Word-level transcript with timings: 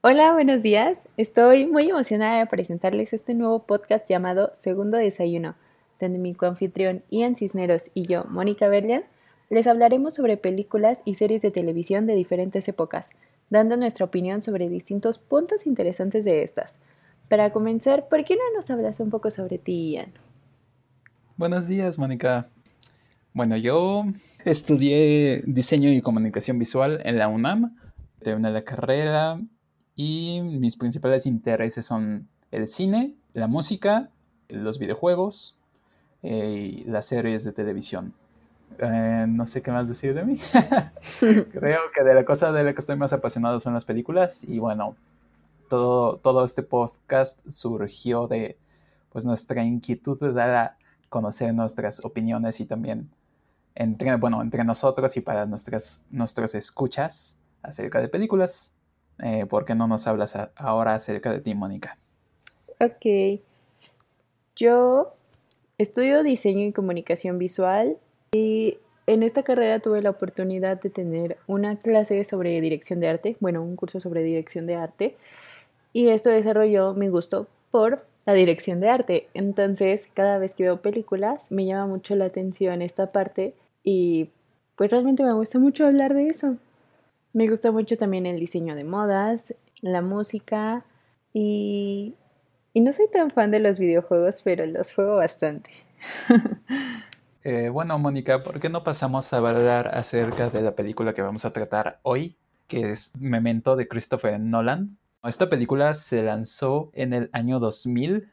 Hola, 0.00 0.32
buenos 0.32 0.62
días. 0.62 1.00
Estoy 1.16 1.66
muy 1.66 1.90
emocionada 1.90 2.38
de 2.38 2.46
presentarles 2.46 3.12
este 3.12 3.34
nuevo 3.34 3.66
podcast 3.66 4.08
llamado 4.08 4.52
Segundo 4.54 4.96
Desayuno, 4.96 5.54
donde 6.00 6.18
mi 6.18 6.34
coanfitrión 6.34 7.02
Ian 7.10 7.36
Cisneros 7.36 7.90
y 7.94 8.06
yo, 8.06 8.24
Mónica 8.24 8.68
Berlian, 8.68 9.02
les 9.50 9.66
hablaremos 9.66 10.14
sobre 10.14 10.36
películas 10.36 11.02
y 11.04 11.16
series 11.16 11.42
de 11.42 11.50
televisión 11.50 12.06
de 12.06 12.14
diferentes 12.14 12.68
épocas, 12.68 13.10
dando 13.50 13.76
nuestra 13.76 14.06
opinión 14.06 14.40
sobre 14.40 14.68
distintos 14.68 15.18
puntos 15.18 15.66
interesantes 15.66 16.24
de 16.24 16.42
estas. 16.42 16.78
Para 17.28 17.50
comenzar, 17.50 18.08
¿por 18.08 18.24
qué 18.24 18.36
no 18.36 18.42
nos 18.58 18.70
hablas 18.70 19.00
un 19.00 19.10
poco 19.10 19.30
sobre 19.30 19.58
ti, 19.58 19.92
Ian? 19.92 20.12
Buenos 21.36 21.66
días, 21.66 21.98
Mónica. 21.98 22.48
Bueno, 23.38 23.56
yo 23.56 24.04
estudié 24.44 25.44
diseño 25.46 25.92
y 25.92 26.00
comunicación 26.00 26.58
visual 26.58 27.00
en 27.04 27.18
la 27.18 27.28
UNAM, 27.28 27.76
terminé 28.20 28.50
la 28.50 28.62
carrera 28.62 29.40
y 29.94 30.40
mis 30.42 30.76
principales 30.76 31.24
intereses 31.24 31.86
son 31.86 32.26
el 32.50 32.66
cine, 32.66 33.14
la 33.34 33.46
música, 33.46 34.10
los 34.48 34.80
videojuegos 34.80 35.56
eh, 36.24 36.82
y 36.82 36.84
las 36.86 37.06
series 37.06 37.44
de 37.44 37.52
televisión. 37.52 38.12
Eh, 38.80 39.26
no 39.28 39.46
sé 39.46 39.62
qué 39.62 39.70
más 39.70 39.86
decir 39.86 40.14
de 40.14 40.24
mí. 40.24 40.36
Creo 41.20 41.80
que 41.94 42.02
de 42.02 42.14
la 42.14 42.24
cosa 42.24 42.50
de 42.50 42.64
la 42.64 42.72
que 42.72 42.80
estoy 42.80 42.96
más 42.96 43.12
apasionado 43.12 43.60
son 43.60 43.72
las 43.72 43.84
películas 43.84 44.42
y 44.42 44.58
bueno, 44.58 44.96
todo, 45.68 46.16
todo 46.16 46.44
este 46.44 46.64
podcast 46.64 47.48
surgió 47.48 48.26
de 48.26 48.58
pues 49.10 49.24
nuestra 49.24 49.62
inquietud 49.62 50.18
de 50.18 50.32
dar 50.32 50.50
a 50.56 50.76
conocer 51.08 51.54
nuestras 51.54 52.04
opiniones 52.04 52.58
y 52.58 52.64
también 52.66 53.08
entre, 53.78 54.16
bueno, 54.16 54.42
entre 54.42 54.64
nosotros 54.64 55.16
y 55.16 55.20
para 55.20 55.46
nuestras, 55.46 56.02
nuestras 56.10 56.56
escuchas 56.56 57.40
acerca 57.62 58.00
de 58.00 58.08
películas. 58.08 58.74
Eh, 59.22 59.46
¿Por 59.46 59.64
qué 59.64 59.76
no 59.76 59.86
nos 59.86 60.08
hablas 60.08 60.36
ahora 60.56 60.94
acerca 60.94 61.30
de 61.30 61.38
ti, 61.38 61.54
Mónica? 61.54 61.96
Ok. 62.80 63.40
Yo 64.56 65.14
estudio 65.78 66.24
diseño 66.24 66.66
y 66.66 66.72
comunicación 66.72 67.38
visual 67.38 67.96
y 68.32 68.78
en 69.06 69.22
esta 69.22 69.44
carrera 69.44 69.78
tuve 69.78 70.02
la 70.02 70.10
oportunidad 70.10 70.80
de 70.82 70.90
tener 70.90 71.38
una 71.46 71.76
clase 71.76 72.24
sobre 72.24 72.60
dirección 72.60 72.98
de 72.98 73.08
arte, 73.08 73.36
bueno, 73.38 73.62
un 73.62 73.76
curso 73.76 74.00
sobre 74.00 74.24
dirección 74.24 74.66
de 74.66 74.74
arte, 74.74 75.16
y 75.92 76.08
esto 76.08 76.30
desarrolló 76.30 76.94
mi 76.94 77.08
gusto 77.08 77.46
por 77.70 78.04
la 78.26 78.34
dirección 78.34 78.80
de 78.80 78.90
arte. 78.90 79.28
Entonces, 79.34 80.08
cada 80.12 80.38
vez 80.38 80.54
que 80.54 80.64
veo 80.64 80.82
películas, 80.82 81.50
me 81.50 81.64
llama 81.64 81.86
mucho 81.86 82.16
la 82.16 82.26
atención 82.26 82.82
esta 82.82 83.12
parte 83.12 83.54
y 83.82 84.30
pues 84.76 84.90
realmente 84.90 85.22
me 85.22 85.32
gusta 85.32 85.58
mucho 85.58 85.86
hablar 85.86 86.14
de 86.14 86.28
eso. 86.28 86.56
Me 87.32 87.48
gusta 87.48 87.72
mucho 87.72 87.96
también 87.96 88.26
el 88.26 88.40
diseño 88.40 88.74
de 88.74 88.84
modas, 88.84 89.54
la 89.80 90.02
música 90.02 90.84
y, 91.32 92.14
y 92.72 92.80
no 92.80 92.92
soy 92.92 93.06
tan 93.12 93.30
fan 93.30 93.50
de 93.50 93.60
los 93.60 93.78
videojuegos, 93.78 94.40
pero 94.42 94.66
los 94.66 94.92
juego 94.92 95.16
bastante. 95.16 95.70
Eh, 97.44 97.70
bueno, 97.70 97.98
Mónica, 97.98 98.42
¿por 98.42 98.60
qué 98.60 98.68
no 98.68 98.82
pasamos 98.84 99.32
a 99.32 99.38
hablar 99.38 99.88
acerca 99.94 100.50
de 100.50 100.60
la 100.60 100.74
película 100.74 101.14
que 101.14 101.22
vamos 101.22 101.44
a 101.44 101.52
tratar 101.52 101.98
hoy, 102.02 102.36
que 102.66 102.90
es 102.90 103.16
Memento 103.16 103.76
de 103.76 103.88
Christopher 103.88 104.38
Nolan? 104.38 104.98
Esta 105.22 105.48
película 105.48 105.94
se 105.94 106.22
lanzó 106.22 106.90
en 106.92 107.12
el 107.12 107.30
año 107.32 107.58
2000. 107.58 108.30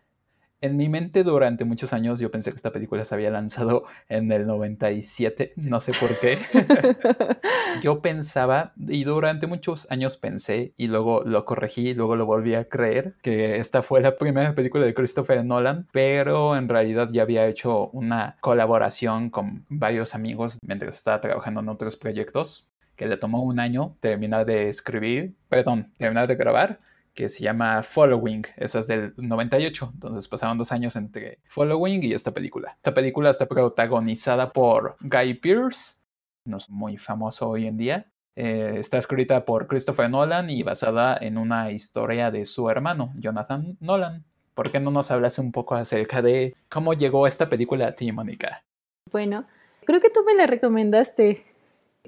En 0.66 0.77
mi 0.77 0.89
mente 0.89 1.23
durante 1.23 1.63
muchos 1.63 1.94
años 1.94 2.19
yo 2.19 2.31
pensé 2.31 2.49
que 2.49 2.55
esta 2.55 2.71
película 2.71 3.05
se 3.05 3.13
había 3.13 3.30
lanzado 3.30 3.83
en 4.09 4.31
el 4.31 4.47
97, 4.47 5.53
no 5.57 5.80
sé 5.80 5.94
por 5.94 6.17
qué. 6.17 6.39
yo 7.83 8.02
pensaba 8.02 8.73
y 8.75 9.03
durante 9.03 9.45
muchos 9.45 9.91
años 9.91 10.17
pensé 10.17 10.73
y 10.75 10.88
luego 10.88 11.22
lo 11.23 11.45
corregí 11.45 11.90
y 11.90 11.94
luego 11.94 12.16
lo 12.16 12.25
volví 12.25 12.56
a 12.56 12.67
creer 12.67 13.13
que 13.22 13.57
esta 13.57 13.84
fue 13.84 14.01
la 14.01 14.17
primera 14.17 14.56
película 14.56 14.88
de 14.88 14.95
Christopher 14.95 15.45
Nolan, 15.45 15.88
pero 15.91 16.57
en 16.57 16.67
realidad 16.67 17.09
ya 17.11 17.22
había 17.22 17.45
hecho 17.45 17.90
una 17.90 18.38
colaboración 18.41 19.29
con 19.29 19.67
varios 19.69 20.16
amigos 20.16 20.57
mientras 20.66 20.95
estaba 20.95 21.22
trabajando 21.22 21.59
en 21.59 21.69
otros 21.69 21.95
proyectos 21.95 22.72
que 22.95 23.06
le 23.06 23.17
tomó 23.17 23.44
un 23.44 23.59
año 23.59 23.97
terminar 24.00 24.47
de 24.47 24.67
escribir, 24.69 25.35
perdón, 25.47 25.94
terminar 26.00 26.25
de 26.25 26.35
grabar, 26.35 26.79
que 27.16 27.30
se 27.30 27.44
llama 27.44 27.81
Following, 27.81 28.44
esa 28.58 28.80
es 28.80 28.88
del 28.88 29.14
98, 29.18 29.92
entonces 29.94 30.28
pasaron 30.28 30.58
dos 30.58 30.72
años 30.72 30.96
entre 30.98 31.40
Following 31.48 32.03
y 32.03 32.14
esta 32.14 32.34
película. 32.34 32.74
Esta 32.76 32.94
película 32.94 33.30
está 33.30 33.48
protagonizada 33.48 34.52
por 34.52 34.98
Guy 35.00 35.36
Pearce, 35.36 36.02
no 36.44 36.58
es 36.58 36.70
muy 36.70 36.98
famoso 36.98 37.50
hoy 37.50 37.68
en 37.68 37.78
día, 37.78 38.12
eh, 38.36 38.76
está 38.78 38.98
escrita 38.98 39.46
por 39.46 39.68
Christopher 39.68 40.09
Nolan 40.09 40.50
y 40.50 40.62
basada 40.62 41.18
en 41.20 41.38
una 41.38 41.72
historia 41.72 42.31
de 42.31 42.44
su 42.44 42.70
hermano, 42.70 43.14
Jonathan 43.18 43.78
Nolan. 43.80 44.26
¿Por 44.53 44.72
qué 44.72 44.80
no 44.80 44.92
nos 44.92 45.09
hablas 45.09 45.40
un 45.40 45.52
poco 45.52 45.76
acerca 45.76 46.22
de 46.22 46.53
cómo 46.70 46.94
llegó 46.94 47.28
esta 47.28 47.47
película 47.50 47.88
a 47.88 47.96
ti, 47.96 48.12
Mónica? 48.12 48.64
Bueno, 49.12 49.46
creo 49.86 50.02
que 50.02 50.09
tú 50.09 50.24
me 50.26 50.36
la 50.36 50.47
recomendaste. 50.47 51.46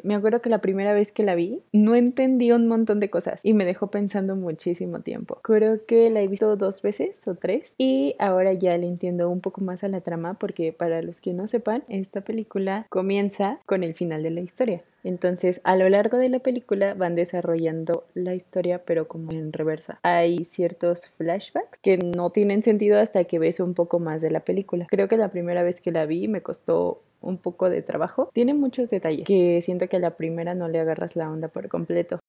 Me 0.03 0.15
acuerdo 0.15 0.41
que 0.41 0.49
la 0.49 0.61
primera 0.61 0.93
vez 0.93 1.11
que 1.11 1.23
la 1.23 1.35
vi 1.35 1.61
no 1.71 1.95
entendí 1.95 2.51
un 2.51 2.67
montón 2.67 2.99
de 2.99 3.09
cosas 3.09 3.41
y 3.43 3.53
me 3.53 3.65
dejó 3.65 3.87
pensando 3.87 4.35
muchísimo 4.35 5.01
tiempo. 5.01 5.39
Creo 5.43 5.85
que 5.85 6.09
la 6.09 6.21
he 6.21 6.27
visto 6.27 6.55
dos 6.55 6.81
veces 6.81 7.27
o 7.27 7.35
tres 7.35 7.75
y 7.77 8.15
ahora 8.19 8.53
ya 8.53 8.77
le 8.77 8.87
entiendo 8.87 9.29
un 9.29 9.41
poco 9.41 9.61
más 9.61 9.83
a 9.83 9.87
la 9.87 10.01
trama 10.01 10.35
porque 10.35 10.73
para 10.73 11.01
los 11.01 11.21
que 11.21 11.33
no 11.33 11.47
sepan, 11.47 11.83
esta 11.89 12.21
película 12.21 12.85
comienza 12.89 13.59
con 13.65 13.83
el 13.83 13.93
final 13.93 14.23
de 14.23 14.31
la 14.31 14.41
historia. 14.41 14.83
Entonces, 15.07 15.61
a 15.63 15.77
lo 15.77 15.87
largo 15.87 16.17
de 16.17 16.27
la 16.27 16.39
película 16.39 16.93
van 16.93 17.15
desarrollando 17.15 18.03
la 18.13 18.35
historia, 18.35 18.83
pero 18.83 19.07
como 19.07 19.31
en 19.31 19.53
reversa. 19.53 19.99
Hay 20.03 20.43
ciertos 20.43 21.05
flashbacks 21.17 21.79
que 21.79 21.97
no 21.97 22.31
tienen 22.31 22.61
sentido 22.61 22.99
hasta 22.99 23.23
que 23.23 23.39
ves 23.39 23.61
un 23.61 23.73
poco 23.73 23.99
más 23.99 24.19
de 24.19 24.31
la 24.31 24.41
película. 24.41 24.85
Creo 24.89 25.07
que 25.07 25.15
la 25.15 25.31
primera 25.31 25.63
vez 25.63 25.79
que 25.79 25.93
la 25.93 26.05
vi 26.05 26.27
me 26.27 26.41
costó 26.41 27.03
un 27.21 27.37
poco 27.37 27.69
de 27.69 27.81
trabajo. 27.81 28.29
Tiene 28.33 28.53
muchos 28.53 28.89
detalles 28.89 29.25
que 29.25 29.61
siento 29.61 29.87
que 29.87 29.95
a 29.95 29.99
la 29.99 30.17
primera 30.17 30.55
no 30.55 30.67
le 30.67 30.81
agarras 30.81 31.15
la 31.15 31.31
onda 31.31 31.47
por 31.47 31.69
completo. 31.69 32.19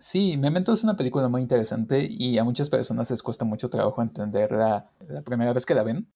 Sí, 0.00 0.36
Memento 0.36 0.72
es 0.72 0.82
una 0.82 0.96
película 0.96 1.28
muy 1.28 1.42
interesante 1.42 2.06
y 2.10 2.38
a 2.38 2.44
muchas 2.44 2.70
personas 2.70 3.08
les 3.10 3.22
cuesta 3.22 3.44
mucho 3.44 3.70
trabajo 3.70 4.02
entenderla 4.02 4.90
la 5.08 5.22
primera 5.22 5.52
vez 5.52 5.64
que 5.64 5.74
la 5.74 5.84
ven. 5.84 6.08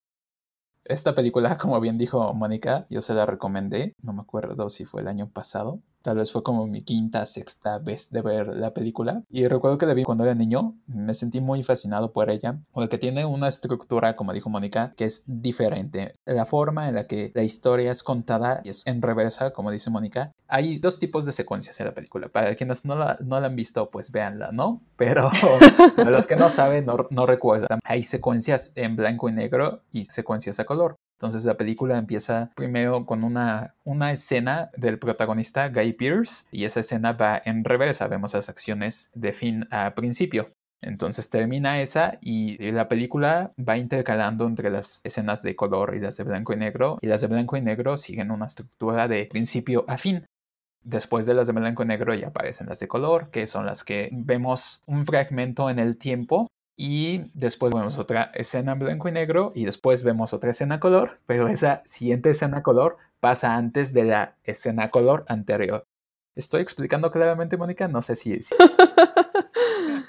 Esta 0.84 1.14
película, 1.14 1.56
como 1.58 1.80
bien 1.80 1.98
dijo 1.98 2.32
Mónica, 2.34 2.86
yo 2.90 3.00
se 3.00 3.14
la 3.14 3.26
recomendé, 3.26 3.94
no 4.02 4.12
me 4.12 4.22
acuerdo 4.22 4.68
si 4.68 4.84
fue 4.84 5.02
el 5.02 5.08
año 5.08 5.28
pasado, 5.28 5.80
Tal 6.02 6.16
vez 6.16 6.32
fue 6.32 6.42
como 6.42 6.66
mi 6.66 6.82
quinta, 6.82 7.26
sexta 7.26 7.78
vez 7.78 8.10
de 8.10 8.22
ver 8.22 8.48
la 8.48 8.74
película. 8.74 9.22
Y 9.28 9.46
recuerdo 9.46 9.78
que 9.78 9.86
la 9.86 9.94
vi 9.94 10.02
cuando 10.02 10.24
era 10.24 10.34
niño. 10.34 10.74
Me 10.86 11.14
sentí 11.14 11.40
muy 11.40 11.62
fascinado 11.62 12.12
por 12.12 12.30
ella. 12.30 12.58
Porque 12.72 12.98
tiene 12.98 13.24
una 13.24 13.48
estructura, 13.48 14.16
como 14.16 14.32
dijo 14.32 14.50
Mónica, 14.50 14.92
que 14.96 15.04
es 15.04 15.24
diferente. 15.26 16.14
La 16.24 16.46
forma 16.46 16.88
en 16.88 16.96
la 16.96 17.06
que 17.06 17.32
la 17.34 17.42
historia 17.42 17.90
es 17.90 18.02
contada 18.02 18.60
es 18.64 18.86
en 18.86 19.00
reversa, 19.00 19.52
como 19.52 19.70
dice 19.70 19.90
Mónica. 19.90 20.32
Hay 20.48 20.78
dos 20.78 20.98
tipos 20.98 21.24
de 21.24 21.32
secuencias 21.32 21.78
en 21.80 21.86
la 21.86 21.94
película. 21.94 22.28
Para 22.28 22.54
quienes 22.54 22.84
no 22.84 22.96
la, 22.96 23.16
no 23.20 23.40
la 23.40 23.46
han 23.46 23.56
visto, 23.56 23.90
pues 23.90 24.12
véanla, 24.12 24.52
¿no? 24.52 24.82
Pero 24.96 25.30
para 25.96 26.10
los 26.10 26.26
que 26.26 26.36
no 26.36 26.50
saben, 26.50 26.84
no, 26.84 27.06
no 27.10 27.26
recuerdan. 27.26 27.78
Hay 27.84 28.02
secuencias 28.02 28.72
en 28.76 28.96
blanco 28.96 29.28
y 29.28 29.32
negro 29.32 29.82
y 29.92 30.04
secuencias 30.04 30.60
a 30.60 30.64
color. 30.64 30.96
Entonces 31.22 31.44
la 31.44 31.56
película 31.56 31.98
empieza 31.98 32.50
primero 32.56 33.06
con 33.06 33.22
una, 33.22 33.76
una 33.84 34.10
escena 34.10 34.72
del 34.76 34.98
protagonista 34.98 35.68
Guy 35.68 35.92
Pearce 35.92 36.46
y 36.50 36.64
esa 36.64 36.80
escena 36.80 37.12
va 37.12 37.40
en 37.44 37.62
reversa, 37.62 38.08
vemos 38.08 38.34
las 38.34 38.48
acciones 38.48 39.12
de 39.14 39.32
fin 39.32 39.68
a 39.70 39.94
principio. 39.94 40.50
Entonces 40.80 41.30
termina 41.30 41.80
esa 41.80 42.18
y 42.20 42.58
la 42.72 42.88
película 42.88 43.52
va 43.56 43.78
intercalando 43.78 44.48
entre 44.48 44.68
las 44.68 45.00
escenas 45.04 45.44
de 45.44 45.54
color 45.54 45.94
y 45.94 46.00
las 46.00 46.16
de 46.16 46.24
blanco 46.24 46.54
y 46.54 46.56
negro 46.56 46.98
y 47.00 47.06
las 47.06 47.20
de 47.20 47.28
blanco 47.28 47.56
y 47.56 47.60
negro 47.60 47.98
siguen 47.98 48.32
una 48.32 48.46
estructura 48.46 49.06
de 49.06 49.26
principio 49.26 49.84
a 49.86 49.98
fin. 49.98 50.26
Después 50.82 51.24
de 51.26 51.34
las 51.34 51.46
de 51.46 51.52
blanco 51.52 51.84
y 51.84 51.86
negro 51.86 52.14
ya 52.14 52.26
aparecen 52.26 52.66
las 52.66 52.80
de 52.80 52.88
color, 52.88 53.30
que 53.30 53.46
son 53.46 53.64
las 53.64 53.84
que 53.84 54.08
vemos 54.10 54.82
un 54.88 55.06
fragmento 55.06 55.70
en 55.70 55.78
el 55.78 55.98
tiempo 55.98 56.48
y 56.76 57.30
después 57.34 57.74
vemos 57.74 57.98
otra 57.98 58.30
escena 58.34 58.72
en 58.72 58.78
blanco 58.78 59.08
y 59.08 59.12
negro 59.12 59.52
y 59.54 59.64
después 59.64 60.02
vemos 60.02 60.32
otra 60.32 60.50
escena 60.50 60.80
color, 60.80 61.18
pero 61.26 61.48
esa 61.48 61.82
siguiente 61.84 62.30
escena 62.30 62.62
color 62.62 62.96
pasa 63.20 63.54
antes 63.54 63.92
de 63.92 64.04
la 64.04 64.36
escena 64.44 64.90
color 64.90 65.24
anterior. 65.28 65.86
¿Estoy 66.34 66.62
explicando 66.62 67.10
claramente, 67.10 67.56
Mónica? 67.56 67.88
No 67.88 68.02
sé 68.02 68.16
si... 68.16 68.34
es. 68.34 68.54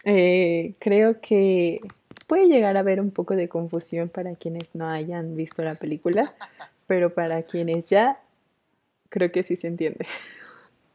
Eh, 0.05 0.75
creo 0.79 1.21
que 1.21 1.79
puede 2.27 2.47
llegar 2.47 2.75
a 2.75 2.81
haber 2.81 2.99
un 2.99 3.11
poco 3.11 3.35
de 3.35 3.47
confusión 3.47 4.09
para 4.09 4.35
quienes 4.35 4.75
no 4.75 4.89
hayan 4.89 5.35
visto 5.35 5.63
la 5.63 5.75
película, 5.75 6.33
pero 6.87 7.13
para 7.13 7.41
quienes 7.43 7.85
ya, 7.85 8.19
creo 9.07 9.31
que 9.31 9.43
sí 9.43 9.55
se 9.55 9.67
entiende. 9.67 10.05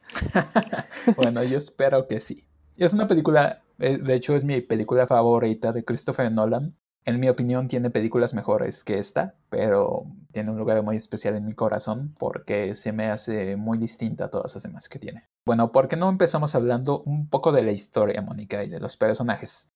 bueno, 1.15 1.43
yo 1.43 1.57
espero 1.57 2.07
que 2.07 2.19
sí. 2.19 2.43
Es 2.77 2.93
una 2.93 3.07
película, 3.07 3.61
de 3.79 4.13
hecho 4.13 4.35
es 4.35 4.43
mi 4.43 4.61
película 4.61 5.07
favorita 5.07 5.71
de 5.71 5.83
Christopher 5.83 6.31
Nolan. 6.31 6.75
En 7.05 7.19
mi 7.19 7.29
opinión 7.29 7.67
tiene 7.67 7.89
películas 7.89 8.33
mejores 8.33 8.83
que 8.83 8.97
esta, 8.97 9.35
pero 9.49 10.05
tiene 10.31 10.51
un 10.51 10.57
lugar 10.57 10.83
muy 10.83 10.97
especial 10.97 11.35
en 11.35 11.45
mi 11.45 11.53
corazón 11.53 12.13
porque 12.19 12.75
se 12.75 12.91
me 12.91 13.07
hace 13.07 13.55
muy 13.55 13.77
distinta 13.77 14.25
a 14.25 14.29
todas 14.29 14.53
las 14.53 14.63
demás 14.63 14.89
que 14.89 14.99
tiene. 14.99 15.29
Bueno, 15.45 15.71
¿por 15.71 15.87
qué 15.87 15.95
no 15.95 16.09
empezamos 16.09 16.53
hablando 16.55 17.01
un 17.03 17.29
poco 17.29 17.51
de 17.51 17.63
la 17.63 17.71
historia, 17.71 18.21
Mónica, 18.21 18.63
y 18.63 18.69
de 18.69 18.79
los 18.79 18.97
personajes? 18.97 19.73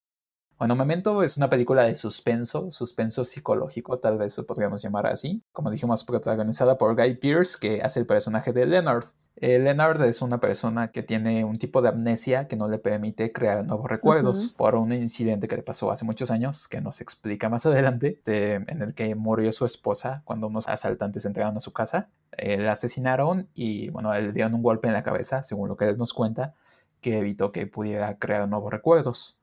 Bueno, 0.64 0.78
Memento 0.78 1.24
es 1.24 1.36
una 1.36 1.50
película 1.50 1.84
de 1.84 1.94
suspenso, 1.94 2.72
suspenso 2.72 3.26
psicológico, 3.26 4.00
tal 4.00 4.18
vez 4.18 4.38
lo 4.38 4.46
podríamos 4.46 4.82
llamar 4.82 5.08
así. 5.08 5.44
Como 5.52 5.70
dijimos, 5.70 6.06
protagonizada 6.06 6.78
por 6.78 6.96
Guy 6.96 7.16
Pearce, 7.16 7.58
que 7.60 7.82
hace 7.82 8.00
el 8.00 8.06
personaje 8.06 8.54
de 8.54 8.66
Leonard. 8.66 9.04
Eh, 9.36 9.60
Leonard 9.60 10.02
es 10.04 10.22
una 10.22 10.40
persona 10.40 10.90
que 10.92 11.04
tiene 11.04 11.44
un 11.44 11.58
tipo 11.58 11.82
de 11.82 11.90
amnesia 11.90 12.48
que 12.48 12.56
no 12.56 12.70
le 12.70 12.78
permite 12.78 13.34
crear 13.34 13.66
nuevos 13.66 13.90
recuerdos 13.90 14.54
por 14.58 14.76
un 14.76 14.94
incidente 14.94 15.50
que 15.50 15.58
le 15.58 15.64
pasó 15.64 15.92
hace 15.92 16.06
muchos 16.06 16.32
años, 16.32 16.70
que 16.70 16.80
nos 16.80 17.02
explica 17.02 17.50
más 17.50 17.66
adelante, 17.66 18.22
en 18.26 18.82
el 18.82 18.94
que 18.94 19.16
murió 19.16 19.52
su 19.52 19.66
esposa 19.66 20.22
cuando 20.24 20.48
unos 20.48 20.70
asaltantes 20.70 21.26
entraron 21.26 21.58
a 21.58 21.60
su 21.60 21.74
casa. 21.74 22.08
Eh, 22.38 22.58
la 22.58 22.72
asesinaron 22.72 23.50
y, 23.54 23.90
bueno, 23.90 24.14
le 24.14 24.32
dieron 24.32 24.54
un 24.54 24.64
golpe 24.64 24.88
en 24.88 24.94
la 24.94 25.04
cabeza, 25.04 25.44
según 25.44 25.68
lo 25.68 25.76
que 25.76 25.90
él 25.90 25.98
nos 25.98 26.14
cuenta, 26.14 26.54
que 27.02 27.20
evitó 27.20 27.52
que 27.52 27.68
pudiera 27.68 28.18
crear 28.18 28.48
nuevos 28.48 28.72
recuerdos. 28.72 29.43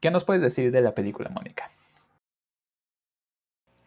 ¿Qué 0.00 0.10
nos 0.10 0.24
puedes 0.24 0.42
decir 0.42 0.70
de 0.70 0.80
la 0.80 0.94
película, 0.94 1.28
Mónica? 1.30 1.70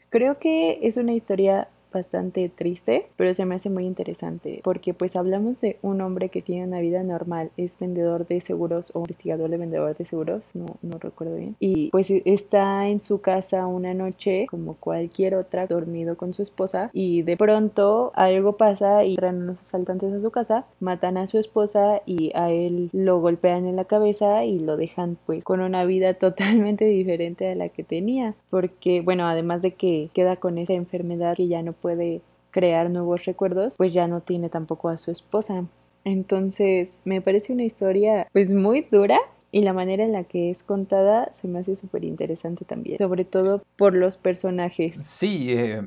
Creo 0.10 0.40
que 0.40 0.80
es 0.86 0.98
una 0.98 1.14
historia 1.14 1.70
bastante 1.92 2.50
triste, 2.50 3.08
pero 3.16 3.34
se 3.34 3.46
me 3.46 3.56
hace 3.56 3.70
muy 3.70 3.86
interesante 3.86 4.62
porque 4.64 4.94
pues 4.94 5.16
hablamos 5.16 5.62
de 5.62 5.78
un 5.82 6.02
hombre 6.02 6.30
que 6.30 6.42
tiene 6.42 6.66
una 6.66 6.80
vida 6.80 7.04
normal, 7.04 7.52
es 7.58 7.78
vendedor 7.80 8.28
de 8.28 8.42
seguros 8.42 8.92
o 8.94 9.00
investigador 9.00 9.50
de 9.50 9.58
vendedor 9.58 9.96
de 9.96 10.06
seguros, 10.06 10.50
no, 10.54 10.66
no 10.82 10.98
recuerdo 11.00 11.36
bien, 11.36 11.56
y 11.60 11.90
pues 11.92 12.10
está 12.10 12.88
en 12.88 13.02
su 13.02 13.22
casa 13.22 13.68
una 13.68 13.94
noche 13.94 14.46
como 14.50 14.76
cualquier 14.76 15.36
otra, 15.36 15.68
dormido 15.68 16.18
con 16.18 16.34
su 16.34 16.42
esposa 16.42 16.90
y 16.94 17.22
de 17.22 17.38
pronto 17.38 18.12
algo 18.16 18.58
pasa 18.58 19.04
y 19.06 19.16
traen 19.16 19.44
unos 19.44 19.60
asaltantes 19.60 20.14
a 20.14 20.22
su 20.22 20.32
casa, 20.32 20.66
matan 20.80 21.18
a 21.18 21.28
su 21.28 21.38
esposa 21.38 22.02
y 22.06 22.32
a 22.36 22.52
él 22.52 22.90
lo 22.94 23.20
golpean 23.20 23.66
en 23.66 23.76
la 23.76 23.86
cabeza 23.86 24.46
y 24.46 24.60
lo 24.60 24.78
dejan 24.78 25.18
pues 25.26 25.44
con 25.44 25.62
una 25.62 25.86
vida 25.86 26.14
totalmente 26.32 26.86
diferente 26.86 27.50
a 27.50 27.56
la 27.56 27.70
que 27.70 27.84
tenía, 27.84 28.36
porque 28.50 29.02
bueno, 29.02 29.28
además 29.28 29.62
de 29.62 29.72
que 29.72 30.10
queda 30.14 30.36
con 30.36 30.58
esa 30.58 30.74
enfermedad 30.74 31.36
que 31.36 31.48
ya 31.48 31.62
no 31.62 31.74
puede 31.82 32.22
crear 32.52 32.90
nuevos 32.90 33.26
recuerdos, 33.26 33.76
pues 33.78 33.94
ya 33.94 34.08
no 34.08 34.22
tiene 34.22 34.50
tampoco 34.50 34.90
a 34.90 34.98
su 34.98 35.12
esposa. 35.12 35.66
Entonces 36.04 37.00
me 37.06 37.22
parece 37.22 37.54
una 37.54 37.64
historia 37.64 38.28
pues 38.32 38.54
muy 38.54 38.82
dura 38.92 39.20
y 39.52 39.62
la 39.62 39.74
manera 39.74 40.04
en 40.04 40.14
la 40.14 40.24
que 40.24 40.50
es 40.50 40.64
contada 40.64 41.32
se 41.34 41.48
me 41.48 41.60
hace 41.60 41.76
súper 41.76 42.04
interesante 42.04 42.66
también, 42.66 42.98
sobre 42.98 43.26
todo 43.26 43.64
por 43.78 43.94
los 43.94 44.18
personajes. 44.18 45.04
Sí, 45.06 45.48
eh, 45.52 45.82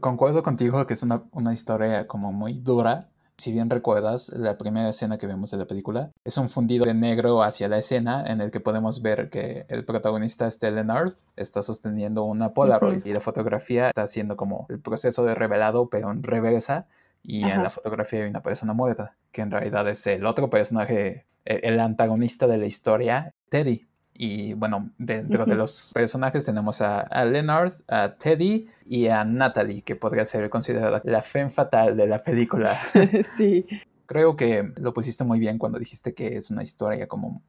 concuerdo 0.00 0.42
contigo 0.42 0.86
que 0.86 0.94
es 0.94 1.02
una, 1.02 1.24
una 1.32 1.52
historia 1.52 2.06
como 2.06 2.32
muy 2.32 2.54
dura, 2.54 3.08
si 3.38 3.52
bien 3.52 3.70
recuerdas, 3.70 4.30
la 4.30 4.58
primera 4.58 4.88
escena 4.88 5.16
que 5.16 5.26
vemos 5.26 5.50
de 5.50 5.56
la 5.56 5.66
película 5.66 6.10
es 6.24 6.36
un 6.36 6.48
fundido 6.48 6.84
de 6.84 6.94
negro 6.94 7.42
hacia 7.42 7.68
la 7.68 7.78
escena 7.78 8.24
en 8.26 8.40
el 8.40 8.50
que 8.50 8.60
podemos 8.60 9.00
ver 9.00 9.30
que 9.30 9.64
el 9.68 9.84
protagonista, 9.84 10.48
este 10.48 10.70
Leonard, 10.70 11.14
está 11.36 11.62
sosteniendo 11.62 12.24
una 12.24 12.52
Polaroid 12.52 13.04
y 13.04 13.12
la 13.12 13.20
fotografía 13.20 13.88
está 13.88 14.02
haciendo 14.02 14.36
como 14.36 14.66
el 14.68 14.80
proceso 14.80 15.24
de 15.24 15.34
revelado 15.34 15.88
pero 15.88 16.10
en 16.10 16.22
reversa 16.22 16.86
y 17.22 17.44
en 17.44 17.62
la 17.62 17.70
fotografía 17.70 18.22
hay 18.22 18.30
una 18.30 18.42
persona 18.42 18.72
muerta, 18.72 19.16
que 19.32 19.42
en 19.42 19.50
realidad 19.50 19.88
es 19.88 20.06
el 20.06 20.24
otro 20.24 20.50
personaje, 20.50 21.26
el 21.44 21.78
antagonista 21.80 22.46
de 22.46 22.58
la 22.58 22.66
historia, 22.66 23.34
Teddy. 23.50 23.87
Y 24.20 24.54
bueno, 24.54 24.90
dentro 24.98 25.46
de 25.46 25.54
los 25.54 25.92
personajes 25.94 26.44
tenemos 26.44 26.80
a, 26.80 27.24
Leonard, 27.24 27.72
a 27.86 28.16
Teddy 28.16 28.68
y 28.84 29.06
a 29.06 29.24
Natalie, 29.24 29.82
que 29.82 29.94
podría 29.94 30.24
ser 30.24 30.50
considerada 30.50 31.00
la 31.04 31.22
femme 31.22 31.50
fatal 31.50 31.96
de 31.96 32.08
la 32.08 32.20
película. 32.20 32.80
sí. 33.36 33.64
Creo 34.06 34.36
que 34.36 34.72
lo 34.76 34.92
pusiste 34.92 35.22
muy 35.22 35.38
bien 35.38 35.56
cuando 35.56 35.78
dijiste 35.78 36.14
que 36.14 36.36
es 36.36 36.50
una 36.50 36.64
historia 36.64 37.06
como 37.06 37.42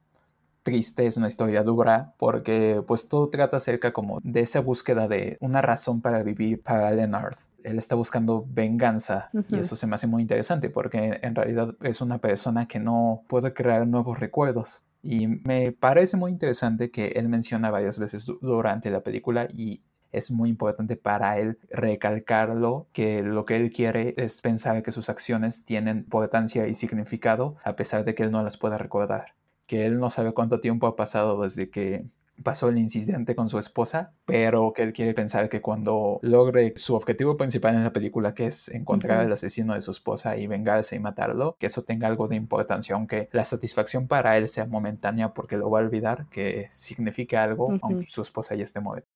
triste, 0.62 1.06
es 1.06 1.16
una 1.16 1.26
historia 1.26 1.64
dura, 1.64 2.14
porque 2.18 2.80
pues 2.86 3.08
todo 3.08 3.28
trata 3.30 3.56
acerca 3.56 3.92
como 3.92 4.20
de 4.22 4.42
esa 4.42 4.60
búsqueda 4.60 5.08
de 5.08 5.38
una 5.40 5.62
razón 5.62 6.00
para 6.00 6.22
vivir 6.22 6.62
para 6.62 6.92
Leonard. 6.92 7.34
Él 7.64 7.78
está 7.78 7.96
buscando 7.96 8.46
venganza 8.48 9.28
y 9.48 9.58
eso 9.58 9.74
se 9.74 9.88
me 9.88 9.96
hace 9.96 10.06
muy 10.06 10.22
interesante 10.22 10.70
porque 10.70 11.18
en 11.20 11.34
realidad 11.34 11.74
es 11.82 12.00
una 12.00 12.18
persona 12.18 12.68
que 12.68 12.78
no 12.78 13.24
puede 13.26 13.52
crear 13.52 13.88
nuevos 13.88 14.20
recuerdos. 14.20 14.86
Y 15.02 15.26
me 15.26 15.72
parece 15.72 16.16
muy 16.16 16.30
interesante 16.30 16.90
que 16.90 17.08
él 17.08 17.28
menciona 17.28 17.70
varias 17.70 17.98
veces 17.98 18.26
durante 18.40 18.90
la 18.90 19.00
película 19.02 19.48
y 19.50 19.82
es 20.12 20.30
muy 20.30 20.48
importante 20.48 20.96
para 20.96 21.38
él 21.38 21.58
recalcarlo, 21.70 22.88
que 22.92 23.22
lo 23.22 23.44
que 23.44 23.56
él 23.56 23.70
quiere 23.70 24.14
es 24.16 24.40
pensar 24.40 24.82
que 24.82 24.92
sus 24.92 25.08
acciones 25.08 25.64
tienen 25.64 25.98
importancia 25.98 26.66
y 26.66 26.74
significado 26.74 27.56
a 27.64 27.76
pesar 27.76 28.04
de 28.04 28.14
que 28.14 28.24
él 28.24 28.30
no 28.30 28.42
las 28.42 28.56
pueda 28.56 28.76
recordar, 28.78 29.34
que 29.66 29.86
él 29.86 29.98
no 29.98 30.10
sabe 30.10 30.32
cuánto 30.32 30.60
tiempo 30.60 30.86
ha 30.86 30.96
pasado 30.96 31.40
desde 31.42 31.70
que 31.70 32.06
pasó 32.42 32.68
el 32.68 32.78
incidente 32.78 33.34
con 33.34 33.48
su 33.48 33.58
esposa, 33.58 34.14
pero 34.24 34.72
que 34.72 34.82
él 34.82 34.92
quiere 34.92 35.14
pensar 35.14 35.48
que 35.48 35.60
cuando 35.60 36.18
logre 36.22 36.72
su 36.76 36.94
objetivo 36.94 37.36
principal 37.36 37.74
en 37.74 37.84
la 37.84 37.92
película, 37.92 38.34
que 38.34 38.46
es 38.46 38.68
encontrar 38.68 39.20
al 39.20 39.32
asesino 39.32 39.74
de 39.74 39.80
su 39.80 39.90
esposa 39.90 40.36
y 40.36 40.46
vengarse 40.46 40.96
y 40.96 41.00
matarlo, 41.00 41.56
que 41.58 41.66
eso 41.66 41.82
tenga 41.82 42.08
algo 42.08 42.28
de 42.28 42.36
importancia, 42.36 42.94
aunque 42.94 43.28
la 43.32 43.44
satisfacción 43.44 44.08
para 44.08 44.36
él 44.36 44.48
sea 44.48 44.66
momentánea 44.66 45.34
porque 45.34 45.56
lo 45.56 45.70
va 45.70 45.80
a 45.80 45.82
olvidar, 45.82 46.26
que 46.30 46.68
signifique 46.70 47.36
algo 47.36 47.66
aunque 47.82 48.06
su 48.06 48.22
esposa 48.22 48.54
ya 48.54 48.64
esté 48.64 48.80
muerta. 48.80 49.08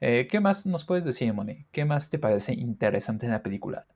Eh, 0.00 0.26
¿Qué 0.30 0.40
más 0.40 0.66
nos 0.66 0.84
puedes 0.84 1.04
decir, 1.04 1.32
Moni? 1.32 1.66
¿Qué 1.72 1.84
más 1.84 2.10
te 2.10 2.18
parece 2.18 2.52
interesante 2.52 3.26
en 3.26 3.32
la 3.32 3.42
película? 3.42 3.86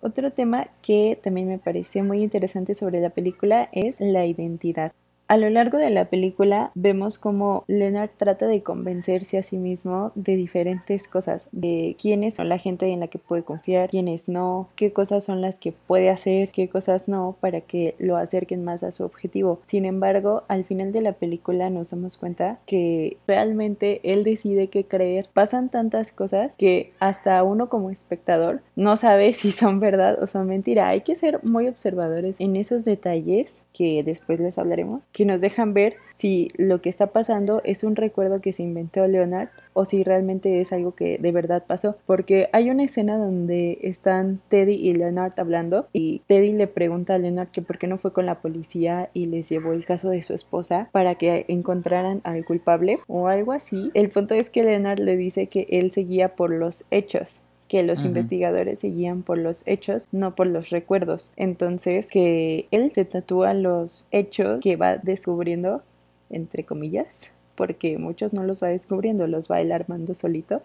Otro 0.00 0.30
tema 0.32 0.68
que 0.82 1.18
también 1.22 1.48
me 1.48 1.58
parece 1.58 2.02
muy 2.02 2.22
interesante 2.22 2.74
sobre 2.74 3.00
la 3.00 3.10
película 3.10 3.68
es 3.72 4.00
la 4.00 4.26
identidad. 4.26 4.92
A 5.28 5.36
lo 5.36 5.50
largo 5.50 5.76
de 5.76 5.90
la 5.90 6.06
película 6.06 6.70
vemos 6.74 7.18
cómo 7.18 7.64
Leonard 7.66 8.08
trata 8.16 8.46
de 8.46 8.62
convencerse 8.62 9.36
a 9.36 9.42
sí 9.42 9.58
mismo 9.58 10.10
de 10.14 10.36
diferentes 10.36 11.06
cosas, 11.06 11.48
de 11.52 11.96
quiénes 12.00 12.36
son 12.36 12.48
la 12.48 12.56
gente 12.56 12.86
en 12.86 13.00
la 13.00 13.08
que 13.08 13.18
puede 13.18 13.42
confiar, 13.42 13.90
quiénes 13.90 14.30
no, 14.30 14.70
qué 14.74 14.94
cosas 14.94 15.24
son 15.24 15.42
las 15.42 15.58
que 15.58 15.72
puede 15.72 16.08
hacer, 16.08 16.48
qué 16.48 16.70
cosas 16.70 17.08
no, 17.08 17.36
para 17.40 17.60
que 17.60 17.94
lo 17.98 18.16
acerquen 18.16 18.64
más 18.64 18.82
a 18.82 18.90
su 18.90 19.04
objetivo. 19.04 19.60
Sin 19.66 19.84
embargo, 19.84 20.44
al 20.48 20.64
final 20.64 20.92
de 20.92 21.02
la 21.02 21.12
película 21.12 21.68
nos 21.68 21.90
damos 21.90 22.16
cuenta 22.16 22.58
que 22.64 23.18
realmente 23.26 24.00
él 24.04 24.24
decide 24.24 24.68
qué 24.68 24.84
creer. 24.84 25.28
Pasan 25.34 25.68
tantas 25.68 26.10
cosas 26.10 26.56
que 26.56 26.94
hasta 27.00 27.42
uno 27.42 27.68
como 27.68 27.90
espectador 27.90 28.62
no 28.76 28.96
sabe 28.96 29.32
si 29.34 29.52
son 29.52 29.78
verdad 29.78 30.22
o 30.22 30.26
son 30.26 30.46
mentira. 30.46 30.88
Hay 30.88 31.02
que 31.02 31.16
ser 31.16 31.44
muy 31.44 31.68
observadores 31.68 32.36
en 32.38 32.56
esos 32.56 32.86
detalles 32.86 33.60
que 33.78 34.02
después 34.02 34.40
les 34.40 34.58
hablaremos, 34.58 35.06
que 35.18 35.24
nos 35.24 35.40
dejan 35.40 35.74
ver 35.74 35.96
si 36.14 36.52
lo 36.56 36.80
que 36.80 36.88
está 36.88 37.08
pasando 37.08 37.60
es 37.64 37.82
un 37.82 37.96
recuerdo 37.96 38.40
que 38.40 38.52
se 38.52 38.62
inventó 38.62 39.04
Leonard 39.08 39.48
o 39.72 39.84
si 39.84 40.04
realmente 40.04 40.60
es 40.60 40.72
algo 40.72 40.94
que 40.94 41.18
de 41.18 41.32
verdad 41.32 41.64
pasó. 41.66 41.96
Porque 42.06 42.48
hay 42.52 42.70
una 42.70 42.84
escena 42.84 43.18
donde 43.18 43.80
están 43.82 44.40
Teddy 44.48 44.74
y 44.74 44.94
Leonard 44.94 45.32
hablando 45.36 45.88
y 45.92 46.22
Teddy 46.28 46.52
le 46.52 46.68
pregunta 46.68 47.16
a 47.16 47.18
Leonard 47.18 47.48
que 47.48 47.62
por 47.62 47.78
qué 47.78 47.88
no 47.88 47.98
fue 47.98 48.12
con 48.12 48.26
la 48.26 48.36
policía 48.36 49.10
y 49.12 49.24
les 49.24 49.48
llevó 49.48 49.72
el 49.72 49.84
caso 49.84 50.08
de 50.08 50.22
su 50.22 50.34
esposa 50.34 50.88
para 50.92 51.16
que 51.16 51.46
encontraran 51.48 52.20
al 52.22 52.44
culpable 52.44 53.00
o 53.08 53.26
algo 53.26 53.50
así. 53.50 53.90
El 53.94 54.10
punto 54.10 54.36
es 54.36 54.50
que 54.50 54.62
Leonard 54.62 55.00
le 55.00 55.16
dice 55.16 55.48
que 55.48 55.66
él 55.68 55.90
seguía 55.90 56.36
por 56.36 56.50
los 56.50 56.84
hechos 56.92 57.40
que 57.68 57.82
los 57.82 58.02
investigadores 58.02 58.78
seguían 58.78 59.22
por 59.22 59.36
los 59.36 59.62
hechos, 59.66 60.08
no 60.10 60.34
por 60.34 60.46
los 60.46 60.70
recuerdos. 60.70 61.32
Entonces, 61.36 62.08
que 62.10 62.66
él 62.70 62.90
se 62.94 63.04
tatúa 63.04 63.52
los 63.52 64.08
hechos 64.10 64.60
que 64.60 64.76
va 64.76 64.96
descubriendo, 64.96 65.82
entre 66.30 66.64
comillas, 66.64 67.30
porque 67.54 67.98
muchos 67.98 68.32
no 68.32 68.42
los 68.42 68.62
va 68.62 68.68
descubriendo, 68.68 69.26
los 69.26 69.50
va 69.50 69.60
él 69.60 69.70
armando 69.70 70.14
solito, 70.14 70.62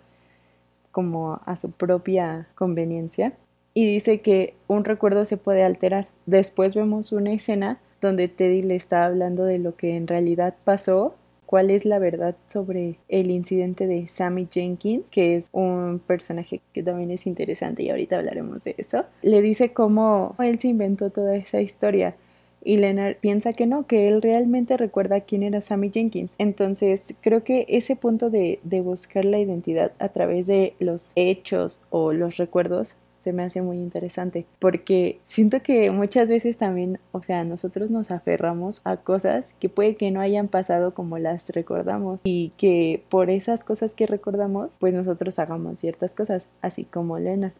como 0.91 1.41
a 1.45 1.57
su 1.57 1.71
propia 1.71 2.47
conveniencia. 2.55 3.33
Y 3.73 3.85
dice 3.85 4.21
que 4.21 4.53
un 4.67 4.85
recuerdo 4.85 5.25
se 5.25 5.35
puede 5.35 5.63
alterar. 5.63 6.07
Después 6.25 6.73
vemos 6.73 7.11
una 7.11 7.33
escena 7.33 7.79
donde 7.99 8.27
Teddy 8.29 8.61
le 8.61 8.75
está 8.75 9.05
hablando 9.05 9.43
de 9.43 9.59
lo 9.59 9.75
que 9.75 9.97
en 9.97 10.07
realidad 10.07 10.55
pasó 10.63 11.15
cuál 11.53 11.69
es 11.69 11.85
la 11.85 11.99
verdad 11.99 12.35
sobre 12.51 12.97
el 13.09 13.29
incidente 13.29 13.85
de 13.85 14.07
Sammy 14.07 14.47
Jenkins, 14.49 15.05
que 15.11 15.35
es 15.35 15.49
un 15.51 16.01
personaje 16.03 16.61
que 16.73 16.81
también 16.81 17.11
es 17.11 17.27
interesante 17.27 17.83
y 17.83 17.91
ahorita 17.91 18.17
hablaremos 18.17 18.63
de 18.63 18.73
eso. 18.79 19.05
Le 19.21 19.39
dice 19.43 19.71
cómo 19.71 20.33
él 20.39 20.59
se 20.59 20.69
inventó 20.69 21.11
toda 21.11 21.35
esa 21.35 21.61
historia. 21.61 22.15
Y 22.63 22.77
Leonard 22.77 23.17
piensa 23.17 23.53
que 23.53 23.67
no, 23.67 23.85
que 23.85 24.07
él 24.07 24.23
realmente 24.23 24.77
recuerda 24.77 25.21
quién 25.21 25.43
era 25.43 25.61
Sammy 25.61 25.91
Jenkins. 25.91 26.33
Entonces, 26.39 27.13
creo 27.21 27.43
que 27.43 27.67
ese 27.69 27.95
punto 27.95 28.31
de, 28.31 28.59
de 28.63 28.81
buscar 28.81 29.23
la 29.23 29.37
identidad 29.37 29.91
a 29.99 30.09
través 30.09 30.47
de 30.47 30.73
los 30.79 31.11
hechos 31.15 31.79
o 31.91 32.13
los 32.13 32.37
recuerdos 32.37 32.95
se 33.23 33.31
me 33.31 33.43
hace 33.43 33.61
muy 33.61 33.77
interesante 33.77 34.45
porque 34.59 35.19
siento 35.21 35.61
que 35.61 35.89
muchas 35.91 36.27
veces 36.27 36.57
también, 36.57 36.99
o 37.13 37.23
sea, 37.23 37.45
nosotros 37.45 37.89
nos 37.89 38.11
aferramos 38.11 38.81
a 38.83 38.97
cosas 38.97 39.47
que 39.59 39.69
puede 39.69 39.95
que 39.95 40.11
no 40.11 40.19
hayan 40.19 40.49
pasado 40.49 40.93
como 40.93 41.17
las 41.17 41.49
recordamos 41.49 42.21
y 42.25 42.51
que 42.57 43.05
por 43.09 43.29
esas 43.29 43.63
cosas 43.63 43.93
que 43.93 44.07
recordamos, 44.07 44.71
pues 44.77 44.93
nosotros 44.93 45.39
hagamos 45.39 45.79
ciertas 45.79 46.13
cosas, 46.15 46.43
así 46.61 46.83
como 46.83 47.17
Lena. 47.17 47.53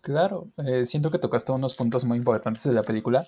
Claro, 0.00 0.46
eh, 0.58 0.84
siento 0.84 1.10
que 1.10 1.18
tocaste 1.18 1.50
unos 1.50 1.74
puntos 1.74 2.04
muy 2.04 2.16
importantes 2.16 2.62
de 2.62 2.72
la 2.72 2.84
película, 2.84 3.26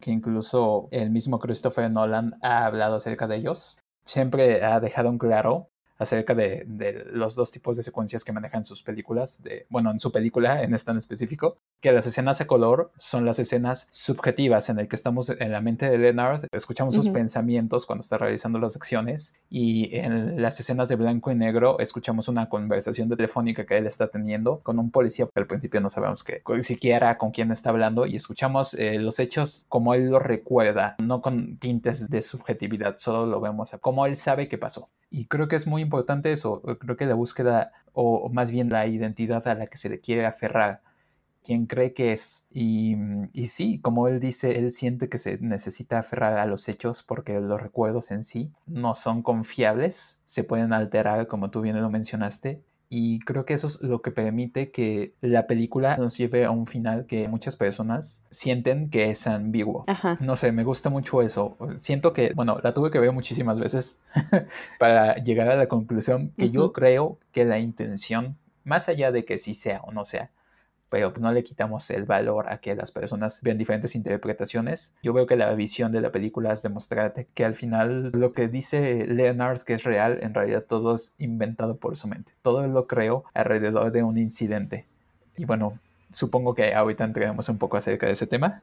que 0.00 0.10
incluso 0.10 0.88
el 0.90 1.10
mismo 1.10 1.38
Christopher 1.38 1.90
Nolan 1.90 2.34
ha 2.42 2.66
hablado 2.66 2.96
acerca 2.96 3.26
de 3.26 3.36
ellos. 3.36 3.78
Siempre 4.04 4.62
ha 4.62 4.80
dejado 4.80 5.08
en 5.08 5.16
claro 5.16 5.70
acerca 6.00 6.34
de, 6.34 6.64
de, 6.66 7.04
los 7.12 7.34
dos 7.34 7.50
tipos 7.50 7.76
de 7.76 7.82
secuencias 7.82 8.24
que 8.24 8.32
manejan 8.32 8.64
sus 8.64 8.82
películas, 8.82 9.42
de, 9.42 9.66
bueno, 9.68 9.90
en 9.90 10.00
su 10.00 10.10
película, 10.10 10.62
en 10.62 10.72
esta 10.72 10.92
en 10.92 10.96
específico, 10.96 11.58
que 11.80 11.92
las 11.92 12.06
escenas 12.06 12.40
a 12.40 12.46
color 12.46 12.92
son 12.98 13.24
las 13.24 13.38
escenas 13.38 13.88
subjetivas 13.90 14.68
en 14.68 14.78
el 14.78 14.88
que 14.88 14.96
estamos 14.96 15.30
en 15.30 15.52
la 15.52 15.60
mente 15.60 15.88
de 15.88 15.98
Leonard, 15.98 16.46
escuchamos 16.52 16.94
sus 16.94 17.08
pensamientos 17.08 17.86
cuando 17.86 18.00
está 18.00 18.18
realizando 18.18 18.58
las 18.58 18.76
acciones 18.76 19.36
y 19.48 19.96
en 19.96 20.40
las 20.42 20.60
escenas 20.60 20.88
de 20.88 20.96
blanco 20.96 21.30
y 21.30 21.34
negro 21.34 21.78
escuchamos 21.78 22.28
una 22.28 22.48
conversación 22.48 23.08
telefónica 23.08 23.64
que 23.64 23.78
él 23.78 23.86
está 23.86 24.08
teniendo 24.08 24.60
con 24.60 24.78
un 24.78 24.90
policía 24.90 25.26
que 25.26 25.40
al 25.40 25.46
principio 25.46 25.80
no 25.80 25.88
sabemos 25.88 26.24
que 26.24 26.42
siquiera 26.60 27.16
con 27.18 27.30
quién 27.30 27.50
está 27.50 27.70
hablando 27.70 28.06
y 28.06 28.16
escuchamos 28.16 28.74
eh, 28.74 28.98
los 28.98 29.18
hechos 29.18 29.64
como 29.68 29.94
él 29.94 30.10
los 30.10 30.22
recuerda, 30.22 30.96
no 30.98 31.22
con 31.22 31.56
tintes 31.56 32.10
de 32.10 32.22
subjetividad, 32.22 32.96
solo 32.98 33.26
lo 33.26 33.40
vemos 33.40 33.70
como 33.80 34.06
él 34.06 34.16
sabe 34.16 34.48
que 34.48 34.58
pasó. 34.58 34.90
Y 35.10 35.26
creo 35.26 35.48
que 35.48 35.56
es 35.56 35.66
muy 35.66 35.82
importante 35.82 36.32
eso, 36.32 36.62
creo 36.62 36.96
que 36.96 37.06
la 37.06 37.14
búsqueda 37.14 37.72
o 37.92 38.28
más 38.28 38.50
bien 38.50 38.70
la 38.70 38.86
identidad 38.86 39.46
a 39.48 39.54
la 39.54 39.66
que 39.66 39.76
se 39.76 39.88
le 39.88 40.00
quiere 40.00 40.24
aferrar, 40.24 40.82
quien 41.44 41.66
cree 41.66 41.92
que 41.92 42.12
es. 42.12 42.48
Y, 42.52 42.96
y, 43.32 43.48
sí, 43.48 43.80
como 43.80 44.08
él 44.08 44.20
dice, 44.20 44.58
él 44.58 44.70
siente 44.70 45.08
que 45.08 45.18
se 45.18 45.38
necesita 45.38 45.98
aferrar 45.98 46.38
a 46.38 46.46
los 46.46 46.68
hechos 46.68 47.02
porque 47.02 47.40
los 47.40 47.60
recuerdos 47.60 48.10
en 48.10 48.24
sí 48.24 48.50
no 48.66 48.94
son 48.94 49.22
confiables, 49.22 50.20
se 50.24 50.44
pueden 50.44 50.72
alterar 50.72 51.26
como 51.26 51.50
tú 51.50 51.60
bien 51.60 51.80
lo 51.80 51.90
mencionaste, 51.90 52.62
y 52.92 53.20
creo 53.20 53.46
que 53.46 53.54
eso 53.54 53.68
es 53.68 53.80
lo 53.82 54.02
que 54.02 54.10
permite 54.10 54.72
que 54.72 55.14
la 55.20 55.46
película 55.46 55.96
nos 55.96 56.18
lleve 56.18 56.44
a 56.44 56.50
un 56.50 56.66
final 56.66 57.06
que 57.06 57.28
muchas 57.28 57.54
personas 57.54 58.26
sienten 58.30 58.90
que 58.90 59.10
es 59.10 59.28
ambiguo. 59.28 59.84
No 60.20 60.34
sé, 60.34 60.50
me 60.50 60.64
gusta 60.64 60.90
mucho 60.90 61.22
eso. 61.22 61.56
Siento 61.76 62.12
que, 62.12 62.32
bueno, 62.34 62.58
la 62.64 62.74
tuve 62.74 62.90
que 62.90 62.98
ver 62.98 63.12
muchísimas 63.12 63.60
veces 63.60 64.00
para 64.80 65.14
llegar 65.14 65.48
a 65.48 65.54
la 65.54 65.68
conclusión 65.68 66.32
que 66.36 66.50
yo 66.50 66.72
creo 66.72 67.16
que 67.30 67.44
la 67.44 67.60
intención, 67.60 68.36
más 68.64 68.88
allá 68.88 69.12
de 69.12 69.24
que 69.24 69.38
sí 69.38 69.54
sea 69.54 69.82
o 69.84 69.92
no 69.92 70.04
sea, 70.04 70.30
pero 70.90 71.12
pues 71.12 71.22
no 71.22 71.32
le 71.32 71.44
quitamos 71.44 71.88
el 71.90 72.04
valor 72.04 72.52
a 72.52 72.58
que 72.58 72.74
las 72.74 72.90
personas 72.90 73.40
vean 73.42 73.56
diferentes 73.56 73.94
interpretaciones. 73.94 74.96
Yo 75.02 75.12
veo 75.12 75.26
que 75.26 75.36
la 75.36 75.54
visión 75.54 75.92
de 75.92 76.00
la 76.00 76.12
película 76.12 76.52
es 76.52 76.62
demostrarte 76.62 77.28
que 77.32 77.44
al 77.44 77.54
final 77.54 78.10
lo 78.12 78.32
que 78.32 78.48
dice 78.48 79.06
Leonard 79.06 79.60
que 79.60 79.74
es 79.74 79.84
real, 79.84 80.18
en 80.20 80.34
realidad 80.34 80.64
todo 80.68 80.96
es 80.96 81.14
inventado 81.18 81.76
por 81.76 81.96
su 81.96 82.08
mente. 82.08 82.32
Todo 82.42 82.66
lo 82.66 82.86
creo 82.86 83.24
alrededor 83.32 83.92
de 83.92 84.02
un 84.02 84.18
incidente. 84.18 84.86
Y 85.36 85.44
bueno, 85.44 85.78
supongo 86.12 86.54
que 86.54 86.74
ahorita 86.74 87.04
entraremos 87.04 87.48
un 87.48 87.58
poco 87.58 87.76
acerca 87.76 88.06
de 88.06 88.12
ese 88.12 88.26
tema. 88.26 88.62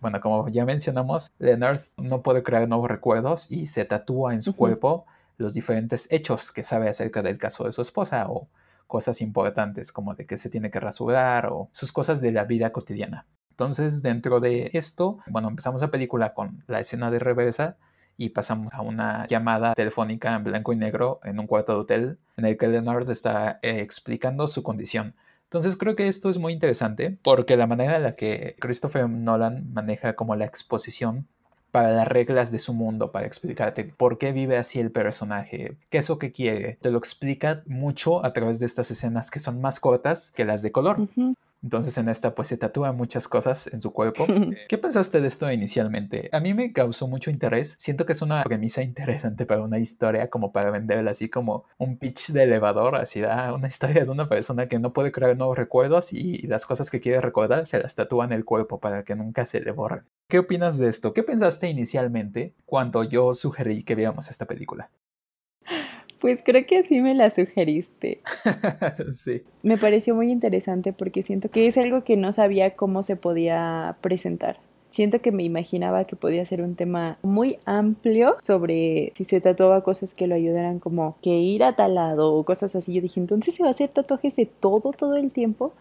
Bueno, 0.00 0.20
como 0.20 0.46
ya 0.48 0.66
mencionamos, 0.66 1.32
Leonard 1.38 1.78
no 1.96 2.22
puede 2.22 2.42
crear 2.42 2.68
nuevos 2.68 2.90
recuerdos 2.90 3.50
y 3.50 3.66
se 3.66 3.86
tatúa 3.86 4.34
en 4.34 4.42
su 4.42 4.54
cuerpo 4.54 5.06
los 5.38 5.54
diferentes 5.54 6.12
hechos 6.12 6.52
que 6.52 6.62
sabe 6.62 6.90
acerca 6.90 7.22
del 7.22 7.38
caso 7.38 7.64
de 7.64 7.72
su 7.72 7.80
esposa 7.80 8.26
o 8.28 8.48
cosas 8.86 9.20
importantes 9.20 9.92
como 9.92 10.14
de 10.14 10.26
que 10.26 10.36
se 10.36 10.50
tiene 10.50 10.70
que 10.70 10.80
rasurar 10.80 11.46
o 11.46 11.68
sus 11.72 11.92
cosas 11.92 12.20
de 12.20 12.32
la 12.32 12.44
vida 12.44 12.72
cotidiana. 12.72 13.26
Entonces, 13.50 14.02
dentro 14.02 14.40
de 14.40 14.70
esto, 14.72 15.18
bueno, 15.28 15.48
empezamos 15.48 15.80
la 15.80 15.90
película 15.90 16.34
con 16.34 16.64
la 16.66 16.80
escena 16.80 17.10
de 17.10 17.20
reversa 17.20 17.76
y 18.16 18.30
pasamos 18.30 18.72
a 18.74 18.82
una 18.82 19.26
llamada 19.26 19.74
telefónica 19.74 20.34
en 20.34 20.44
blanco 20.44 20.72
y 20.72 20.76
negro 20.76 21.20
en 21.24 21.38
un 21.38 21.46
cuarto 21.46 21.72
de 21.72 21.78
hotel 21.78 22.18
en 22.36 22.44
el 22.46 22.56
que 22.56 22.68
Leonard 22.68 23.08
está 23.10 23.58
eh, 23.62 23.80
explicando 23.80 24.48
su 24.48 24.62
condición. 24.62 25.14
Entonces 25.44 25.76
creo 25.76 25.94
que 25.94 26.08
esto 26.08 26.30
es 26.30 26.38
muy 26.38 26.52
interesante 26.52 27.16
porque 27.22 27.56
la 27.56 27.66
manera 27.66 27.96
en 27.96 28.02
la 28.02 28.16
que 28.16 28.56
Christopher 28.58 29.08
Nolan 29.08 29.72
maneja 29.72 30.14
como 30.14 30.34
la 30.34 30.46
exposición 30.46 31.28
para 31.74 31.90
las 31.90 32.06
reglas 32.06 32.52
de 32.52 32.60
su 32.60 32.72
mundo, 32.72 33.10
para 33.10 33.26
explicarte 33.26 33.82
por 33.82 34.16
qué 34.16 34.30
vive 34.30 34.56
así 34.56 34.78
el 34.78 34.92
personaje, 34.92 35.76
qué 35.90 35.98
es 35.98 36.08
lo 36.08 36.20
que 36.20 36.30
quiere. 36.30 36.78
Te 36.80 36.92
lo 36.92 36.98
explica 36.98 37.64
mucho 37.66 38.24
a 38.24 38.32
través 38.32 38.60
de 38.60 38.66
estas 38.66 38.92
escenas 38.92 39.28
que 39.28 39.40
son 39.40 39.60
más 39.60 39.80
cortas 39.80 40.30
que 40.30 40.44
las 40.44 40.62
de 40.62 40.70
color. 40.70 41.08
Entonces 41.64 41.96
en 41.96 42.10
esta 42.10 42.34
pues 42.34 42.48
se 42.48 42.58
tatúa 42.58 42.92
muchas 42.92 43.26
cosas 43.26 43.72
en 43.72 43.80
su 43.80 43.92
cuerpo. 43.92 44.26
¿Qué 44.68 44.76
pensaste 44.76 45.22
de 45.22 45.26
esto 45.26 45.50
inicialmente? 45.50 46.28
A 46.30 46.38
mí 46.40 46.52
me 46.52 46.74
causó 46.74 47.08
mucho 47.08 47.30
interés. 47.30 47.74
Siento 47.78 48.04
que 48.04 48.12
es 48.12 48.20
una 48.20 48.44
premisa 48.44 48.82
interesante 48.84 49.46
para 49.46 49.62
una 49.62 49.78
historia, 49.78 50.28
como 50.28 50.52
para 50.52 50.70
venderla 50.70 51.12
así 51.12 51.30
como 51.30 51.64
un 51.78 51.96
pitch 51.96 52.32
de 52.32 52.42
elevador, 52.42 52.96
así 52.96 53.22
da 53.22 53.54
una 53.54 53.68
historia 53.68 54.04
de 54.04 54.10
una 54.10 54.28
persona 54.28 54.68
que 54.68 54.78
no 54.78 54.92
puede 54.92 55.10
crear 55.10 55.34
nuevos 55.36 55.56
recuerdos 55.56 56.12
y 56.12 56.46
las 56.46 56.66
cosas 56.66 56.90
que 56.90 57.00
quiere 57.00 57.22
recordar 57.22 57.66
se 57.66 57.80
las 57.80 57.94
tatúa 57.94 58.26
en 58.26 58.32
el 58.32 58.44
cuerpo 58.44 58.78
para 58.78 59.02
que 59.02 59.16
nunca 59.16 59.46
se 59.46 59.60
le 59.60 59.70
borren. 59.70 60.04
¿Qué 60.28 60.38
opinas 60.38 60.76
de 60.76 60.88
esto? 60.88 61.14
¿Qué 61.14 61.22
pensaste 61.22 61.68
inicialmente 61.68 62.54
cuando 62.66 63.04
yo 63.04 63.32
sugerí 63.32 63.84
que 63.84 63.94
viéramos 63.94 64.28
esta 64.30 64.44
película? 64.44 64.90
Pues 66.24 66.40
creo 66.42 66.64
que 66.64 66.78
así 66.78 67.02
me 67.02 67.14
la 67.14 67.30
sugeriste. 67.30 68.22
sí. 69.14 69.42
Me 69.62 69.76
pareció 69.76 70.14
muy 70.14 70.32
interesante 70.32 70.94
porque 70.94 71.22
siento 71.22 71.50
que 71.50 71.66
es 71.66 71.76
algo 71.76 72.02
que 72.02 72.16
no 72.16 72.32
sabía 72.32 72.76
cómo 72.76 73.02
se 73.02 73.16
podía 73.16 73.98
presentar. 74.00 74.56
Siento 74.88 75.20
que 75.20 75.32
me 75.32 75.42
imaginaba 75.42 76.06
que 76.06 76.16
podía 76.16 76.46
ser 76.46 76.62
un 76.62 76.76
tema 76.76 77.18
muy 77.20 77.58
amplio 77.66 78.38
sobre 78.40 79.12
si 79.16 79.26
se 79.26 79.42
tatuaba 79.42 79.82
cosas 79.82 80.14
que 80.14 80.26
lo 80.26 80.34
ayudaran 80.34 80.78
como 80.78 81.18
que 81.20 81.28
ir 81.28 81.62
a 81.62 81.76
tal 81.76 81.96
lado 81.96 82.32
o 82.32 82.42
cosas 82.42 82.74
así. 82.74 82.94
Yo 82.94 83.02
dije, 83.02 83.20
entonces 83.20 83.54
se 83.54 83.62
va 83.62 83.68
a 83.68 83.72
hacer 83.72 83.90
tatuajes 83.90 84.34
de 84.34 84.46
todo, 84.46 84.92
todo 84.92 85.16
el 85.16 85.30
tiempo. 85.30 85.74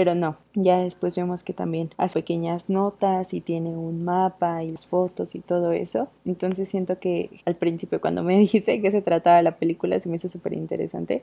Pero 0.00 0.14
no, 0.14 0.38
ya 0.54 0.78
después 0.78 1.14
vemos 1.14 1.42
que 1.42 1.52
también 1.52 1.90
hace 1.98 2.14
pequeñas 2.14 2.70
notas 2.70 3.34
y 3.34 3.42
tiene 3.42 3.76
un 3.76 4.02
mapa 4.02 4.64
y 4.64 4.70
las 4.70 4.86
fotos 4.86 5.34
y 5.34 5.40
todo 5.40 5.72
eso. 5.72 6.08
Entonces 6.24 6.70
siento 6.70 6.98
que 6.98 7.42
al 7.44 7.54
principio 7.54 8.00
cuando 8.00 8.22
me 8.22 8.38
dijiste 8.38 8.80
que 8.80 8.90
se 8.90 9.02
trataba 9.02 9.42
la 9.42 9.58
película 9.58 10.00
se 10.00 10.08
me 10.08 10.16
hizo 10.16 10.30
súper 10.30 10.54
interesante. 10.54 11.22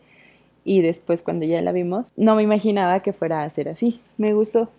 Y 0.64 0.82
después 0.82 1.24
cuando 1.24 1.48
ya 1.48 1.60
la 1.64 1.72
vimos, 1.72 2.14
no 2.18 2.36
me 2.36 2.44
imaginaba 2.44 3.00
que 3.00 3.14
fuera 3.14 3.42
a 3.42 3.50
ser 3.50 3.68
así. 3.68 4.00
Me 4.20 4.36
gustó. 4.36 4.70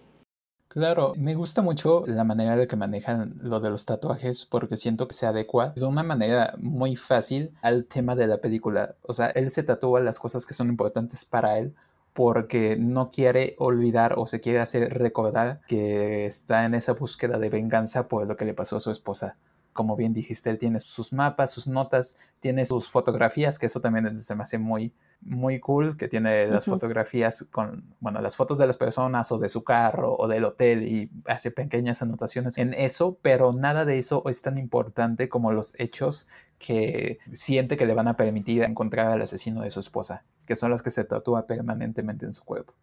Claro, 0.69 1.15
me 1.17 1.35
gusta 1.35 1.61
mucho 1.61 2.05
la 2.07 2.23
manera 2.23 2.55
de 2.57 2.69
que 2.69 2.77
manejan 2.77 3.35
lo 3.43 3.59
de 3.59 3.71
los 3.71 3.85
tatuajes 3.85 4.47
porque 4.47 4.77
siento 4.77 5.09
que 5.09 5.15
se 5.15 5.27
adecua 5.27 5.73
de 5.75 5.87
una 5.87 6.05
manera 6.05 6.55
muy 6.59 6.95
fácil 6.95 7.51
al 7.63 7.87
tema 7.87 8.15
de 8.15 8.29
la 8.29 8.39
película. 8.39 8.95
O 9.03 9.13
sea, 9.13 9.31
él 9.31 9.51
se 9.51 9.65
tatúa 9.65 9.99
las 9.99 10.21
cosas 10.21 10.47
que 10.47 10.55
son 10.55 10.69
importantes 10.69 11.25
para 11.25 11.59
él 11.59 11.75
porque 12.19 12.77
no 12.77 13.11
quiere 13.13 13.55
olvidar 13.59 14.15
o 14.17 14.27
se 14.27 14.41
quiere 14.41 14.59
hacer 14.59 14.93
recordar 14.99 15.61
que 15.69 16.27
está 16.27 16.65
en 16.65 16.75
esa 16.75 16.95
búsqueda 16.95 17.39
de 17.39 17.49
venganza 17.49 18.09
por 18.09 18.27
lo 18.27 18.37
que 18.37 18.45
le 18.45 18.55
pasó 18.55 18.79
a 18.79 18.81
su 18.81 18.91
esposa. 18.91 19.37
Como 19.79 19.95
bien 19.95 20.13
dijiste, 20.13 20.51
él 20.51 20.59
tiene 20.59 20.81
sus 20.81 21.13
mapas, 21.13 21.53
sus 21.53 21.69
notas, 21.69 22.19
tiene 22.41 22.65
sus 22.65 22.91
fotografías, 22.91 23.61
que 23.61 23.67
eso 23.67 23.81
también 23.81 24.17
se 24.17 24.35
me 24.35 24.43
hace 24.43 24.59
muy, 24.59 24.93
muy 25.21 25.61
cool, 25.61 25.97
que 25.97 26.09
tiene 26.09 26.49
las 26.49 26.65
fotografías 26.65 27.45
con, 27.53 27.95
bueno, 28.01 28.21
las 28.21 28.35
fotos 28.35 28.59
de 28.59 28.67
las 28.67 28.77
personas 28.77 29.31
o 29.31 29.39
de 29.39 29.49
su 29.49 29.63
carro 29.63 30.17
o 30.19 30.27
del 30.27 30.43
hotel 30.43 30.83
y 30.83 31.13
hace 31.27 31.53
pequeñas 31.53 32.03
anotaciones 32.03 32.59
en 32.59 32.75
eso, 32.75 33.19
pero 33.23 33.53
nada 33.53 33.85
de 33.85 34.01
eso 34.01 34.25
es 34.29 34.43
tan 34.43 34.59
importante 34.59 35.29
como 35.29 35.53
los 35.53 35.79
hechos 35.79 36.27
que 36.59 37.21
siente 37.33 37.77
que 37.77 37.87
le 37.87 37.95
van 37.95 38.09
a 38.09 38.17
permitir 38.17 38.65
encontrar 38.65 39.13
al 39.13 39.23
asesino 39.23 39.61
de 39.61 39.71
su 39.71 39.79
esposa 39.79 40.25
que 40.45 40.57
son 40.57 40.73
las 40.73 40.83
que 40.83 40.91
se 40.91 41.05
tatúa 41.05 41.47
permanentemente 41.47 42.27
en 42.27 42.33
su 42.33 42.43
cuerpo. 42.43 42.75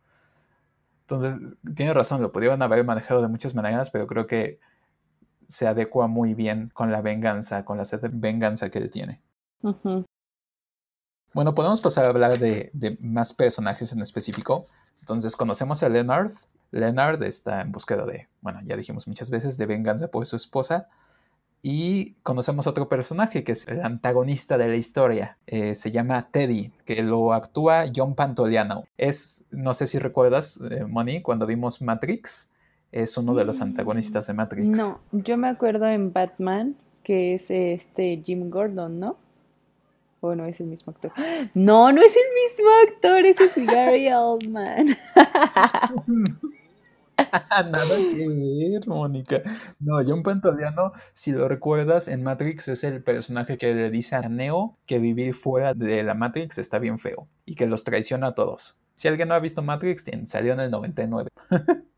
Entonces, 1.01 1.57
tiene 1.75 1.93
razón, 1.93 2.21
lo 2.21 2.31
pudieron 2.31 2.61
haber 2.61 2.83
manejado 2.83 3.21
de 3.21 3.27
muchas 3.27 3.53
maneras, 3.53 3.91
pero 3.91 4.07
creo 4.07 4.25
que 4.25 4.59
se 5.47 5.67
adecua 5.67 6.07
muy 6.07 6.33
bien 6.33 6.71
con 6.73 6.91
la 6.91 7.01
venganza, 7.01 7.65
con 7.65 7.77
la 7.77 7.85
sed 7.85 8.01
de 8.01 8.09
venganza 8.11 8.69
que 8.69 8.79
él 8.79 8.91
tiene. 8.91 9.21
Bueno, 11.33 11.53
podemos 11.53 11.81
pasar 11.81 12.05
a 12.05 12.09
hablar 12.09 12.37
de, 12.39 12.69
de, 12.73 12.97
más 13.01 13.33
personajes 13.33 13.91
en 13.91 14.01
específico. 14.01 14.67
Entonces, 14.99 15.35
conocemos 15.35 15.83
a 15.83 15.89
Leonard. 15.89 16.31
Leonard 16.71 17.21
está 17.23 17.61
en 17.61 17.71
búsqueda 17.71 18.05
de, 18.05 18.27
bueno, 18.41 18.59
ya 18.63 18.75
dijimos 18.75 19.07
muchas 19.07 19.29
veces, 19.31 19.57
de 19.57 19.65
venganza 19.65 20.07
por 20.09 20.25
su 20.25 20.35
esposa. 20.35 20.87
Y 21.67 22.13
conocemos 22.21 22.67
otro 22.67 22.87
personaje 22.87 23.43
que 23.43 23.53
es 23.53 23.67
el 23.67 23.81
antagonista 23.81 24.55
de 24.55 24.67
la 24.67 24.75
historia. 24.75 25.39
Eh, 25.47 25.73
se 25.73 25.91
llama 25.91 26.29
Teddy, 26.29 26.71
que 26.85 27.01
lo 27.01 27.33
actúa 27.33 27.85
John 27.93 28.13
Pantoliano. 28.13 28.83
Es, 28.97 29.47
no 29.49 29.73
sé 29.73 29.87
si 29.87 29.97
recuerdas, 29.97 30.59
eh, 30.69 30.85
Moni, 30.85 31.23
cuando 31.23 31.47
vimos 31.47 31.81
Matrix, 31.81 32.51
es 32.95 33.17
uno 33.17 33.35
de 33.35 33.43
los 33.43 33.61
antagonistas 33.61 34.25
de 34.27 34.33
Matrix. 34.33 34.69
No, 34.69 35.01
yo 35.11 35.37
me 35.37 35.49
acuerdo 35.49 35.85
en 35.85 36.13
Batman 36.13 36.75
que 37.03 37.35
es 37.35 37.51
este 37.51 38.23
Jim 38.25 38.49
Gordon, 38.49 38.99
¿no? 38.99 39.17
¿O 40.21 40.33
no 40.33 40.45
es 40.45 40.59
el 40.59 40.67
mismo 40.67 40.91
actor? 40.91 41.11
No, 41.53 41.91
no 41.91 42.01
es 42.01 42.15
el 42.15 42.23
mismo 42.33 42.69
actor, 42.87 43.25
ese 43.25 43.43
es 43.43 43.67
Gary 43.67 44.09
Oldman. 44.13 44.97
Nada 47.71 47.97
que 48.09 48.27
ver, 48.27 48.87
Mónica. 48.87 49.41
No, 49.79 50.03
John 50.05 50.23
Pantoliano, 50.23 50.93
si 51.13 51.31
lo 51.31 51.47
recuerdas, 51.47 52.07
en 52.07 52.23
Matrix 52.23 52.69
es 52.69 52.83
el 52.83 53.03
personaje 53.03 53.57
que 53.57 53.75
le 53.75 53.91
dice 53.91 54.15
a 54.15 54.27
Neo 54.27 54.77
que 54.85 54.99
vivir 54.99 55.33
fuera 55.33 55.73
de 55.73 56.01
la 56.01 56.13
Matrix 56.13 56.57
está 56.57 56.79
bien 56.79 56.97
feo 56.97 57.27
y 57.45 57.55
que 57.55 57.67
los 57.67 57.83
traiciona 57.83 58.27
a 58.27 58.31
todos. 58.31 58.79
Si 58.95 59.07
alguien 59.07 59.27
no 59.27 59.35
ha 59.35 59.39
visto 59.39 59.61
Matrix, 59.61 60.05
salió 60.25 60.53
en 60.53 60.61
el 60.61 60.71
99. 60.71 61.29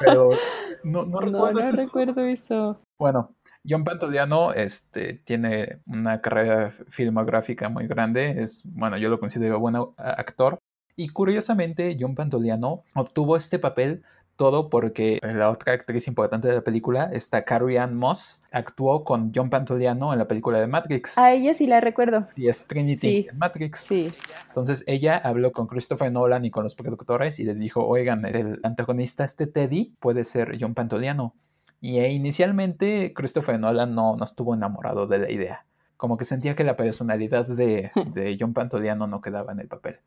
Pero 0.00 0.30
no, 0.84 1.04
no, 1.04 1.20
no, 1.20 1.52
no 1.52 1.70
recuerdo 1.72 2.24
eso. 2.24 2.80
Bueno, 2.98 3.34
John 3.68 3.84
Pantoliano 3.84 4.52
este, 4.52 5.14
tiene 5.24 5.80
una 5.86 6.20
carrera 6.20 6.74
filmográfica 6.88 7.68
muy 7.68 7.86
grande. 7.86 8.42
Es, 8.42 8.62
bueno, 8.66 8.96
yo 8.98 9.08
lo 9.08 9.20
considero 9.20 9.58
buen 9.58 9.76
actor. 9.96 10.58
Y 10.96 11.08
curiosamente, 11.08 11.96
John 11.98 12.14
Pantoliano 12.14 12.84
obtuvo 12.94 13.36
este 13.36 13.58
papel 13.58 14.02
todo 14.40 14.70
porque 14.70 15.18
la 15.20 15.50
otra 15.50 15.74
actriz 15.74 16.08
importante 16.08 16.48
de 16.48 16.54
la 16.54 16.60
película, 16.62 17.10
esta 17.12 17.44
Carrie 17.44 17.78
Ann 17.78 17.94
Moss, 17.94 18.42
actuó 18.50 19.04
con 19.04 19.32
John 19.34 19.50
Pantoliano 19.50 20.14
en 20.14 20.18
la 20.18 20.26
película 20.26 20.58
de 20.58 20.66
Matrix. 20.66 21.18
A 21.18 21.34
ella 21.34 21.52
sí 21.52 21.66
la 21.66 21.78
recuerdo. 21.82 22.26
Y 22.36 22.48
es 22.48 22.66
Trinity 22.66 23.28
en 23.30 23.38
Matrix. 23.38 23.80
Sí. 23.80 24.14
Entonces 24.46 24.82
ella 24.86 25.18
habló 25.18 25.52
con 25.52 25.66
Christopher 25.66 26.10
Nolan 26.10 26.46
y 26.46 26.50
con 26.50 26.62
los 26.62 26.74
productores 26.74 27.38
y 27.38 27.44
les 27.44 27.58
dijo, 27.58 27.86
oigan, 27.86 28.24
el 28.24 28.60
antagonista, 28.62 29.24
este 29.24 29.46
Teddy, 29.46 29.92
puede 30.00 30.24
ser 30.24 30.56
John 30.58 30.72
Pantoliano. 30.72 31.34
Y 31.82 31.98
eh, 31.98 32.10
inicialmente 32.10 33.12
Christopher 33.14 33.60
Nolan 33.60 33.94
no, 33.94 34.16
no 34.16 34.24
estuvo 34.24 34.54
enamorado 34.54 35.06
de 35.06 35.18
la 35.18 35.30
idea. 35.30 35.66
Como 35.98 36.16
que 36.16 36.24
sentía 36.24 36.54
que 36.54 36.64
la 36.64 36.78
personalidad 36.78 37.46
de, 37.46 37.92
de 38.14 38.38
John 38.40 38.54
Pantoliano 38.54 39.06
no 39.06 39.20
quedaba 39.20 39.52
en 39.52 39.60
el 39.60 39.68
papel. 39.68 39.98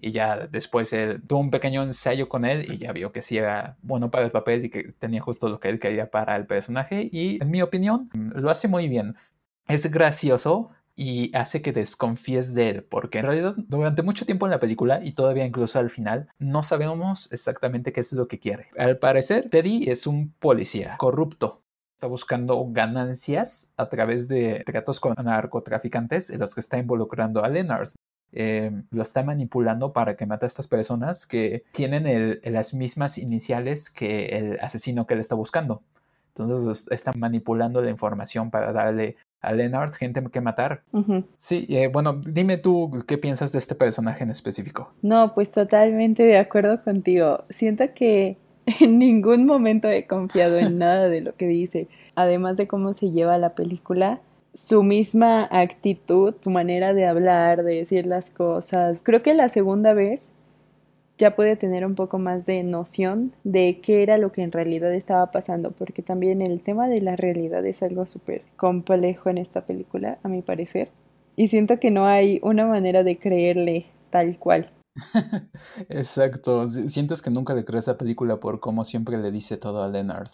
Y 0.00 0.12
ya 0.12 0.46
después 0.46 0.92
él 0.92 1.22
tuvo 1.26 1.40
un 1.40 1.50
pequeño 1.50 1.82
ensayo 1.82 2.28
con 2.28 2.44
él 2.44 2.72
y 2.72 2.78
ya 2.78 2.92
vio 2.92 3.12
que 3.12 3.22
sí 3.22 3.38
era 3.38 3.76
bueno 3.82 4.10
para 4.10 4.24
el 4.24 4.30
papel 4.30 4.64
y 4.64 4.70
que 4.70 4.92
tenía 4.98 5.20
justo 5.20 5.48
lo 5.48 5.60
que 5.60 5.68
él 5.68 5.78
quería 5.78 6.10
para 6.10 6.36
el 6.36 6.46
personaje. 6.46 7.08
Y 7.10 7.42
en 7.42 7.50
mi 7.50 7.62
opinión, 7.62 8.08
lo 8.12 8.50
hace 8.50 8.68
muy 8.68 8.88
bien. 8.88 9.16
Es 9.66 9.90
gracioso, 9.90 10.70
y 10.98 11.30
hace 11.36 11.62
que 11.62 11.72
desconfíes 11.72 12.54
de 12.54 12.70
él, 12.70 12.82
porque 12.82 13.20
en 13.20 13.26
realidad 13.26 13.54
durante 13.56 14.02
mucho 14.02 14.26
tiempo 14.26 14.46
en 14.46 14.50
la 14.50 14.58
película 14.58 14.98
y 15.00 15.12
todavía 15.12 15.46
incluso 15.46 15.78
al 15.78 15.90
final 15.90 16.28
no 16.40 16.64
sabemos 16.64 17.32
exactamente 17.32 17.92
qué 17.92 18.00
es 18.00 18.12
lo 18.12 18.26
que 18.26 18.40
quiere. 18.40 18.66
Al 18.76 18.98
parecer, 18.98 19.48
Teddy 19.48 19.88
es 19.88 20.08
un 20.08 20.34
policía 20.40 20.96
corrupto. 20.98 21.62
Está 21.94 22.08
buscando 22.08 22.66
ganancias 22.70 23.74
a 23.76 23.88
través 23.88 24.26
de 24.26 24.64
tratos 24.66 24.98
con 24.98 25.14
narcotraficantes 25.14 26.30
en 26.30 26.40
los 26.40 26.52
que 26.52 26.60
está 26.60 26.78
involucrando 26.78 27.44
a 27.44 27.48
Leonard. 27.48 27.90
Eh, 28.32 28.70
lo 28.90 29.02
está 29.02 29.22
manipulando 29.22 29.92
para 29.92 30.16
que 30.16 30.26
mate 30.26 30.44
a 30.44 30.48
estas 30.48 30.66
personas 30.66 31.26
que 31.26 31.64
tienen 31.72 32.40
las 32.44 32.74
mismas 32.74 33.18
iniciales 33.18 33.90
que 33.90 34.26
el 34.26 34.60
asesino 34.60 35.06
que 35.06 35.14
él 35.14 35.20
está 35.20 35.34
buscando. 35.34 35.82
Entonces 36.28 36.88
está 36.90 37.12
manipulando 37.16 37.80
la 37.80 37.90
información 37.90 38.50
para 38.50 38.72
darle 38.72 39.16
a 39.40 39.52
Leonard 39.52 39.92
gente 39.92 40.22
que 40.30 40.40
matar. 40.40 40.82
Sí, 41.36 41.66
eh, 41.68 41.88
bueno, 41.88 42.14
dime 42.14 42.56
tú 42.58 43.04
qué 43.06 43.18
piensas 43.18 43.52
de 43.52 43.58
este 43.58 43.74
personaje 43.74 44.24
en 44.24 44.30
específico. 44.30 44.92
No, 45.02 45.34
pues 45.34 45.50
totalmente 45.50 46.22
de 46.22 46.38
acuerdo 46.38 46.82
contigo. 46.82 47.44
Siento 47.50 47.84
que 47.94 48.38
en 48.80 48.98
ningún 48.98 49.46
momento 49.46 49.88
he 49.88 50.06
confiado 50.06 50.58
en 50.58 50.78
nada 50.78 51.08
de 51.08 51.20
lo 51.20 51.34
que 51.34 51.46
dice. 51.46 51.88
Además 52.14 52.56
de 52.56 52.66
cómo 52.66 52.94
se 52.94 53.10
lleva 53.10 53.38
la 53.38 53.54
película, 53.54 54.20
su 54.54 54.82
misma 54.82 55.48
actitud, 55.50 56.34
su 56.40 56.50
manera 56.50 56.94
de 56.94 57.06
hablar, 57.06 57.62
de 57.62 57.76
decir 57.76 58.06
las 58.06 58.30
cosas. 58.30 59.00
Creo 59.02 59.22
que 59.22 59.34
la 59.34 59.48
segunda 59.48 59.92
vez 59.92 60.30
ya 61.18 61.34
puede 61.34 61.56
tener 61.56 61.84
un 61.84 61.94
poco 61.94 62.18
más 62.18 62.46
de 62.46 62.62
noción 62.62 63.32
de 63.44 63.80
qué 63.82 64.02
era 64.02 64.18
lo 64.18 64.32
que 64.32 64.42
en 64.42 64.52
realidad 64.52 64.94
estaba 64.94 65.30
pasando, 65.30 65.72
porque 65.72 66.02
también 66.02 66.40
el 66.40 66.62
tema 66.62 66.88
de 66.88 67.00
la 67.02 67.16
realidad 67.16 67.66
es 67.66 67.82
algo 67.82 68.06
súper 68.06 68.42
complejo 68.56 69.28
en 69.28 69.38
esta 69.38 69.62
película, 69.62 70.18
a 70.22 70.28
mi 70.28 70.42
parecer, 70.42 70.90
y 71.36 71.48
siento 71.48 71.80
que 71.80 71.90
no 71.90 72.06
hay 72.06 72.38
una 72.42 72.66
manera 72.66 73.02
de 73.02 73.18
creerle 73.18 73.86
tal 74.10 74.38
cual. 74.38 74.70
Exacto, 75.88 76.66
sientes 76.68 77.20
que 77.20 77.30
nunca 77.30 77.54
le 77.54 77.64
crees 77.64 77.88
a 77.88 77.98
película 77.98 78.38
por 78.38 78.60
cómo 78.60 78.84
siempre 78.84 79.18
le 79.18 79.30
dice 79.30 79.56
todo 79.56 79.82
a 79.82 79.88
Leonard, 79.88 80.28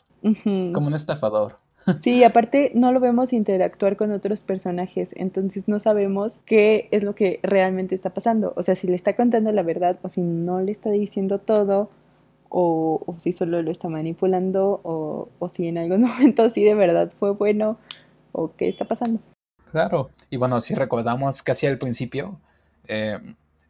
como 0.73 0.87
un 0.87 0.95
estafador. 0.95 1.64
Sí, 2.01 2.25
aparte 2.25 2.73
no 2.75 2.93
lo 2.93 3.01
vemos 3.01 3.33
interactuar 3.33 3.97
con 3.97 4.13
otros 4.13 4.43
personajes, 4.43 5.11
entonces 5.17 5.69
no 5.69 5.79
sabemos 5.79 6.41
qué 6.47 6.89
es 6.91 7.03
lo 7.03 7.15
que 7.15 7.41
realmente 7.43 7.95
está 7.95 8.11
pasando. 8.11 8.53
O 8.57 8.63
sea, 8.63 8.77
si 8.77 8.87
le 8.87 8.95
está 8.95 9.17
contando 9.17 9.53
la 9.53 9.63
verdad 9.63 9.99
o 10.03 10.09
si 10.09 10.21
no 10.23 10.61
le 10.61 10.73
está 10.73 10.91
diciendo 10.91 11.39
todo 11.39 11.91
o, 12.49 13.17
si 13.19 13.33
solo 13.33 13.63
lo 13.63 13.71
está 13.71 13.89
manipulando 13.89 14.81
o, 14.85 15.49
si 15.49 15.69
en 15.69 15.79
algún 15.79 16.03
momento 16.09 16.49
sí 16.51 16.65
de 16.65 16.75
verdad 16.75 17.13
fue 17.19 17.33
bueno 17.33 17.79
o 18.33 18.53
qué 18.57 18.69
está 18.69 18.85
pasando. 18.85 19.21
Claro, 19.71 20.11
y 20.31 20.37
bueno, 20.37 20.61
si 20.61 20.75
recordamos 20.75 21.43
casi 21.43 21.67
al 21.67 21.79
principio, 21.79 22.39
eh, 22.87 23.19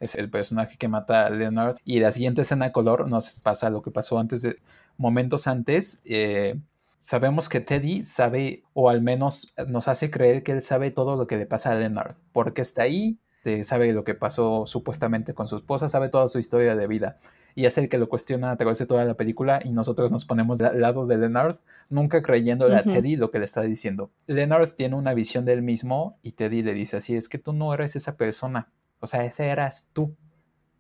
es 0.01 0.15
el 0.17 0.29
personaje 0.29 0.77
que 0.77 0.89
mata 0.89 1.27
a 1.27 1.31
Leonard 1.31 1.77
y 1.85 1.99
la 2.01 2.11
siguiente 2.11 2.43
escena 2.43 2.73
color 2.73 3.09
nos 3.09 3.41
pasa 3.41 3.71
lo 3.71 3.83
que 3.83 3.91
pasó 3.91 4.19
antes 4.19 4.43
de 4.43 4.57
momentos 4.99 5.47
antes. 5.47 6.03
Eh, 6.05 6.57
sabemos 7.05 7.51
que 7.51 7.61
Teddy 7.61 8.03
sabe, 8.03 8.65
o 8.73 8.89
al 8.89 9.03
menos 9.03 9.55
nos 9.69 9.89
hace 9.89 10.11
creer 10.11 10.43
que 10.43 10.53
él 10.53 10.63
sabe 10.63 10.91
todo 10.91 11.17
lo 11.17 11.27
que 11.27 11.37
le 11.37 11.45
pasa 11.45 11.71
a 11.71 11.75
Leonard, 11.75 12.15
porque 12.33 12.63
está 12.63 12.85
ahí, 12.85 13.19
sabe 13.63 13.93
lo 13.93 14.05
que 14.05 14.15
pasó 14.15 14.65
supuestamente 14.65 15.35
con 15.35 15.47
su 15.47 15.57
esposa, 15.57 15.91
sabe 15.91 16.09
toda 16.09 16.29
su 16.29 16.39
historia 16.39 16.75
de 16.77 16.87
vida. 16.87 17.19
Y 17.55 17.67
es 17.67 17.77
el 17.77 17.91
que 17.91 17.99
lo 17.99 18.09
cuestiona 18.09 18.53
a 18.53 18.57
través 18.57 18.79
de 18.79 18.87
toda 18.87 19.05
la 19.05 19.19
película 19.19 19.61
y 19.63 19.73
nosotros 19.73 20.13
nos 20.13 20.25
ponemos 20.25 20.63
al 20.63 20.81
lado 20.81 21.05
de 21.05 21.19
Leonard, 21.19 21.57
nunca 21.91 22.23
creyéndole 22.23 22.77
a 22.77 22.85
Teddy 22.85 23.17
lo 23.17 23.31
que 23.31 23.39
le 23.39 23.45
está 23.45 23.61
diciendo. 23.61 24.11
Leonard 24.27 24.71
tiene 24.71 24.97
una 24.97 25.13
visión 25.13 25.45
de 25.45 25.53
él 25.53 25.61
mismo 25.61 26.19
y 26.23 26.33
Teddy 26.33 26.63
le 26.63 26.73
dice 26.73 26.97
así, 26.97 27.17
es 27.17 27.29
que 27.29 27.37
tú 27.37 27.53
no 27.53 27.75
eres 27.75 27.97
esa 27.97 28.17
persona, 28.17 28.73
o 29.01 29.07
sea, 29.07 29.27
ese 29.27 29.49
eras 29.49 29.91
tú, 29.93 30.17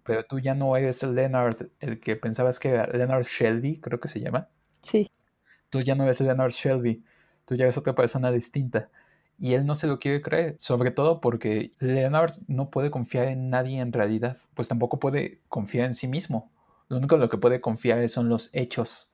pero 0.04 0.24
tú 0.24 0.38
ya 0.38 0.54
no 0.54 0.74
eres 0.74 1.02
Leonard, 1.02 1.68
el 1.80 2.00
que 2.00 2.16
pensabas 2.16 2.58
que 2.58 2.70
era 2.70 2.86
Leonard 2.86 3.26
Shelby, 3.26 3.78
creo 3.78 4.00
que 4.00 4.08
se 4.08 4.20
llama. 4.20 4.48
Sí 4.80 5.10
tú 5.74 5.80
ya 5.80 5.96
no 5.96 6.04
eres 6.04 6.20
Leonard 6.20 6.52
Shelby, 6.52 7.02
tú 7.46 7.56
ya 7.56 7.64
eres 7.64 7.76
otra 7.76 7.96
persona 7.96 8.30
distinta. 8.30 8.90
Y 9.40 9.54
él 9.54 9.66
no 9.66 9.74
se 9.74 9.88
lo 9.88 9.98
quiere 9.98 10.22
creer, 10.22 10.54
sobre 10.60 10.92
todo 10.92 11.20
porque 11.20 11.72
Leonard 11.80 12.30
no 12.46 12.70
puede 12.70 12.92
confiar 12.92 13.26
en 13.26 13.50
nadie 13.50 13.80
en 13.80 13.92
realidad, 13.92 14.36
pues 14.54 14.68
tampoco 14.68 15.00
puede 15.00 15.40
confiar 15.48 15.86
en 15.86 15.96
sí 15.96 16.06
mismo. 16.06 16.48
Lo 16.88 16.98
único 16.98 17.16
en 17.16 17.22
lo 17.22 17.28
que 17.28 17.38
puede 17.38 17.60
confiar 17.60 18.08
son 18.08 18.28
los 18.28 18.50
hechos. 18.52 19.10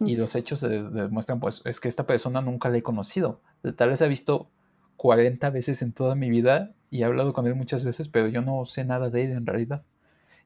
Y 0.00 0.16
los 0.16 0.34
hechos 0.34 0.62
demuestran, 0.62 1.40
pues, 1.40 1.60
es 1.66 1.78
que 1.78 1.88
esta 1.88 2.06
persona 2.06 2.40
nunca 2.40 2.70
la 2.70 2.78
he 2.78 2.82
conocido. 2.82 3.42
Tal 3.76 3.90
vez 3.90 4.00
ha 4.00 4.06
visto 4.06 4.48
40 4.96 5.50
veces 5.50 5.82
en 5.82 5.92
toda 5.92 6.14
mi 6.14 6.30
vida 6.30 6.72
y 6.88 7.02
he 7.02 7.04
hablado 7.04 7.34
con 7.34 7.46
él 7.46 7.54
muchas 7.54 7.84
veces, 7.84 8.08
pero 8.08 8.28
yo 8.28 8.40
no 8.40 8.64
sé 8.64 8.86
nada 8.86 9.10
de 9.10 9.24
él 9.24 9.32
en 9.32 9.44
realidad. 9.44 9.82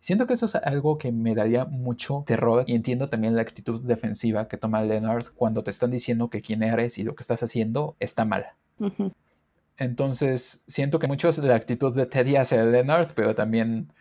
Siento 0.01 0.27
que 0.27 0.35
eso 0.35 0.47
es 0.47 0.55
algo 0.55 0.99
que 0.99 1.13
me 1.13 1.35
daría 1.35 1.65
mucho 1.65 2.23
terror 2.27 2.65
y 2.67 2.75
entiendo 2.75 3.09
también 3.09 3.35
la 3.35 3.43
actitud 3.43 3.83
defensiva 3.83 4.49
que 4.49 4.57
toma 4.57 4.83
Leonard 4.83 5.25
cuando 5.35 5.65
te 5.65 5.71
están 5.71 5.91
diciendo 5.91 6.31
que 6.31 6.43
quién 6.43 6.63
eres 6.63 6.99
y 6.99 7.03
lo 7.05 7.15
que 7.15 7.23
estás 7.23 7.43
haciendo 7.43 7.97
está 7.99 8.25
mal. 8.25 8.47
Entonces, 9.77 10.65
siento 10.67 10.99
que 10.99 11.07
mucho 11.07 11.29
es 11.29 11.39
la 11.39 11.55
actitud 11.55 11.95
de 11.95 12.07
Teddy 12.07 12.37
hacia 12.37 12.65
Leonard, 12.65 13.13
pero 13.15 13.35
también 13.35 13.93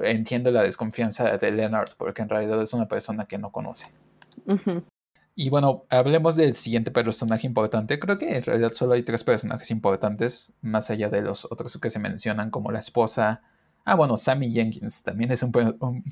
entiendo 0.00 0.50
la 0.50 0.62
desconfianza 0.62 1.36
de 1.36 1.50
Leonard 1.50 1.90
porque 1.98 2.22
en 2.22 2.28
realidad 2.28 2.60
es 2.62 2.72
una 2.72 2.88
persona 2.88 3.26
que 3.26 3.38
no 3.38 3.52
conoce. 3.52 3.86
Y 5.36 5.50
bueno, 5.50 5.84
hablemos 5.88 6.36
del 6.36 6.54
siguiente 6.54 6.90
personaje 6.90 7.46
importante. 7.46 7.98
Creo 7.98 8.18
que 8.18 8.36
en 8.36 8.42
realidad 8.42 8.72
solo 8.72 8.94
hay 8.94 9.02
tres 9.02 9.24
personajes 9.24 9.70
importantes, 9.70 10.56
más 10.62 10.90
allá 10.90 11.08
de 11.08 11.22
los 11.22 11.44
otros 11.46 11.76
que 11.78 11.90
se 11.90 11.98
mencionan, 11.98 12.50
como 12.50 12.70
la 12.70 12.78
esposa, 12.78 13.42
Ah, 13.84 13.94
bueno, 13.94 14.16
Sammy 14.16 14.50
Jenkins 14.50 15.02
también 15.02 15.30
es 15.30 15.42
un, 15.42 15.52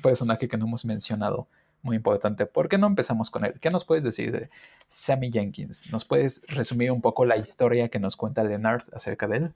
personaje 0.01 0.47
que 0.47 0.57
no 0.57 0.65
hemos 0.65 0.85
mencionado, 0.85 1.47
muy 1.81 1.95
importante. 1.95 2.45
¿Por 2.45 2.69
qué 2.69 2.77
no 2.77 2.87
empezamos 2.87 3.31
con 3.31 3.45
él? 3.45 3.59
¿Qué 3.59 3.71
nos 3.71 3.83
puedes 3.83 4.03
decir 4.03 4.31
de 4.31 4.49
Sammy 4.87 5.31
Jenkins? 5.31 5.91
¿Nos 5.91 6.05
puedes 6.05 6.45
resumir 6.47 6.91
un 6.91 7.01
poco 7.01 7.25
la 7.25 7.35
historia 7.35 7.89
que 7.89 7.99
nos 7.99 8.15
cuenta 8.15 8.43
Leonard 8.43 8.83
acerca 8.93 9.27
de 9.27 9.37
él? 9.37 9.53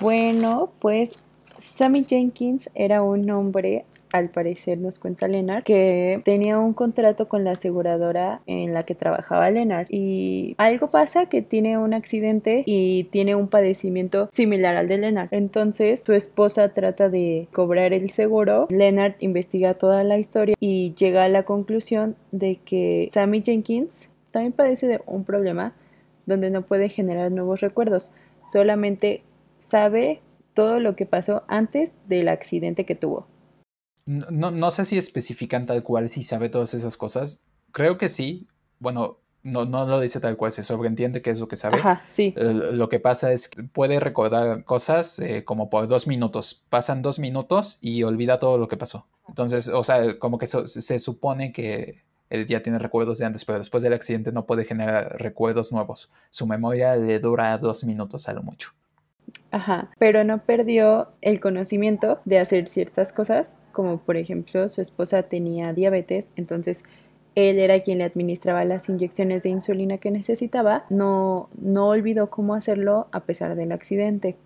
Bueno, 0.00 0.72
pues 0.80 1.12
Sammy 1.60 2.04
Jenkins 2.04 2.68
era 2.74 3.02
un 3.02 3.30
hombre 3.30 3.86
al 4.14 4.28
parecer 4.28 4.78
nos 4.78 5.00
cuenta 5.00 5.26
Leonard, 5.26 5.64
que 5.64 6.22
tenía 6.24 6.56
un 6.56 6.72
contrato 6.72 7.26
con 7.28 7.42
la 7.42 7.50
aseguradora 7.50 8.42
en 8.46 8.72
la 8.72 8.84
que 8.84 8.94
trabajaba 8.94 9.50
Leonard 9.50 9.88
y 9.90 10.54
algo 10.56 10.92
pasa 10.92 11.26
que 11.26 11.42
tiene 11.42 11.78
un 11.78 11.94
accidente 11.94 12.62
y 12.64 13.04
tiene 13.10 13.34
un 13.34 13.48
padecimiento 13.48 14.28
similar 14.30 14.76
al 14.76 14.86
de 14.86 14.98
Leonard. 14.98 15.30
Entonces 15.32 16.04
su 16.06 16.12
esposa 16.12 16.68
trata 16.68 17.08
de 17.08 17.48
cobrar 17.52 17.92
el 17.92 18.08
seguro, 18.10 18.68
Leonard 18.70 19.14
investiga 19.18 19.74
toda 19.74 20.04
la 20.04 20.16
historia 20.16 20.54
y 20.60 20.94
llega 20.94 21.24
a 21.24 21.28
la 21.28 21.42
conclusión 21.42 22.14
de 22.30 22.60
que 22.64 23.08
Sammy 23.10 23.42
Jenkins 23.42 24.08
también 24.30 24.52
padece 24.52 24.86
de 24.86 25.00
un 25.06 25.24
problema 25.24 25.72
donde 26.24 26.50
no 26.50 26.62
puede 26.62 26.88
generar 26.88 27.32
nuevos 27.32 27.60
recuerdos, 27.60 28.12
solamente 28.46 29.22
sabe 29.58 30.20
todo 30.54 30.78
lo 30.78 30.94
que 30.94 31.04
pasó 31.04 31.42
antes 31.48 31.90
del 32.06 32.28
accidente 32.28 32.84
que 32.84 32.94
tuvo. 32.94 33.26
No, 34.06 34.50
no 34.50 34.70
sé 34.70 34.84
si 34.84 34.98
especifican 34.98 35.66
tal 35.66 35.82
cual 35.82 36.08
si 36.08 36.22
sabe 36.22 36.48
todas 36.48 36.74
esas 36.74 36.96
cosas. 36.96 37.42
Creo 37.72 37.96
que 37.96 38.08
sí. 38.08 38.46
Bueno, 38.78 39.18
no, 39.42 39.64
no 39.64 39.86
lo 39.86 40.00
dice 40.00 40.20
tal 40.20 40.36
cual, 40.36 40.52
se 40.52 40.62
sobreentiende 40.62 41.22
que 41.22 41.30
es 41.30 41.40
lo 41.40 41.48
que 41.48 41.56
sabe. 41.56 41.78
Ajá, 41.78 42.02
sí. 42.10 42.34
lo 42.36 42.88
que 42.88 43.00
pasa 43.00 43.32
es 43.32 43.48
que 43.48 43.62
puede 43.62 44.00
recordar 44.00 44.64
cosas 44.64 45.18
eh, 45.18 45.44
como 45.44 45.70
por 45.70 45.86
dos 45.86 46.06
minutos. 46.06 46.64
Pasan 46.68 47.02
dos 47.02 47.18
minutos 47.18 47.78
y 47.80 48.02
olvida 48.02 48.38
todo 48.38 48.58
lo 48.58 48.68
que 48.68 48.76
pasó. 48.76 49.06
Entonces, 49.28 49.68
o 49.68 49.84
sea, 49.84 50.18
como 50.18 50.38
que 50.38 50.46
se 50.46 50.98
supone 50.98 51.52
que 51.52 52.02
él 52.30 52.46
ya 52.46 52.62
tiene 52.62 52.78
recuerdos 52.78 53.18
de 53.18 53.26
antes, 53.26 53.44
pero 53.44 53.58
después 53.58 53.82
del 53.82 53.92
accidente 53.92 54.32
no 54.32 54.46
puede 54.46 54.64
generar 54.64 55.16
recuerdos 55.18 55.72
nuevos. 55.72 56.10
Su 56.30 56.46
memoria 56.46 56.96
le 56.96 57.18
dura 57.20 57.56
dos 57.58 57.84
minutos 57.84 58.28
a 58.28 58.32
lo 58.32 58.42
mucho. 58.42 58.70
Ajá, 59.50 59.90
pero 59.98 60.24
no 60.24 60.38
perdió 60.38 61.12
el 61.20 61.40
conocimiento 61.40 62.20
de 62.24 62.38
hacer 62.38 62.66
ciertas 62.66 63.12
cosas, 63.12 63.54
como 63.74 63.98
por 63.98 64.16
ejemplo 64.16 64.70
su 64.70 64.80
esposa 64.80 65.24
tenía 65.24 65.74
diabetes, 65.74 66.30
entonces 66.36 66.84
él 67.34 67.58
era 67.58 67.80
quien 67.80 67.98
le 67.98 68.04
administraba 68.04 68.64
las 68.64 68.88
inyecciones 68.88 69.42
de 69.42 69.50
insulina 69.50 69.98
que 69.98 70.10
necesitaba, 70.10 70.86
no, 70.88 71.50
no 71.60 71.88
olvidó 71.88 72.30
cómo 72.30 72.54
hacerlo 72.54 73.08
a 73.12 73.20
pesar 73.20 73.56
del 73.56 73.72
accidente. 73.72 74.36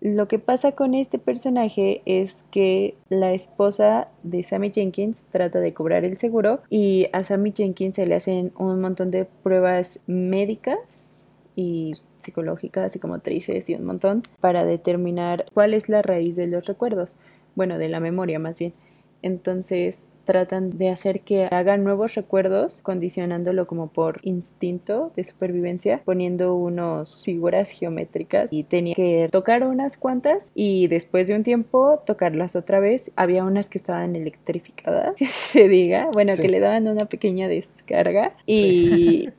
Lo 0.00 0.28
que 0.28 0.38
pasa 0.38 0.72
con 0.72 0.94
este 0.94 1.18
personaje 1.18 2.02
es 2.04 2.44
que 2.52 2.94
la 3.08 3.32
esposa 3.32 4.08
de 4.22 4.44
Sammy 4.44 4.70
Jenkins 4.70 5.24
trata 5.32 5.58
de 5.58 5.74
cobrar 5.74 6.04
el 6.04 6.18
seguro 6.18 6.60
y 6.70 7.08
a 7.12 7.24
Sammy 7.24 7.52
Jenkins 7.52 7.96
se 7.96 8.06
le 8.06 8.14
hacen 8.14 8.52
un 8.56 8.80
montón 8.80 9.10
de 9.10 9.24
pruebas 9.24 9.98
médicas 10.06 11.18
y 11.56 11.92
psicológicas, 12.18 12.92
psicomotrices 12.92 13.68
y 13.70 13.74
un 13.74 13.84
montón 13.86 14.22
para 14.40 14.64
determinar 14.64 15.46
cuál 15.52 15.74
es 15.74 15.88
la 15.88 16.02
raíz 16.02 16.36
de 16.36 16.46
los 16.46 16.66
recuerdos, 16.66 17.16
bueno, 17.58 17.76
de 17.76 17.88
la 17.88 17.98
memoria 18.00 18.38
más 18.38 18.58
bien. 18.60 18.72
Entonces, 19.20 20.06
tratan 20.24 20.78
de 20.78 20.90
hacer 20.90 21.22
que 21.22 21.48
hagan 21.50 21.82
nuevos 21.82 22.14
recuerdos, 22.14 22.80
condicionándolo 22.82 23.66
como 23.66 23.88
por 23.88 24.20
instinto 24.22 25.10
de 25.16 25.24
supervivencia, 25.24 26.02
poniendo 26.04 26.54
unas 26.54 27.24
figuras 27.24 27.70
geométricas. 27.70 28.52
Y 28.52 28.62
tenía 28.62 28.94
que 28.94 29.28
tocar 29.32 29.64
unas 29.64 29.96
cuantas 29.96 30.52
y 30.54 30.86
después 30.86 31.26
de 31.26 31.34
un 31.34 31.42
tiempo 31.42 31.98
tocarlas 32.06 32.54
otra 32.54 32.78
vez. 32.78 33.10
Había 33.16 33.42
unas 33.42 33.68
que 33.68 33.78
estaban 33.78 34.14
electrificadas, 34.14 35.14
si 35.18 35.26
se 35.26 35.66
diga, 35.66 36.08
bueno, 36.12 36.32
que 36.40 36.48
le 36.48 36.60
daban 36.60 36.86
una 36.86 37.06
pequeña 37.06 37.48
descarga. 37.48 38.34
Y, 38.46 39.30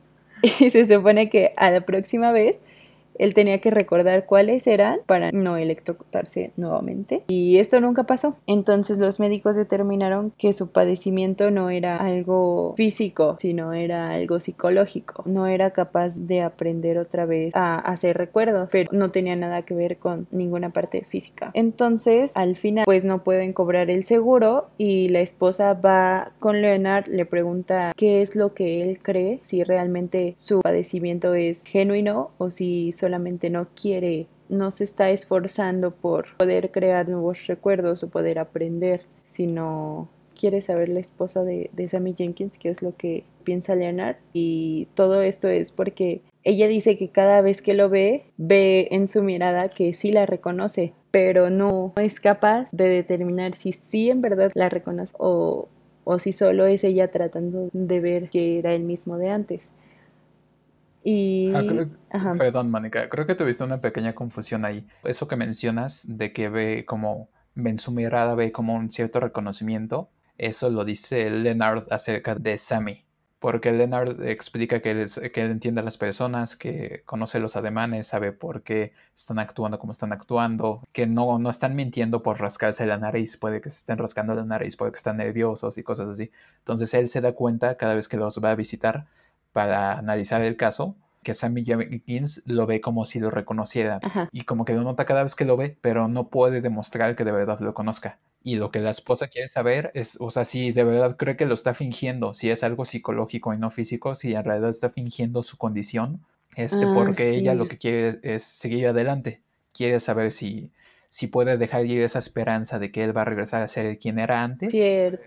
y 0.42 0.70
se 0.70 0.84
supone 0.84 1.30
que 1.30 1.54
a 1.56 1.70
la 1.70 1.80
próxima 1.80 2.32
vez 2.32 2.60
él 3.20 3.34
tenía 3.34 3.58
que 3.58 3.70
recordar 3.70 4.24
cuáles 4.24 4.66
eran 4.66 5.00
para 5.06 5.30
no 5.30 5.58
electrocutarse 5.58 6.52
nuevamente. 6.56 7.22
Y 7.28 7.58
esto 7.58 7.78
nunca 7.80 8.04
pasó. 8.04 8.36
Entonces 8.46 8.98
los 8.98 9.20
médicos 9.20 9.56
determinaron 9.56 10.32
que 10.38 10.54
su 10.54 10.72
padecimiento 10.72 11.50
no 11.50 11.68
era 11.68 11.98
algo 11.98 12.74
físico, 12.78 13.36
sino 13.38 13.74
era 13.74 14.10
algo 14.10 14.40
psicológico. 14.40 15.22
No 15.26 15.46
era 15.46 15.72
capaz 15.72 16.16
de 16.16 16.40
aprender 16.40 16.96
otra 16.96 17.26
vez 17.26 17.54
a 17.54 17.78
hacer 17.78 18.16
recuerdos, 18.16 18.70
pero 18.72 18.88
no 18.90 19.10
tenía 19.10 19.36
nada 19.36 19.62
que 19.62 19.74
ver 19.74 19.98
con 19.98 20.26
ninguna 20.30 20.70
parte 20.70 21.04
física. 21.10 21.50
Entonces, 21.52 22.32
al 22.34 22.56
final, 22.56 22.84
pues 22.86 23.04
no 23.04 23.22
pueden 23.22 23.52
cobrar 23.52 23.90
el 23.90 24.04
seguro 24.04 24.68
y 24.78 25.10
la 25.10 25.20
esposa 25.20 25.74
va 25.74 26.32
con 26.38 26.62
Leonard, 26.62 27.06
le 27.06 27.26
pregunta 27.26 27.92
qué 27.96 28.22
es 28.22 28.34
lo 28.34 28.54
que 28.54 28.82
él 28.82 28.98
cree, 29.02 29.40
si 29.42 29.62
realmente 29.62 30.32
su 30.36 30.60
padecimiento 30.62 31.34
es 31.34 31.64
genuino 31.64 32.30
o 32.38 32.50
si 32.50 32.92
solo 32.92 33.09
solamente 33.10 33.50
no 33.50 33.66
quiere, 33.74 34.28
no 34.48 34.70
se 34.70 34.84
está 34.84 35.10
esforzando 35.10 35.90
por 35.90 36.36
poder 36.36 36.70
crear 36.70 37.08
nuevos 37.08 37.44
recuerdos 37.48 38.04
o 38.04 38.08
poder 38.08 38.38
aprender, 38.38 39.02
sino 39.26 40.08
quiere 40.38 40.60
saber 40.62 40.88
la 40.88 41.00
esposa 41.00 41.42
de, 41.42 41.70
de 41.72 41.88
Sammy 41.88 42.14
Jenkins 42.16 42.56
qué 42.56 42.68
es 42.68 42.82
lo 42.82 42.94
que 42.96 43.24
piensa 43.42 43.74
Leonard 43.74 44.16
y 44.32 44.86
todo 44.94 45.22
esto 45.22 45.48
es 45.48 45.72
porque 45.72 46.20
ella 46.44 46.68
dice 46.68 46.96
que 46.96 47.08
cada 47.08 47.42
vez 47.42 47.62
que 47.62 47.74
lo 47.74 47.88
ve, 47.88 48.26
ve 48.36 48.86
en 48.92 49.08
su 49.08 49.24
mirada 49.24 49.68
que 49.68 49.92
sí 49.92 50.12
la 50.12 50.24
reconoce, 50.24 50.92
pero 51.10 51.50
no 51.50 51.92
es 52.00 52.20
capaz 52.20 52.68
de 52.70 52.88
determinar 52.88 53.56
si 53.56 53.72
sí 53.72 54.08
en 54.08 54.20
verdad 54.20 54.52
la 54.54 54.68
reconoce 54.68 55.12
o, 55.18 55.68
o 56.04 56.18
si 56.20 56.32
solo 56.32 56.66
es 56.66 56.84
ella 56.84 57.10
tratando 57.10 57.70
de 57.72 58.00
ver 58.00 58.30
que 58.30 58.60
era 58.60 58.72
el 58.72 58.84
mismo 58.84 59.18
de 59.18 59.30
antes. 59.30 59.72
Y... 61.02 61.52
Ah, 61.54 62.34
perdón, 62.36 62.70
Mónica, 62.70 63.08
creo 63.08 63.26
que 63.26 63.34
tuviste 63.34 63.64
una 63.64 63.80
pequeña 63.80 64.14
confusión 64.14 64.64
ahí. 64.64 64.86
Eso 65.04 65.28
que 65.28 65.36
mencionas 65.36 66.18
de 66.18 66.32
que 66.32 66.48
ve 66.48 66.84
como, 66.86 67.30
en 67.56 67.78
su 67.78 67.92
mirada 67.92 68.34
ve 68.34 68.52
como 68.52 68.74
un 68.74 68.90
cierto 68.90 69.20
reconocimiento, 69.20 70.10
eso 70.36 70.70
lo 70.70 70.84
dice 70.84 71.30
Leonard 71.30 71.84
acerca 71.90 72.34
de 72.34 72.58
Sammy. 72.58 73.04
Porque 73.38 73.72
Leonard 73.72 74.22
explica 74.26 74.80
que 74.80 74.90
él, 74.90 75.06
que 75.32 75.40
él 75.40 75.50
entiende 75.50 75.80
a 75.80 75.84
las 75.84 75.96
personas, 75.96 76.56
que 76.56 77.02
conoce 77.06 77.40
los 77.40 77.56
ademanes, 77.56 78.08
sabe 78.08 78.32
por 78.32 78.62
qué 78.62 78.92
están 79.16 79.38
actuando 79.38 79.78
como 79.78 79.92
están 79.92 80.12
actuando, 80.12 80.82
que 80.92 81.06
no, 81.06 81.38
no 81.38 81.48
están 81.48 81.74
mintiendo 81.74 82.22
por 82.22 82.38
rascarse 82.38 82.84
la 82.84 82.98
nariz, 82.98 83.38
puede 83.38 83.62
que 83.62 83.70
se 83.70 83.76
estén 83.76 83.96
rascando 83.96 84.34
la 84.34 84.44
nariz, 84.44 84.76
puede 84.76 84.92
que 84.92 84.98
están 84.98 85.16
nerviosos 85.16 85.78
y 85.78 85.82
cosas 85.82 86.10
así. 86.10 86.30
Entonces 86.58 86.92
él 86.92 87.08
se 87.08 87.22
da 87.22 87.32
cuenta 87.32 87.78
cada 87.78 87.94
vez 87.94 88.08
que 88.08 88.18
los 88.18 88.44
va 88.44 88.50
a 88.50 88.54
visitar 88.54 89.06
para 89.52 89.94
analizar 89.98 90.42
el 90.42 90.56
caso, 90.56 90.96
que 91.22 91.34
Sammy 91.34 91.64
Jenkins 91.64 92.42
lo 92.46 92.66
ve 92.66 92.80
como 92.80 93.04
si 93.04 93.20
lo 93.20 93.30
reconociera 93.30 94.00
y 94.32 94.42
como 94.42 94.64
que 94.64 94.72
lo 94.72 94.82
nota 94.82 95.04
cada 95.04 95.22
vez 95.22 95.34
que 95.34 95.44
lo 95.44 95.56
ve, 95.56 95.76
pero 95.80 96.08
no 96.08 96.28
puede 96.28 96.60
demostrar 96.60 97.14
que 97.14 97.24
de 97.24 97.32
verdad 97.32 97.60
lo 97.60 97.74
conozca. 97.74 98.18
Y 98.42 98.56
lo 98.56 98.70
que 98.70 98.80
la 98.80 98.90
esposa 98.90 99.28
quiere 99.28 99.48
saber 99.48 99.90
es, 99.94 100.18
o 100.18 100.30
sea, 100.30 100.46
si 100.46 100.72
de 100.72 100.84
verdad 100.84 101.16
cree 101.18 101.36
que 101.36 101.44
lo 101.44 101.52
está 101.52 101.74
fingiendo, 101.74 102.32
si 102.32 102.50
es 102.50 102.64
algo 102.64 102.86
psicológico 102.86 103.52
y 103.52 103.58
no 103.58 103.70
físico, 103.70 104.14
si 104.14 104.34
en 104.34 104.44
realidad 104.44 104.70
está 104.70 104.88
fingiendo 104.88 105.42
su 105.42 105.58
condición, 105.58 106.24
este, 106.56 106.86
ah, 106.86 106.92
porque 106.94 107.30
ella 107.30 107.54
lo 107.54 107.68
que 107.68 107.76
quiere 107.76 108.18
es 108.22 108.42
seguir 108.42 108.88
adelante. 108.88 109.42
Quiere 109.72 110.00
saber 110.00 110.32
si, 110.32 110.70
si 111.10 111.26
puede 111.26 111.58
dejar 111.58 111.84
ir 111.86 112.02
esa 112.02 112.20
esperanza 112.20 112.78
de 112.78 112.92
que 112.92 113.02
él 113.02 113.14
va 113.14 113.22
a 113.22 113.24
regresar 113.24 113.62
a 113.62 113.68
ser 113.68 113.98
quien 113.98 114.20
era 114.20 114.44
antes 114.44 114.72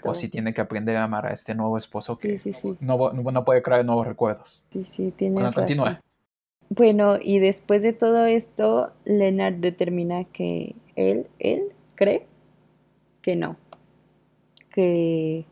o 0.02 0.14
si 0.14 0.30
tiene 0.30 0.54
que 0.54 0.62
aprender 0.62 0.96
a 0.96 1.04
amar 1.04 1.28
a 1.28 1.34
este 1.34 1.54
nuevo 1.56 1.78
esposo 1.78 2.18
que 2.18 2.40
No, 2.80 3.12
no, 3.12 3.46
puede 3.46 3.62
crear 3.62 3.84
nuevos 3.84 4.08
recuerdos. 4.08 4.64
Sí, 4.72 4.86
sí, 4.86 5.14
tiene 5.16 5.34
bueno, 5.34 5.52
continúa. 5.52 6.02
Bueno, 6.70 7.18
y 7.22 7.40
después 7.40 7.84
de 7.84 7.92
todo 7.92 8.26
esto, 8.26 8.92
Leonard 9.04 9.56
determina 9.56 10.24
que 10.24 10.74
él, 10.96 11.28
él 11.40 11.64
cree 11.96 12.26
que 13.22 13.36
no, 13.36 13.58
que 14.74 15.44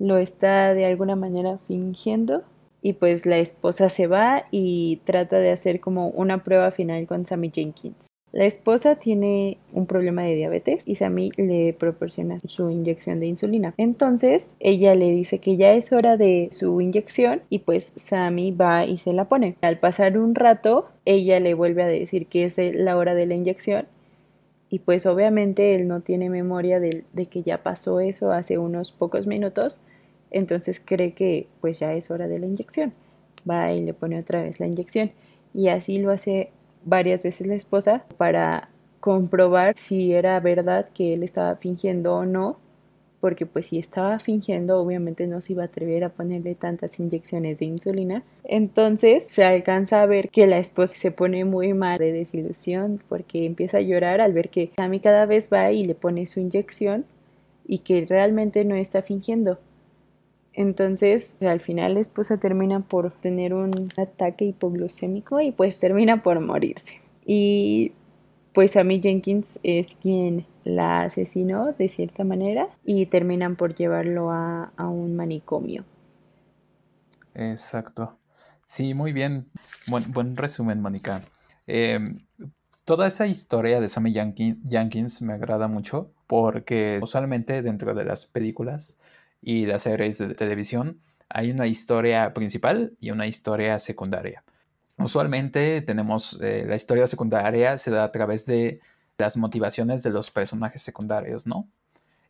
lo 0.00 0.18
está 0.18 0.74
de 0.74 0.86
alguna 0.86 1.14
manera 1.14 1.58
fingiendo 1.68 2.42
y 2.82 2.94
pues 2.94 3.26
la 3.26 3.38
esposa 3.38 3.90
se 3.90 4.08
va 4.08 4.46
y 4.50 4.96
trata 5.04 5.38
de 5.38 5.52
hacer 5.52 5.78
como 5.78 6.08
una 6.08 6.42
prueba 6.42 6.72
final 6.72 7.06
con 7.06 7.24
Sammy 7.26 7.52
Jenkins. 7.54 8.08
La 8.36 8.44
esposa 8.44 8.96
tiene 8.96 9.56
un 9.72 9.86
problema 9.86 10.22
de 10.22 10.34
diabetes 10.34 10.86
y 10.86 10.96
Sammy 10.96 11.30
le 11.38 11.72
proporciona 11.72 12.38
su 12.40 12.68
inyección 12.68 13.18
de 13.18 13.28
insulina. 13.28 13.72
Entonces 13.78 14.52
ella 14.60 14.94
le 14.94 15.10
dice 15.10 15.38
que 15.38 15.56
ya 15.56 15.72
es 15.72 15.90
hora 15.90 16.18
de 16.18 16.48
su 16.50 16.78
inyección 16.82 17.40
y 17.48 17.60
pues 17.60 17.94
Sammy 17.96 18.50
va 18.50 18.84
y 18.84 18.98
se 18.98 19.14
la 19.14 19.24
pone. 19.24 19.56
Al 19.62 19.78
pasar 19.78 20.18
un 20.18 20.34
rato, 20.34 20.86
ella 21.06 21.40
le 21.40 21.54
vuelve 21.54 21.82
a 21.82 21.86
decir 21.86 22.26
que 22.26 22.44
es 22.44 22.58
la 22.58 22.98
hora 22.98 23.14
de 23.14 23.24
la 23.24 23.36
inyección 23.36 23.86
y 24.68 24.80
pues 24.80 25.06
obviamente 25.06 25.74
él 25.74 25.88
no 25.88 26.02
tiene 26.02 26.28
memoria 26.28 26.78
de, 26.78 27.04
de, 27.14 27.24
que 27.24 27.42
ya 27.42 27.62
pasó 27.62 28.00
eso 28.00 28.32
hace 28.32 28.58
unos 28.58 28.92
pocos 28.92 29.26
minutos, 29.26 29.80
entonces 30.30 30.82
cree 30.84 31.12
que 31.12 31.46
pues 31.62 31.78
ya 31.78 31.94
es 31.94 32.10
hora 32.10 32.28
de 32.28 32.38
la 32.38 32.44
inyección. 32.44 32.92
Va 33.50 33.72
y 33.72 33.82
le 33.82 33.94
pone 33.94 34.18
otra 34.18 34.42
vez 34.42 34.60
la 34.60 34.66
inyección 34.66 35.10
y 35.54 35.68
así 35.68 35.96
lo 36.00 36.10
hace 36.10 36.50
varias 36.86 37.22
veces 37.22 37.46
la 37.46 37.54
esposa 37.54 38.04
para 38.16 38.70
comprobar 39.00 39.74
si 39.76 40.14
era 40.14 40.40
verdad 40.40 40.88
que 40.94 41.12
él 41.12 41.22
estaba 41.22 41.56
fingiendo 41.56 42.16
o 42.16 42.24
no, 42.24 42.56
porque 43.20 43.44
pues 43.44 43.66
si 43.66 43.78
estaba 43.78 44.18
fingiendo 44.18 44.78
obviamente 44.78 45.26
no 45.26 45.40
se 45.40 45.52
iba 45.52 45.64
a 45.64 45.66
atrever 45.66 46.04
a 46.04 46.10
ponerle 46.10 46.54
tantas 46.54 46.98
inyecciones 46.98 47.58
de 47.58 47.66
insulina. 47.66 48.22
Entonces 48.44 49.26
se 49.28 49.44
alcanza 49.44 50.00
a 50.00 50.06
ver 50.06 50.28
que 50.30 50.46
la 50.46 50.58
esposa 50.58 50.96
se 50.96 51.10
pone 51.10 51.44
muy 51.44 51.74
mal 51.74 51.98
de 51.98 52.12
desilusión 52.12 53.02
porque 53.08 53.44
empieza 53.44 53.78
a 53.78 53.82
llorar 53.82 54.20
al 54.20 54.32
ver 54.32 54.48
que 54.48 54.70
Sammy 54.76 55.00
cada 55.00 55.26
vez 55.26 55.50
va 55.52 55.72
y 55.72 55.84
le 55.84 55.94
pone 55.94 56.26
su 56.26 56.40
inyección 56.40 57.04
y 57.66 57.78
que 57.78 58.06
realmente 58.06 58.64
no 58.64 58.76
está 58.76 59.02
fingiendo. 59.02 59.58
Entonces, 60.56 61.36
al 61.42 61.60
final 61.60 61.94
la 61.94 62.00
esposa 62.00 62.38
termina 62.38 62.80
por 62.80 63.12
tener 63.12 63.54
un 63.54 63.92
ataque 63.96 64.46
hipoglucémico 64.46 65.40
y 65.40 65.52
pues 65.52 65.78
termina 65.78 66.22
por 66.22 66.40
morirse. 66.40 67.00
Y 67.24 67.92
pues 68.54 68.74
mí 68.82 69.00
Jenkins 69.02 69.58
es 69.62 69.96
quien 69.96 70.46
la 70.64 71.02
asesinó 71.02 71.72
de 71.72 71.90
cierta 71.90 72.24
manera 72.24 72.68
y 72.84 73.06
terminan 73.06 73.56
por 73.56 73.74
llevarlo 73.74 74.30
a, 74.32 74.72
un 74.78 75.14
manicomio. 75.14 75.84
Exacto. 77.34 78.18
Sí, 78.66 78.94
muy 78.94 79.12
bien. 79.12 79.46
Buen, 79.88 80.10
buen 80.10 80.36
resumen, 80.36 80.80
Mónica. 80.80 81.20
Em, 81.66 82.18
Toda 82.86 83.08
esa 83.08 83.26
historia 83.26 83.80
de 83.80 83.88
Sammy 83.88 84.12
Jenkins 84.12 85.20
me 85.20 85.32
agrada 85.32 85.66
mucho 85.66 86.12
porque 86.28 87.00
usualmente 87.02 87.60
dentro 87.60 87.94
de 87.94 88.04
las 88.04 88.26
películas 88.26 89.00
y 89.40 89.66
las 89.66 89.82
series 89.82 90.18
de 90.18 90.34
televisión 90.34 91.00
hay 91.28 91.50
una 91.50 91.66
historia 91.66 92.32
principal 92.34 92.96
y 93.00 93.10
una 93.10 93.26
historia 93.26 93.78
secundaria. 93.78 94.44
Usualmente 94.98 95.82
tenemos 95.82 96.38
eh, 96.42 96.64
la 96.66 96.76
historia 96.76 97.06
secundaria 97.06 97.76
se 97.78 97.90
da 97.90 98.04
a 98.04 98.12
través 98.12 98.46
de 98.46 98.80
las 99.18 99.36
motivaciones 99.36 100.02
de 100.02 100.10
los 100.10 100.30
personajes 100.30 100.82
secundarios, 100.82 101.46
¿no? 101.46 101.68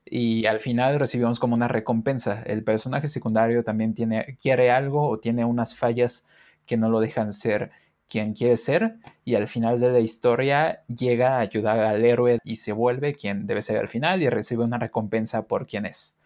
Y 0.04 0.46
al 0.46 0.60
final 0.60 1.00
recibimos 1.00 1.40
como 1.40 1.56
una 1.56 1.68
recompensa. 1.68 2.42
El 2.46 2.62
personaje 2.62 3.08
secundario 3.08 3.64
también 3.64 3.94
tiene, 3.94 4.38
quiere 4.40 4.70
algo 4.70 5.08
o 5.08 5.18
tiene 5.18 5.44
unas 5.44 5.74
fallas 5.76 6.26
que 6.64 6.76
no 6.76 6.88
lo 6.88 7.00
dejan 7.00 7.32
ser 7.32 7.70
quien 8.08 8.34
quiere 8.34 8.56
ser 8.56 8.98
y 9.24 9.34
al 9.34 9.48
final 9.48 9.80
de 9.80 9.90
la 9.90 9.98
historia 9.98 10.84
llega 10.86 11.36
a 11.36 11.40
ayudar 11.40 11.80
al 11.80 12.04
héroe 12.04 12.38
y 12.44 12.56
se 12.56 12.72
vuelve 12.72 13.14
quien 13.14 13.46
debe 13.46 13.62
ser 13.62 13.78
al 13.78 13.88
final 13.88 14.22
y 14.22 14.28
recibe 14.28 14.64
una 14.64 14.78
recompensa 14.78 15.46
por 15.46 15.66
quien 15.66 15.86
es. 15.86 16.18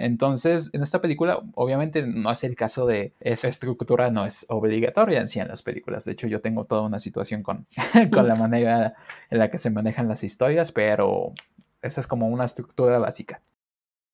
Entonces, 0.00 0.70
en 0.72 0.82
esta 0.82 1.02
película, 1.02 1.42
obviamente 1.54 2.06
no 2.06 2.32
es 2.32 2.42
el 2.42 2.56
caso 2.56 2.86
de 2.86 3.12
esa 3.20 3.48
estructura, 3.48 4.10
no 4.10 4.24
es 4.24 4.46
obligatoria 4.48 5.20
en 5.20 5.28
sí 5.28 5.40
en 5.40 5.48
las 5.48 5.62
películas. 5.62 6.06
De 6.06 6.12
hecho, 6.12 6.26
yo 6.26 6.40
tengo 6.40 6.64
toda 6.64 6.80
una 6.80 6.98
situación 6.98 7.42
con, 7.42 7.66
con 8.10 8.26
la 8.26 8.34
manera 8.34 8.94
en 9.28 9.38
la 9.38 9.50
que 9.50 9.58
se 9.58 9.68
manejan 9.68 10.08
las 10.08 10.24
historias, 10.24 10.72
pero 10.72 11.34
esa 11.82 12.00
es 12.00 12.06
como 12.06 12.28
una 12.28 12.46
estructura 12.46 12.98
básica. 12.98 13.42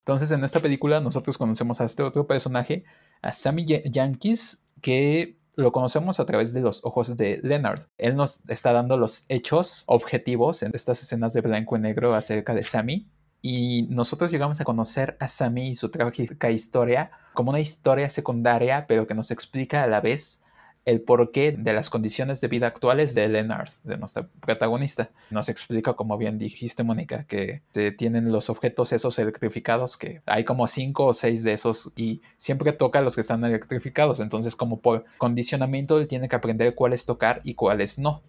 Entonces, 0.01 0.33
en 0.33 0.43
esta 0.43 0.61
película, 0.61 1.01
nosotros 1.01 1.39
conocemos 1.39 1.81
a 1.81 1.85
este 1.85 2.03
otro 2.03 2.27
personaje, 2.27 2.83
a 3.23 3.31
Sammy 3.31 3.65
Yankees, 3.65 4.65
que 4.83 5.39
lo 5.55 5.71
conocemos 5.71 6.19
a 6.19 6.27
través 6.27 6.53
de 6.53 6.63
los 6.63 6.85
ojos 6.85 7.17
de 7.17 7.39
Leonard. 7.45 7.83
Él 7.97 8.17
nos 8.17 8.43
está 8.51 8.73
dando 8.73 8.99
los 8.99 9.25
hechos 9.29 9.85
objetivos 9.87 10.65
en 10.65 10.73
estas 10.75 11.01
escenas 11.01 11.33
de 11.33 11.43
blanco 11.43 11.77
y 11.77 11.81
negro 11.81 12.13
acerca 12.13 12.55
de 12.55 12.65
Sammy 12.65 13.07
y 13.49 13.87
nosotros 13.91 14.33
llegamos 14.33 14.61
a 14.61 14.65
conocer 14.65 15.17
a 15.21 15.29
Sammy 15.29 15.69
y 15.69 15.75
su 15.77 15.89
trágica 15.89 16.51
historia 16.51 17.13
como 17.33 17.51
una 17.51 17.61
historia 17.61 18.11
secundaria, 18.11 18.87
pero 18.89 19.07
que 19.07 19.15
nos 19.15 19.31
explica 19.31 19.85
a 19.85 19.87
la 19.87 20.01
vez 20.01 20.43
el 20.85 21.01
porqué 21.01 21.53
de 21.53 21.73
las 21.73 21.89
condiciones 21.89 22.41
de 22.41 22.49
vida 22.49 22.67
actuales 22.67 23.15
de 23.15 23.29
Leonard, 23.29 23.69
de 23.85 23.99
nuestra 23.99 24.27
protagonista. 24.41 25.11
Nos 25.31 25.49
explica, 25.49 25.93
como 25.93 26.19
bien 26.19 26.39
dijiste, 26.39 26.83
Mónica, 26.83 27.23
que 27.23 27.63
tienen 27.97 28.33
los 28.33 28.51
objetos 28.51 28.93
esos 28.93 29.17
electrificados, 29.21 29.97
que 29.97 30.23
hay 30.27 30.43
como 30.43 30.67
cinco 30.67 31.07
o 31.07 31.15
seis 31.15 31.45
de 31.45 31.53
esos 31.53 31.93
y 31.95 32.23
siempre 32.39 32.73
toca 32.73 33.01
los 33.01 33.15
que 33.15 33.21
están 33.21 33.45
electrificados. 33.45 34.19
Entonces, 34.19 34.57
como 34.57 34.81
por 34.81 35.05
condicionamiento, 35.19 36.01
él 36.01 36.09
tiene 36.09 36.29
que 36.29 36.35
aprender 36.35 36.75
cuáles 36.75 37.05
tocar 37.05 37.43
y 37.45 37.55
cuáles 37.55 37.97
no. 37.97 38.25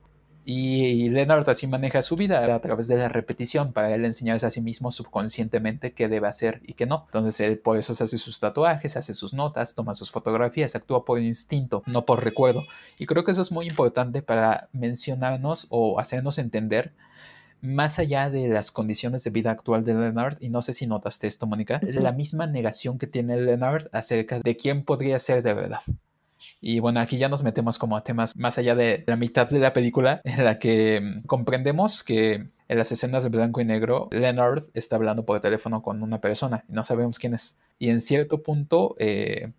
Y 0.49 1.09
Leonard 1.09 1.49
así 1.49 1.67
maneja 1.67 2.01
su 2.01 2.15
vida 2.15 2.55
a 2.55 2.61
través 2.61 2.87
de 2.87 2.95
la 2.95 3.09
repetición 3.09 3.73
para 3.73 3.93
él 3.93 4.05
enseñarse 4.05 4.45
a 4.45 4.49
sí 4.49 4.61
mismo 4.61 4.93
subconscientemente 4.93 5.91
qué 5.91 6.07
debe 6.07 6.29
hacer 6.29 6.61
y 6.65 6.71
qué 6.71 6.85
no. 6.85 7.03
Entonces 7.07 7.37
él 7.41 7.59
por 7.59 7.77
eso 7.77 7.93
se 7.93 8.05
hace 8.05 8.17
sus 8.17 8.39
tatuajes, 8.39 8.95
hace 8.95 9.13
sus 9.13 9.33
notas, 9.33 9.75
toma 9.75 9.93
sus 9.93 10.09
fotografías, 10.09 10.73
actúa 10.73 11.03
por 11.03 11.19
instinto, 11.19 11.83
no 11.85 12.05
por 12.05 12.23
recuerdo. 12.23 12.63
Y 12.97 13.07
creo 13.07 13.25
que 13.25 13.31
eso 13.31 13.41
es 13.41 13.51
muy 13.51 13.67
importante 13.67 14.21
para 14.21 14.69
mencionarnos 14.71 15.67
o 15.69 15.99
hacernos 15.99 16.37
entender 16.37 16.93
más 17.59 17.99
allá 17.99 18.29
de 18.29 18.47
las 18.47 18.71
condiciones 18.71 19.25
de 19.25 19.31
vida 19.31 19.51
actual 19.51 19.83
de 19.83 19.95
Leonard, 19.95 20.37
y 20.39 20.47
no 20.47 20.61
sé 20.61 20.71
si 20.71 20.87
notaste 20.87 21.27
esto, 21.27 21.45
Mónica, 21.45 21.81
la 21.83 22.13
misma 22.13 22.47
negación 22.47 22.99
que 22.99 23.07
tiene 23.07 23.35
Leonard 23.35 23.87
acerca 23.91 24.39
de 24.39 24.55
quién 24.55 24.85
podría 24.85 25.19
ser 25.19 25.43
de 25.43 25.53
verdad. 25.53 25.81
Y 26.61 26.79
bueno, 26.79 26.99
aquí 26.99 27.17
ya 27.17 27.29
nos 27.29 27.43
metemos 27.43 27.77
como 27.77 27.97
a 27.97 28.03
temas 28.03 28.35
más 28.35 28.57
allá 28.57 28.75
de 28.75 29.03
la 29.07 29.15
mitad 29.15 29.49
de 29.49 29.59
la 29.59 29.73
película, 29.73 30.21
en 30.25 30.43
la 30.43 30.59
que 30.59 31.01
mm, 31.01 31.27
comprendemos 31.27 32.03
que 32.03 32.49
en 32.69 32.77
las 32.77 32.91
escenas 32.91 33.23
de 33.23 33.29
blanco 33.29 33.61
y 33.61 33.65
negro, 33.65 34.09
Leonard 34.11 34.61
está 34.73 34.97
hablando 34.97 35.25
por 35.25 35.39
teléfono 35.39 35.81
con 35.81 36.03
una 36.03 36.19
persona 36.19 36.65
y 36.67 36.73
no 36.73 36.83
sabemos 36.83 37.19
quién 37.19 37.33
es. 37.33 37.59
Y 37.79 37.89
en 37.89 38.01
cierto 38.01 38.43
punto, 38.43 38.95
eh, 38.99 39.51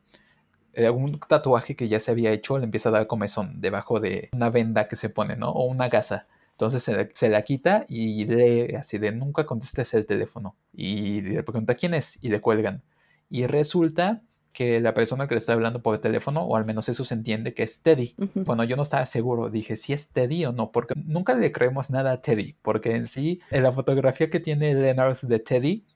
algún 0.77 1.18
tatuaje 1.18 1.74
que 1.74 1.88
ya 1.88 2.01
se 2.01 2.11
había 2.11 2.33
hecho 2.33 2.59
le 2.59 2.64
empieza 2.64 2.90
a 2.90 2.92
dar 2.92 3.07
comezón 3.07 3.61
debajo 3.61 4.01
de 4.01 4.29
una 4.33 4.51
venda 4.51 4.88
que 4.88 4.96
se 4.96 5.09
pone, 5.09 5.37
¿no? 5.37 5.51
O 5.51 5.64
una 5.64 5.88
gasa. 5.88 6.27
Entonces 6.53 6.83
se, 7.14 7.29
la 7.29 7.42
quita 7.42 7.85
y 7.88 8.24
lee 8.24 8.74
así 8.74 8.98
de 8.98 9.12
nunca 9.12 9.46
contestes 9.46 9.94
el 9.94 10.07
teléfono. 10.07 10.57
Y 10.72 11.20
le 11.20 11.42
pregunta 11.44 11.77
quién 11.77 11.94
es 11.94 12.18
y 12.20 12.31
le 12.31 12.40
cuelgan. 12.40 12.83
Y 13.31 13.46
resulta 13.46 14.22
que 14.58 14.80
la 14.80 14.92
persona 14.92 15.28
que 15.28 15.36
le 15.36 15.38
está 15.38 15.52
hablando 15.52 15.82
por 15.82 16.00
teléfono, 16.00 16.42
o 16.42 16.56
al 16.56 16.64
menos 16.64 16.88
eso 16.88 17.04
se 17.04 17.14
entiende, 17.14 17.54
que 17.54 17.62
es 17.62 17.80
Teddy. 17.80 18.16
Bueno, 18.34 18.64
yo 18.64 18.74
no 18.74 18.82
estaba 18.82 19.06
seguro, 19.06 19.50
dije 19.50 19.76
si 19.76 19.92
es 19.92 20.08
Teddy 20.08 20.46
o 20.46 20.52
no, 20.52 20.72
porque 20.72 20.94
nunca 20.96 21.34
le 21.34 21.52
creemos 21.52 21.90
nada 21.90 22.10
a 22.10 22.20
Teddy, 22.20 22.56
porque 22.60 22.96
en 22.96 23.06
sí, 23.06 23.40
en 23.52 23.62
la 23.62 23.70
fotografía 23.70 24.30
que 24.30 24.40
tiene 24.40 24.74
Leonard 24.74 25.16
de 25.20 25.38
Teddy, 25.38 25.86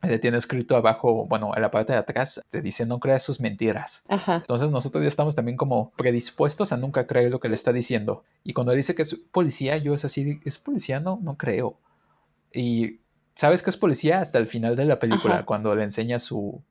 le 0.00 0.18
tiene 0.18 0.38
escrito 0.38 0.76
abajo, 0.78 1.26
bueno, 1.26 1.52
en 1.54 1.60
la 1.60 1.70
parte 1.70 1.92
de 1.92 1.98
atrás, 1.98 2.40
te 2.48 2.62
dice 2.62 2.86
no 2.86 3.00
creas 3.00 3.22
sus 3.22 3.38
mentiras. 3.38 4.04
Entonces 4.08 4.70
nosotros 4.70 5.02
ya 5.02 5.08
estamos 5.08 5.34
también 5.34 5.58
como 5.58 5.90
predispuestos 5.90 6.72
a 6.72 6.78
nunca 6.78 7.06
creer 7.06 7.30
lo 7.30 7.38
que 7.38 7.50
le 7.50 7.54
está 7.54 7.74
diciendo. 7.74 8.24
Y 8.42 8.54
cuando 8.54 8.72
dice 8.72 8.94
que 8.94 9.02
es 9.02 9.14
policía, 9.30 9.76
yo 9.76 9.92
es 9.92 10.06
así, 10.06 10.40
¿es 10.46 10.56
policía? 10.56 11.00
No, 11.00 11.18
no 11.22 11.36
creo. 11.36 11.76
Y 12.50 13.00
sabes 13.34 13.62
que 13.62 13.68
es 13.68 13.76
policía 13.76 14.20
hasta 14.20 14.38
el 14.38 14.46
final 14.46 14.74
de 14.74 14.86
la 14.86 14.98
película, 14.98 15.44
cuando 15.44 15.76
le 15.76 15.82
enseña 15.82 16.18
su, 16.18 16.62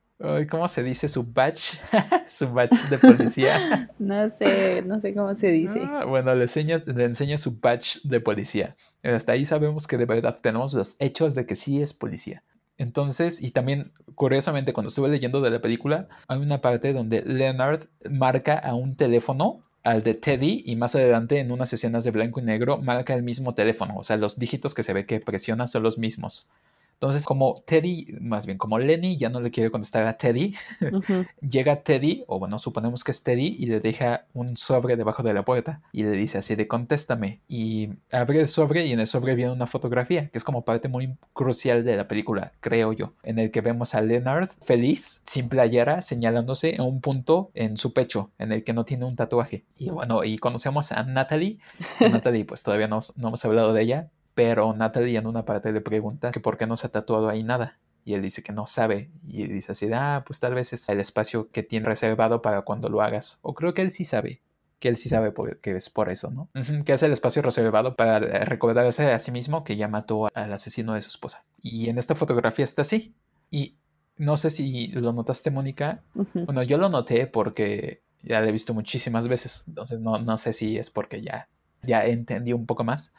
¿Cómo 0.50 0.66
se 0.66 0.82
dice 0.82 1.08
su 1.08 1.24
badge? 1.24 1.78
su 2.28 2.50
badge 2.50 2.88
de 2.88 2.98
policía. 2.98 3.90
no 3.98 4.30
sé, 4.30 4.82
no 4.82 5.00
sé 5.00 5.14
cómo 5.14 5.34
se 5.34 5.48
dice. 5.48 5.80
Ah, 5.82 6.04
bueno, 6.06 6.34
le 6.34 6.42
enseña, 6.42 6.78
le 6.86 7.04
enseña 7.04 7.36
su 7.36 7.58
badge 7.60 8.00
de 8.04 8.20
policía. 8.20 8.76
Hasta 9.02 9.32
ahí 9.32 9.44
sabemos 9.44 9.86
que 9.86 9.98
de 9.98 10.06
verdad 10.06 10.38
tenemos 10.40 10.72
los 10.72 10.96
hechos 11.00 11.34
de 11.34 11.44
que 11.44 11.54
sí 11.54 11.82
es 11.82 11.92
policía. 11.92 12.42
Entonces, 12.78 13.42
y 13.42 13.50
también, 13.50 13.92
curiosamente, 14.14 14.72
cuando 14.72 14.88
estuve 14.88 15.08
leyendo 15.08 15.40
de 15.40 15.50
la 15.50 15.60
película, 15.60 16.08
hay 16.28 16.38
una 16.38 16.60
parte 16.60 16.92
donde 16.92 17.22
Leonard 17.22 17.80
marca 18.10 18.58
a 18.58 18.74
un 18.74 18.96
teléfono 18.96 19.62
al 19.82 20.02
de 20.02 20.14
Teddy 20.14 20.62
y 20.66 20.76
más 20.76 20.94
adelante 20.94 21.38
en 21.38 21.52
unas 21.52 21.72
escenas 21.72 22.04
de 22.04 22.10
blanco 22.10 22.40
y 22.40 22.42
negro 22.42 22.78
marca 22.78 23.14
el 23.14 23.22
mismo 23.22 23.52
teléfono, 23.52 23.94
o 23.96 24.02
sea, 24.02 24.16
los 24.16 24.38
dígitos 24.38 24.74
que 24.74 24.82
se 24.82 24.92
ve 24.92 25.06
que 25.06 25.20
presiona 25.20 25.68
son 25.68 25.84
los 25.84 25.96
mismos. 25.96 26.48
Entonces, 26.96 27.26
como 27.26 27.54
Teddy, 27.66 28.06
más 28.20 28.46
bien 28.46 28.56
como 28.56 28.78
Lenny 28.78 29.18
ya 29.18 29.28
no 29.28 29.40
le 29.40 29.50
quiere 29.50 29.70
contestar 29.70 30.06
a 30.06 30.16
Teddy, 30.16 30.54
llega 31.40 31.82
Teddy, 31.82 32.24
o 32.26 32.38
bueno, 32.38 32.58
suponemos 32.58 33.04
que 33.04 33.10
es 33.10 33.22
Teddy, 33.22 33.54
y 33.58 33.66
le 33.66 33.80
deja 33.80 34.26
un 34.32 34.56
sobre 34.56 34.96
debajo 34.96 35.22
de 35.22 35.34
la 35.34 35.44
puerta 35.44 35.82
y 35.92 36.04
le 36.04 36.12
dice 36.12 36.38
así 36.38 36.54
de 36.54 36.66
contéstame. 36.66 37.42
Y 37.48 37.90
abre 38.10 38.40
el 38.40 38.48
sobre 38.48 38.86
y 38.86 38.92
en 38.92 39.00
el 39.00 39.06
sobre 39.06 39.34
viene 39.34 39.52
una 39.52 39.66
fotografía, 39.66 40.28
que 40.30 40.38
es 40.38 40.44
como 40.44 40.64
parte 40.64 40.88
muy 40.88 41.16
crucial 41.34 41.84
de 41.84 41.96
la 41.96 42.08
película, 42.08 42.52
creo 42.60 42.94
yo, 42.94 43.12
en 43.22 43.38
el 43.38 43.50
que 43.50 43.60
vemos 43.60 43.94
a 43.94 44.00
Leonard 44.00 44.48
feliz, 44.64 45.20
sin 45.24 45.50
playera, 45.50 46.00
señalándose 46.00 46.76
en 46.76 46.80
un 46.80 47.02
punto 47.02 47.50
en 47.52 47.76
su 47.76 47.92
pecho, 47.92 48.30
en 48.38 48.52
el 48.52 48.64
que 48.64 48.72
no 48.72 48.86
tiene 48.86 49.04
un 49.04 49.16
tatuaje. 49.16 49.66
Y 49.78 49.90
bueno, 49.90 50.24
y 50.24 50.38
conocemos 50.38 50.92
a 50.92 51.02
Natalie, 51.02 51.58
que 51.98 52.08
Natalie 52.08 52.46
pues 52.46 52.62
todavía 52.62 52.88
no, 52.88 53.00
no 53.16 53.28
hemos 53.28 53.44
hablado 53.44 53.74
de 53.74 53.82
ella, 53.82 54.10
pero 54.36 54.74
Natalie 54.74 55.16
en 55.16 55.26
una 55.26 55.46
parte 55.46 55.72
le 55.72 55.80
pregunta 55.80 56.30
que 56.30 56.40
por 56.40 56.58
qué 56.58 56.66
no 56.66 56.76
se 56.76 56.86
ha 56.86 56.90
tatuado 56.90 57.30
ahí 57.30 57.42
nada. 57.42 57.78
Y 58.04 58.12
él 58.12 58.20
dice 58.20 58.42
que 58.42 58.52
no 58.52 58.66
sabe. 58.66 59.10
Y 59.26 59.46
dice 59.46 59.72
así, 59.72 59.88
ah, 59.94 60.24
pues 60.26 60.40
tal 60.40 60.52
vez 60.52 60.74
es 60.74 60.86
el 60.90 61.00
espacio 61.00 61.48
que 61.50 61.62
tiene 61.62 61.86
reservado 61.86 62.42
para 62.42 62.60
cuando 62.60 62.90
lo 62.90 63.00
hagas. 63.00 63.38
O 63.40 63.54
creo 63.54 63.72
que 63.72 63.80
él 63.80 63.90
sí 63.90 64.04
sabe. 64.04 64.42
Que 64.78 64.88
él 64.88 64.98
sí 64.98 65.08
sabe 65.08 65.32
que 65.62 65.74
es 65.74 65.88
por 65.88 66.10
eso, 66.10 66.30
¿no? 66.30 66.50
que 66.84 66.92
es 66.92 67.02
el 67.02 67.12
espacio 67.12 67.40
reservado 67.40 67.96
para 67.96 68.20
recordarse 68.20 69.10
a 69.10 69.18
sí 69.18 69.30
mismo 69.30 69.64
que 69.64 69.76
ya 69.76 69.88
mató 69.88 70.28
al 70.34 70.52
asesino 70.52 70.92
de 70.92 71.00
su 71.00 71.08
esposa. 71.08 71.46
Y 71.62 71.88
en 71.88 71.96
esta 71.96 72.14
fotografía 72.14 72.66
está 72.66 72.82
así. 72.82 73.14
Y 73.50 73.76
no 74.18 74.36
sé 74.36 74.50
si 74.50 74.88
lo 74.88 75.14
notaste, 75.14 75.50
Mónica. 75.50 76.02
Bueno, 76.34 76.62
yo 76.62 76.76
lo 76.76 76.90
noté 76.90 77.26
porque 77.26 78.02
ya 78.22 78.42
lo 78.42 78.48
he 78.48 78.52
visto 78.52 78.74
muchísimas 78.74 79.28
veces. 79.28 79.64
Entonces 79.66 80.02
no, 80.02 80.18
no 80.18 80.36
sé 80.36 80.52
si 80.52 80.76
es 80.76 80.90
porque 80.90 81.22
ya, 81.22 81.48
ya 81.82 82.04
entendí 82.04 82.52
un 82.52 82.66
poco 82.66 82.84
más 82.84 83.14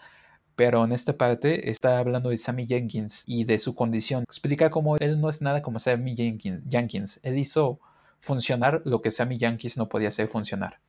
pero 0.57 0.83
en 0.83 0.91
esta 0.91 1.15
parte 1.15 1.69
está 1.69 1.99
hablando 1.99 2.31
de 2.31 2.37
Sammy 2.37 2.65
Jenkins 2.65 3.23
y 3.27 3.43
de 3.43 3.59
su 3.59 3.75
condición. 3.75 4.23
Explica 4.23 4.71
cómo 4.71 4.97
él 4.97 5.21
no 5.21 5.29
es 5.29 5.39
nada 5.39 5.61
como 5.61 5.77
Sammy 5.77 6.15
Jenkins. 6.15 7.19
Él 7.21 7.37
hizo 7.37 7.79
funcionar 8.19 8.81
lo 8.83 9.03
que 9.03 9.11
Sammy 9.11 9.37
Jenkins 9.37 9.77
no 9.77 9.87
podía 9.87 10.07
hacer 10.07 10.27
funcionar. 10.27 10.79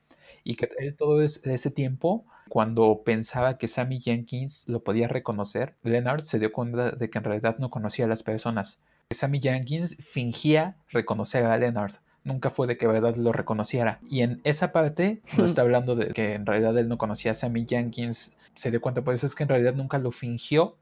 Y 0.43 0.55
que 0.55 0.71
él 0.79 0.97
todo 0.97 1.23
ese 1.23 1.71
tiempo, 1.71 2.25
cuando 2.49 3.03
pensaba 3.05 3.59
que 3.59 3.69
Sammy 3.69 4.01
Jenkins 4.01 4.67
lo 4.69 4.83
podía 4.83 5.07
reconocer, 5.07 5.77
Leonard 5.83 6.25
se 6.25 6.39
dio 6.39 6.51
cuenta 6.51 6.93
de 6.93 7.11
que 7.11 7.19
en 7.19 7.25
realidad 7.25 7.59
no 7.59 7.69
conocía 7.69 8.07
a 8.07 8.09
las 8.09 8.23
personas. 8.23 8.83
Sammy 9.11 9.39
Jenkins 9.39 9.97
fingía 9.97 10.79
reconocer 10.89 11.45
a 11.45 11.59
Leonard 11.59 11.97
nunca 12.29 12.51
fue 12.51 12.69
de 12.69 12.77
que 12.77 12.87
verdad 12.87 13.17
lo 13.17 13.33
reconociera. 13.33 13.99
Y 14.09 14.21
en 14.21 14.41
esa 14.45 14.71
parte 14.71 15.21
no 15.37 15.45
está 15.45 15.63
hablando 15.63 15.97
de 15.97 16.13
que 16.13 16.35
en 16.35 16.47
realidad 16.47 16.79
él 16.79 16.89
no 16.89 16.99
conocía 16.99 17.33
a 17.33 17.35
Sammy 17.35 17.67
Jenkins, 17.69 18.37
se 18.55 18.71
dio 18.71 18.81
cuenta, 18.81 19.03
por 19.03 19.15
eso 19.15 19.27
es 19.27 19.35
que 19.35 19.43
en 19.43 19.49
realidad 19.49 19.75
nunca 19.75 19.99
lo 19.99 20.13
fingió 20.13 20.77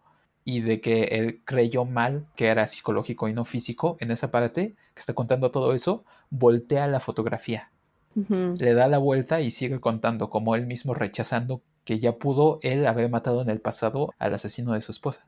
y 0.44 0.60
de 0.60 0.80
que 0.80 1.04
él 1.04 1.40
creyó 1.44 1.84
mal 1.84 2.26
que 2.36 2.46
era 2.46 2.66
psicológico 2.66 3.28
y 3.28 3.32
no 3.32 3.44
físico. 3.44 3.96
En 4.00 4.10
esa 4.10 4.30
parte 4.30 4.74
que 4.94 5.00
está 5.00 5.14
contando 5.14 5.50
todo 5.50 5.72
eso, 5.72 6.04
voltea 6.30 6.86
la 6.86 7.00
fotografía. 7.00 7.70
Le 8.14 8.72
da 8.72 8.88
la 8.88 8.96
vuelta 8.96 9.42
y 9.42 9.50
sigue 9.50 9.78
contando 9.78 10.30
como 10.30 10.56
él 10.56 10.66
mismo 10.66 10.94
rechazando 10.94 11.60
que 11.84 11.98
ya 11.98 12.16
pudo 12.16 12.58
él 12.62 12.86
haber 12.86 13.10
matado 13.10 13.42
en 13.42 13.50
el 13.50 13.60
pasado 13.60 14.14
al 14.18 14.34
asesino 14.34 14.72
de 14.72 14.80
su 14.80 14.90
esposa. 14.90 15.26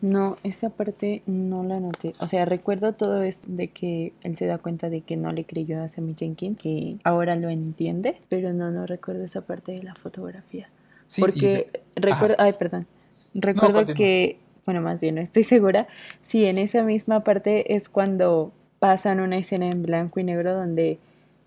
No, 0.00 0.36
esa 0.44 0.70
parte 0.70 1.22
no 1.26 1.62
la 1.62 1.78
noté. 1.78 2.14
O 2.20 2.26
sea, 2.26 2.46
recuerdo 2.46 2.94
todo 2.94 3.22
esto 3.22 3.48
de 3.50 3.68
que 3.68 4.14
él 4.22 4.36
se 4.36 4.46
da 4.46 4.58
cuenta 4.58 4.88
de 4.88 5.02
que 5.02 5.16
no 5.16 5.30
le 5.32 5.44
creyó 5.44 5.82
a 5.82 5.88
Sammy 5.88 6.14
Jenkins, 6.18 6.58
que 6.58 6.96
ahora 7.04 7.36
lo 7.36 7.50
entiende, 7.50 8.16
pero 8.28 8.52
no, 8.52 8.70
no 8.70 8.86
recuerdo 8.86 9.24
esa 9.24 9.42
parte 9.42 9.72
de 9.72 9.82
la 9.82 9.94
fotografía. 9.94 10.70
Sí, 11.06 11.20
Porque 11.20 11.68
recuerdo, 11.96 12.36
ay, 12.38 12.54
perdón, 12.54 12.86
recuerdo 13.34 13.84
que, 13.84 14.38
bueno, 14.64 14.80
más 14.80 15.00
bien 15.00 15.16
no 15.16 15.20
estoy 15.20 15.44
segura, 15.44 15.86
si 16.22 16.46
en 16.46 16.56
esa 16.56 16.82
misma 16.82 17.22
parte 17.22 17.74
es 17.74 17.88
cuando 17.88 18.52
pasan 18.78 19.20
una 19.20 19.36
escena 19.36 19.68
en 19.68 19.82
blanco 19.82 20.20
y 20.20 20.24
negro 20.24 20.54
donde 20.54 20.98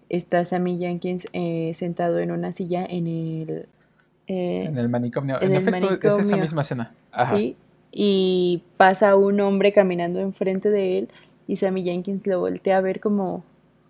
está 0.10 0.46
Sammy 0.46 0.78
Jenkins 0.78 1.26
eh, 1.34 1.72
sentado 1.76 2.20
en 2.20 2.32
una 2.32 2.54
silla 2.54 2.86
en 2.86 3.08
el... 3.08 3.68
Eh, 4.28 4.66
en 4.66 4.78
el 4.78 4.90
manicomio. 4.90 5.42
En, 5.42 5.54
efecto, 5.54 5.90
es 6.02 6.20
esa 6.20 6.38
misma 6.38 6.62
escena. 6.62 6.94
Sí, 7.32 7.56
y 7.92 8.64
pasa 8.78 9.16
un 9.16 9.40
hombre 9.42 9.74
caminando 9.74 10.20
enfrente 10.20 10.70
de 10.70 11.00
él 11.00 11.10
y 11.48 11.58
Sammy 11.58 11.84
Jenkins 11.84 12.26
lo 12.26 12.40
voltea 12.40 12.78
a 12.78 12.82
ver 12.82 13.00
como, 13.00 13.44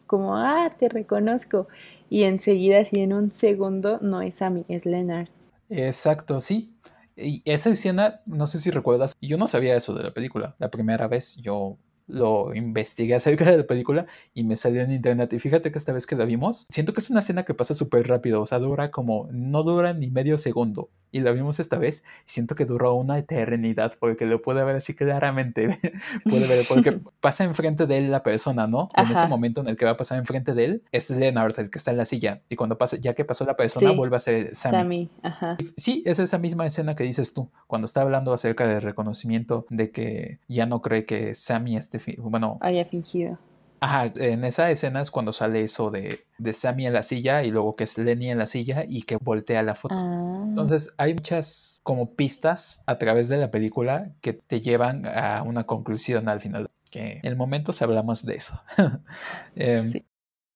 como, 0.07 0.35
ah, 0.35 0.69
te 0.77 0.89
reconozco. 0.89 1.67
Y 2.09 2.23
enseguida, 2.23 2.79
así 2.79 2.99
en 2.99 3.13
un 3.13 3.31
segundo, 3.31 3.99
no 4.01 4.21
es 4.21 4.35
Sammy, 4.35 4.65
es 4.67 4.85
Leonard. 4.85 5.29
Exacto, 5.69 6.41
sí. 6.41 6.73
Y 7.15 7.41
esa 7.45 7.69
escena, 7.69 8.21
no 8.25 8.47
sé 8.47 8.59
si 8.59 8.71
recuerdas, 8.71 9.15
yo 9.21 9.37
no 9.37 9.47
sabía 9.47 9.75
eso 9.75 9.93
de 9.93 10.03
la 10.03 10.13
película. 10.13 10.55
La 10.59 10.69
primera 10.69 11.07
vez 11.07 11.37
yo 11.37 11.77
lo 12.07 12.53
investigué 12.53 13.15
acerca 13.15 13.49
de 13.49 13.57
la 13.57 13.63
película 13.63 14.05
y 14.33 14.43
me 14.43 14.55
salió 14.55 14.81
en 14.81 14.91
internet. 14.91 15.33
Y 15.33 15.39
fíjate 15.39 15.71
que 15.71 15.77
esta 15.77 15.93
vez 15.93 16.05
que 16.05 16.15
la 16.15 16.25
vimos, 16.25 16.65
siento 16.69 16.93
que 16.93 16.99
es 16.99 17.09
una 17.09 17.19
escena 17.19 17.43
que 17.43 17.53
pasa 17.53 17.73
súper 17.73 18.07
rápido, 18.07 18.41
o 18.41 18.45
sea, 18.45 18.59
dura 18.59 18.91
como, 18.91 19.27
no 19.31 19.63
dura 19.63 19.93
ni 19.93 20.07
medio 20.09 20.37
segundo. 20.37 20.89
Y 21.11 21.19
la 21.19 21.31
vimos 21.31 21.59
esta 21.59 21.77
vez 21.77 22.03
y 22.25 22.31
siento 22.31 22.55
que 22.55 22.65
duró 22.65 22.95
una 22.95 23.19
eternidad 23.19 23.93
porque 23.99 24.25
lo 24.25 24.41
puede 24.41 24.63
ver 24.63 24.77
así 24.77 24.95
claramente. 24.95 25.79
puede 26.23 26.47
ver, 26.47 26.65
porque 26.67 26.99
pasa 27.21 27.43
enfrente 27.43 27.85
de 27.85 27.99
él 27.99 28.09
la 28.09 28.23
persona, 28.23 28.65
¿no? 28.65 28.89
En 28.95 29.11
ese 29.11 29.27
momento 29.27 29.61
en 29.61 29.67
el 29.67 29.75
que 29.75 29.85
va 29.85 29.91
a 29.91 29.97
pasar 29.97 30.17
enfrente 30.17 30.55
de 30.55 30.65
él, 30.65 30.83
es 30.91 31.11
Leonard 31.11 31.53
el 31.59 31.69
que 31.69 31.77
está 31.77 31.91
en 31.91 31.97
la 31.97 32.05
silla. 32.05 32.41
Y 32.49 32.55
cuando 32.55 32.79
pasa, 32.79 32.97
ya 32.97 33.13
que 33.13 33.25
pasó 33.25 33.45
la 33.45 33.55
persona, 33.55 33.91
vuelve 33.91 34.15
a 34.15 34.19
ser 34.19 34.55
Sammy. 34.55 34.77
Sammy. 34.77 35.09
Ajá. 35.21 35.57
Sí, 35.77 36.01
es 36.07 36.17
esa 36.17 36.39
misma 36.39 36.65
escena 36.65 36.95
que 36.95 37.03
dices 37.03 37.35
tú, 37.35 37.51
cuando 37.67 37.85
está 37.85 38.01
hablando 38.01 38.33
acerca 38.33 38.67
del 38.67 38.81
reconocimiento 38.81 39.67
de 39.69 39.91
que 39.91 40.39
ya 40.47 40.65
no 40.65 40.81
cree 40.81 41.05
que 41.05 41.35
Sammy 41.35 41.77
esté 41.97 42.15
bueno... 42.21 42.57
Haya 42.61 42.85
fingido. 42.85 43.37
Ajá, 43.83 44.13
en 44.15 44.45
esa 44.45 44.71
escena 44.71 45.01
es 45.01 45.11
cuando 45.11 45.33
sale 45.33 45.61
eso 45.61 45.89
de, 45.89 46.25
de 46.37 46.53
Sammy 46.53 46.87
en 46.87 46.93
la 46.93 47.03
silla 47.03 47.43
y 47.43 47.51
luego 47.51 47.75
que 47.75 47.83
es 47.83 47.97
Lenny 47.97 48.31
en 48.31 48.37
la 48.37 48.45
silla 48.45 48.85
y 48.87 49.01
que 49.01 49.17
voltea 49.17 49.61
la 49.61 49.75
foto. 49.75 49.95
Ah. 49.97 50.45
Entonces 50.47 50.93
hay 50.97 51.13
muchas 51.13 51.81
como 51.83 52.13
pistas 52.13 52.81
a 52.85 52.97
través 52.97 53.27
de 53.27 53.35
la 53.35 53.51
película 53.51 54.13
que 54.21 54.31
te 54.31 54.61
llevan 54.61 55.05
a 55.05 55.43
una 55.43 55.65
conclusión 55.65 56.29
al 56.29 56.39
final. 56.39 56.69
Que 56.89 57.19
en 57.21 57.25
el 57.25 57.35
momento 57.35 57.73
hablamos 57.81 58.25
de 58.25 58.35
eso. 58.35 58.61
Em, 59.55 59.91
sí. 59.91 60.05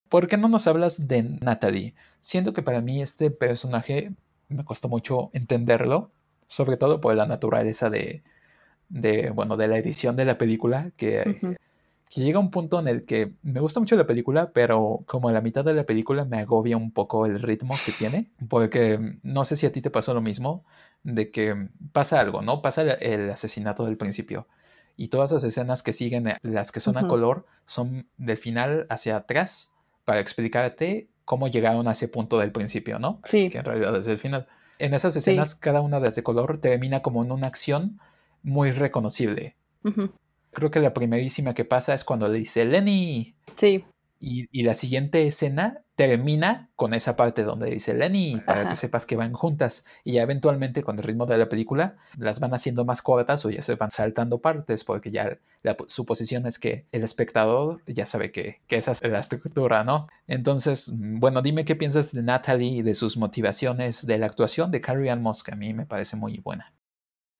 ¿Por 0.08 0.26
qué 0.26 0.38
no 0.38 0.48
nos 0.48 0.66
hablas 0.66 1.06
de 1.06 1.22
Natalie? 1.22 1.94
Siento 2.20 2.54
que 2.54 2.62
para 2.62 2.80
mí 2.80 3.02
este 3.02 3.30
personaje 3.30 4.12
me 4.48 4.64
costó 4.64 4.88
mucho 4.88 5.28
entenderlo, 5.34 6.12
sobre 6.46 6.78
todo 6.78 7.02
por 7.02 7.14
la 7.14 7.26
naturaleza 7.26 7.90
de, 7.90 8.22
de, 8.88 9.30
bueno, 9.30 9.56
de 9.56 9.68
la 9.68 9.78
edición 9.78 10.16
de 10.16 10.24
la 10.24 10.38
película, 10.38 10.90
que, 10.96 11.56
que, 12.10 12.20
llega 12.20 12.38
un 12.38 12.50
punto 12.50 12.80
en 12.80 12.88
el 12.88 13.04
que 13.04 13.32
me 13.42 13.60
gusta 13.60 13.80
mucho 13.80 13.96
la 13.96 14.06
película, 14.06 14.50
pero 14.52 15.02
como 15.06 15.28
a 15.28 15.32
la 15.32 15.40
mitad 15.40 15.64
de 15.64 15.74
la 15.74 15.84
película 15.84 16.24
me 16.24 16.38
agobia 16.38 16.76
un 16.76 16.90
poco 16.90 17.26
el 17.26 17.40
ritmo 17.40 17.74
que 17.84 17.92
tiene, 17.92 18.30
porque 18.48 19.18
no 19.22 19.44
sé 19.44 19.56
si 19.56 19.66
a 19.66 19.72
ti 19.72 19.82
te 19.82 19.90
pasó 19.90 20.14
lo 20.14 20.20
mismo, 20.20 20.64
de 21.02 21.30
que 21.30 21.68
pasa 21.92 22.20
algo, 22.20 22.42
¿no? 22.42 22.62
Pasa 22.62 22.82
el, 22.82 23.30
asesinato 23.30 23.84
del 23.84 23.96
principio. 23.96 24.46
Y 24.96 25.08
todas 25.08 25.30
las 25.30 25.44
escenas 25.44 25.82
que 25.82 25.92
siguen, 25.92 26.26
eh, 26.26 26.36
las 26.42 26.72
que 26.72 26.80
son 26.80 26.98
a 26.98 27.06
color, 27.06 27.46
son 27.66 28.08
del 28.16 28.36
final 28.36 28.86
hacia 28.90 29.16
atrás 29.16 29.72
para 30.04 30.18
explicarte 30.18 31.08
cómo 31.24 31.46
llegaron 31.46 31.86
a 31.86 31.92
ese 31.92 32.08
punto 32.08 32.38
del 32.38 32.50
principio, 32.50 32.98
¿no? 32.98 33.20
Sí. 33.24 33.48
Que 33.48 33.58
en 33.58 33.64
realidad 33.64 33.94
es 33.96 34.08
el 34.08 34.18
final. 34.18 34.48
En 34.78 34.94
esas 34.94 35.14
escenas, 35.14 35.54
cada 35.54 35.80
una 35.80 36.00
desde 36.00 36.22
color 36.22 36.58
termina 36.58 37.02
como 37.02 37.22
en 37.22 37.32
una 37.32 37.46
acción 37.46 38.00
muy 38.42 38.70
reconocible. 38.72 39.56
Creo 40.52 40.70
que 40.70 40.80
la 40.80 40.94
primerísima 40.94 41.54
que 41.54 41.64
pasa 41.64 41.94
es 41.94 42.04
cuando 42.04 42.28
le 42.28 42.38
dice 42.38 42.64
Lenny. 42.64 43.34
Sí. 43.56 43.84
Y, 44.20 44.64
la 44.64 44.74
siguiente 44.74 45.24
escena 45.28 45.82
termina 45.94 46.70
con 46.74 46.92
esa 46.92 47.14
parte 47.14 47.44
donde 47.44 47.70
dice 47.70 47.94
Lenny, 47.94 48.40
para 48.44 48.68
que 48.68 48.74
sepas 48.74 49.06
que 49.06 49.14
van 49.14 49.32
juntas. 49.32 49.86
Y 50.02 50.14
ya 50.14 50.22
eventualmente, 50.22 50.82
con 50.82 50.98
el 50.98 51.04
ritmo 51.04 51.26
de 51.26 51.38
la 51.38 51.48
película, 51.48 51.96
las 52.16 52.40
van 52.40 52.52
haciendo 52.52 52.84
más 52.84 53.00
cortas 53.00 53.44
o 53.44 53.50
ya 53.50 53.62
se 53.62 53.76
van 53.76 53.92
saltando 53.92 54.40
partes, 54.40 54.82
porque 54.82 55.12
ya 55.12 55.38
la 55.62 55.76
suposición 55.86 56.46
es 56.46 56.58
que 56.58 56.86
el 56.90 57.04
espectador 57.04 57.80
ya 57.86 58.06
sabe 58.06 58.32
que, 58.32 58.60
que, 58.66 58.76
esa 58.76 58.92
es 58.92 59.02
la 59.02 59.20
estructura, 59.20 59.84
¿no? 59.84 60.08
Entonces, 60.26 60.92
bueno, 60.96 61.40
dime 61.40 61.64
qué 61.64 61.76
piensas 61.76 62.12
de 62.12 62.22
Natalie 62.22 62.78
y 62.78 62.82
de 62.82 62.94
sus 62.94 63.16
motivaciones, 63.16 64.04
de 64.04 64.18
la 64.18 64.26
actuación 64.26 64.72
de 64.72 64.80
Carrie 64.80 65.10
Ann 65.10 65.22
Moss, 65.22 65.44
que 65.44 65.52
a 65.52 65.56
mí 65.56 65.74
me 65.74 65.86
parece 65.86 66.16
muy 66.16 66.38
buena. 66.38 66.72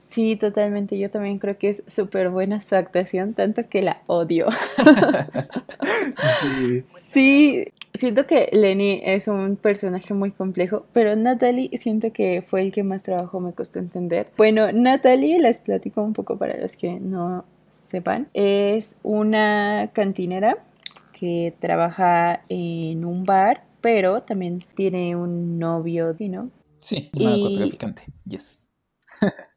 Sí, 0.09 0.37
totalmente. 0.37 0.97
Yo 0.97 1.11
también 1.11 1.37
creo 1.37 1.55
que 1.59 1.69
es 1.69 1.83
súper 1.85 2.31
buena 2.31 2.61
su 2.61 2.75
actuación, 2.75 3.35
tanto 3.35 3.69
que 3.69 3.83
la 3.83 4.01
odio. 4.07 4.47
sí. 6.87 7.67
siento 7.93 8.25
que 8.25 8.49
Lenny 8.51 9.01
es 9.05 9.27
un 9.27 9.55
personaje 9.55 10.15
muy 10.15 10.31
complejo, 10.31 10.87
pero 10.93 11.15
Natalie 11.15 11.69
siento 11.77 12.11
que 12.11 12.41
fue 12.41 12.61
el 12.61 12.71
que 12.71 12.81
más 12.81 13.03
trabajo 13.03 13.39
me 13.39 13.53
costó 13.53 13.77
entender. 13.77 14.31
Bueno, 14.35 14.71
Natalie, 14.71 15.39
les 15.39 15.59
platico 15.59 16.01
un 16.01 16.13
poco 16.13 16.39
para 16.39 16.57
los 16.57 16.75
que 16.75 16.99
no 16.99 17.45
sepan, 17.71 18.29
es 18.33 18.97
una 19.03 19.91
cantinera 19.93 20.57
que 21.13 21.53
trabaja 21.59 22.41
en 22.49 23.05
un 23.05 23.25
bar, 23.25 23.63
pero 23.79 24.23
también 24.23 24.57
tiene 24.73 25.15
un 25.15 25.59
novio, 25.59 26.15
¿no? 26.19 26.49
Sí, 26.79 27.11
un 27.13 27.25
narcotraficante, 27.25 28.05
yes. 28.25 28.59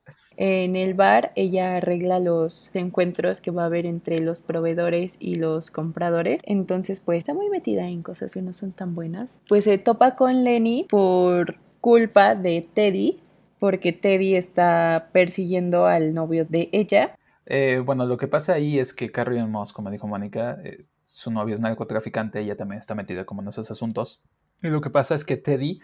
En 0.45 0.75
el 0.75 0.95
bar 0.95 1.31
ella 1.37 1.77
arregla 1.77 2.19
los 2.19 2.75
encuentros 2.75 3.41
que 3.41 3.53
va 3.53 3.63
a 3.63 3.67
haber 3.67 3.87
entre 3.87 4.19
los 4.19 4.41
proveedores 4.41 5.15
y 5.21 5.37
los 5.37 5.71
compradores. 5.71 6.41
Entonces 6.43 6.99
pues 6.99 7.19
está 7.19 7.33
muy 7.33 7.49
metida 7.49 7.87
en 7.87 8.03
cosas 8.03 8.33
que 8.33 8.43
no 8.43 8.53
son 8.53 8.73
tan 8.73 8.97
buenas. 8.97 9.39
Pues 9.49 9.63
se 9.63 9.79
topa 9.79 10.17
con 10.17 10.43
Lenny 10.43 10.89
por 10.91 11.59
culpa 11.81 12.35
de 12.35 12.69
Teddy 12.75 13.21
porque 13.61 13.93
Teddy 13.93 14.35
está 14.35 15.11
persiguiendo 15.13 15.87
al 15.87 16.13
novio 16.13 16.45
de 16.45 16.69
ella. 16.73 17.15
Eh, 17.47 17.81
bueno, 17.87 18.05
lo 18.05 18.17
que 18.17 18.27
pasa 18.27 18.55
ahí 18.55 18.81
es 18.81 18.93
que 18.93 19.13
Carrie 19.13 19.45
Moss, 19.45 19.73
como 19.73 19.93
dijo 19.93 20.09
Mónica, 20.09 20.59
eh, 20.65 20.79
su 21.05 21.31
novio 21.31 21.55
es 21.55 21.61
narcotraficante, 21.61 22.41
ella 22.41 22.57
también 22.57 22.81
está 22.81 22.97
metida 22.97 23.25
como 23.25 23.43
en 23.43 23.49
esos 23.49 23.71
asuntos. 23.71 24.25
Y 24.61 24.71
lo 24.71 24.81
que 24.81 24.91
pasa 24.91 25.15
es 25.15 25.25
que 25.25 25.37
Teddy 25.37 25.81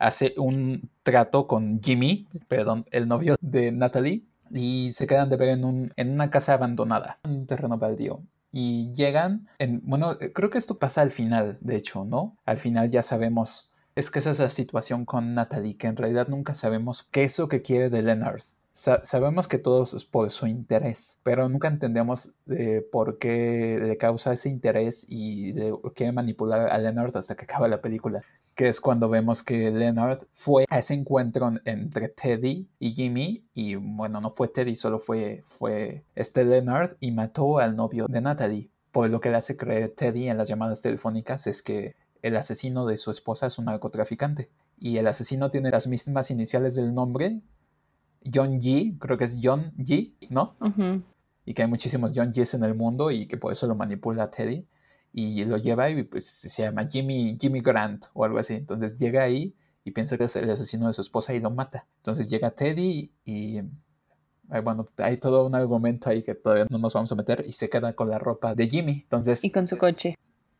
hace 0.00 0.34
un 0.38 0.90
trato 1.02 1.46
con 1.46 1.80
Jimmy, 1.80 2.26
perdón, 2.48 2.86
el 2.90 3.06
novio 3.06 3.36
de 3.40 3.70
Natalie, 3.70 4.24
y 4.50 4.90
se 4.92 5.06
quedan 5.06 5.28
de 5.28 5.36
ver 5.36 5.50
en, 5.50 5.64
un, 5.64 5.92
en 5.94 6.10
una 6.10 6.30
casa 6.30 6.54
abandonada, 6.54 7.20
un 7.22 7.46
terreno 7.46 7.78
baldío. 7.78 8.22
Y 8.50 8.90
llegan, 8.92 9.46
en, 9.58 9.80
bueno, 9.84 10.16
creo 10.34 10.50
que 10.50 10.58
esto 10.58 10.78
pasa 10.78 11.02
al 11.02 11.12
final, 11.12 11.58
de 11.60 11.76
hecho, 11.76 12.04
¿no? 12.04 12.36
Al 12.46 12.58
final 12.58 12.90
ya 12.90 13.02
sabemos, 13.02 13.72
es 13.94 14.10
que 14.10 14.18
esa 14.18 14.32
es 14.32 14.40
la 14.40 14.50
situación 14.50 15.04
con 15.04 15.34
Natalie, 15.34 15.76
que 15.76 15.86
en 15.86 15.96
realidad 15.96 16.28
nunca 16.28 16.54
sabemos 16.54 17.06
qué 17.12 17.24
es 17.24 17.38
lo 17.38 17.48
que 17.48 17.62
quiere 17.62 17.90
de 17.90 18.02
Leonard. 18.02 18.40
sabemos 18.72 19.48
que 19.48 19.58
todo 19.58 19.82
es 19.82 20.04
por 20.06 20.30
su 20.30 20.46
interés, 20.46 21.20
pero 21.22 21.48
nunca 21.48 21.68
entendemos 21.68 22.36
eh, 22.48 22.84
por 22.90 23.18
qué 23.18 23.78
le 23.82 23.98
causa 23.98 24.32
ese 24.32 24.48
interés 24.48 25.06
y 25.08 25.52
le 25.52 25.72
quiere 25.94 26.12
manipular 26.12 26.70
a 26.72 26.78
Leonard 26.78 27.14
hasta 27.16 27.36
que 27.36 27.44
acaba 27.44 27.68
la 27.68 27.82
película 27.82 28.22
que 28.54 28.68
es 28.68 28.80
cuando 28.80 29.08
vemos 29.08 29.42
que 29.42 29.70
Leonard 29.70 30.18
fue 30.32 30.66
a 30.68 30.78
ese 30.78 30.94
encuentro 30.94 31.52
entre 31.64 32.08
Teddy 32.08 32.68
y 32.78 32.90
Jimmy, 32.92 33.44
y 33.54 33.76
bueno, 33.76 34.20
no 34.20 34.30
fue 34.30 34.48
Teddy, 34.48 34.76
solo 34.76 34.98
fue, 34.98 35.40
fue 35.44 36.04
este 36.14 36.44
Leonard 36.44 36.90
y 37.00 37.12
mató 37.12 37.58
al 37.58 37.76
novio 37.76 38.06
de 38.08 38.20
Natalie. 38.20 38.70
Por 38.92 39.08
lo 39.10 39.20
que 39.20 39.30
le 39.30 39.36
hace 39.36 39.56
creer 39.56 39.90
Teddy 39.90 40.28
en 40.28 40.36
las 40.36 40.48
llamadas 40.48 40.82
telefónicas 40.82 41.46
es 41.46 41.62
que 41.62 41.94
el 42.22 42.36
asesino 42.36 42.86
de 42.86 42.96
su 42.96 43.10
esposa 43.10 43.46
es 43.46 43.58
un 43.58 43.66
narcotraficante. 43.66 44.50
Y 44.78 44.98
el 44.98 45.06
asesino 45.06 45.50
tiene 45.50 45.70
las 45.70 45.86
mismas 45.86 46.30
iniciales 46.30 46.74
del 46.74 46.92
nombre, 46.94 47.40
John 48.32 48.60
G, 48.60 48.98
creo 48.98 49.16
que 49.16 49.24
es 49.24 49.38
John 49.42 49.72
G, 49.78 50.12
¿no? 50.28 50.56
Y 51.46 51.54
que 51.54 51.62
hay 51.62 51.68
muchísimos 51.68 52.12
John 52.14 52.32
G's 52.32 52.54
en 52.54 52.64
el 52.64 52.74
mundo 52.74 53.10
y 53.10 53.26
que 53.26 53.36
por 53.36 53.52
eso 53.52 53.66
lo 53.66 53.74
manipula 53.74 54.30
Teddy 54.30 54.66
y 55.12 55.44
lo 55.44 55.56
lleva 55.56 55.90
y 55.90 56.02
pues 56.04 56.26
se 56.26 56.62
llama 56.62 56.86
Jimmy, 56.86 57.36
Jimmy 57.40 57.60
Grant 57.60 58.06
o 58.14 58.24
algo 58.24 58.38
así. 58.38 58.54
Entonces 58.54 58.98
llega 58.98 59.22
ahí 59.22 59.54
y 59.84 59.90
piensa 59.92 60.16
que 60.18 60.24
es 60.24 60.36
el 60.36 60.50
asesino 60.50 60.86
de 60.86 60.92
su 60.92 61.00
esposa 61.00 61.34
y 61.34 61.40
lo 61.40 61.50
mata. 61.50 61.86
Entonces 61.98 62.30
llega 62.30 62.50
Teddy 62.50 63.12
y 63.24 63.60
bueno, 64.62 64.86
hay 64.98 65.16
todo 65.16 65.46
un 65.46 65.54
argumento 65.54 66.10
ahí 66.10 66.22
que 66.22 66.34
todavía 66.34 66.66
no 66.68 66.78
nos 66.78 66.92
vamos 66.92 67.12
a 67.12 67.14
meter 67.14 67.44
y 67.46 67.52
se 67.52 67.70
queda 67.70 67.92
con 67.94 68.10
la 68.10 68.18
ropa 68.18 68.54
de 68.54 68.68
Jimmy. 68.68 69.00
Entonces, 69.02 69.44
y 69.44 69.50
con 69.50 69.68
su 69.68 69.78
coche. 69.78 70.16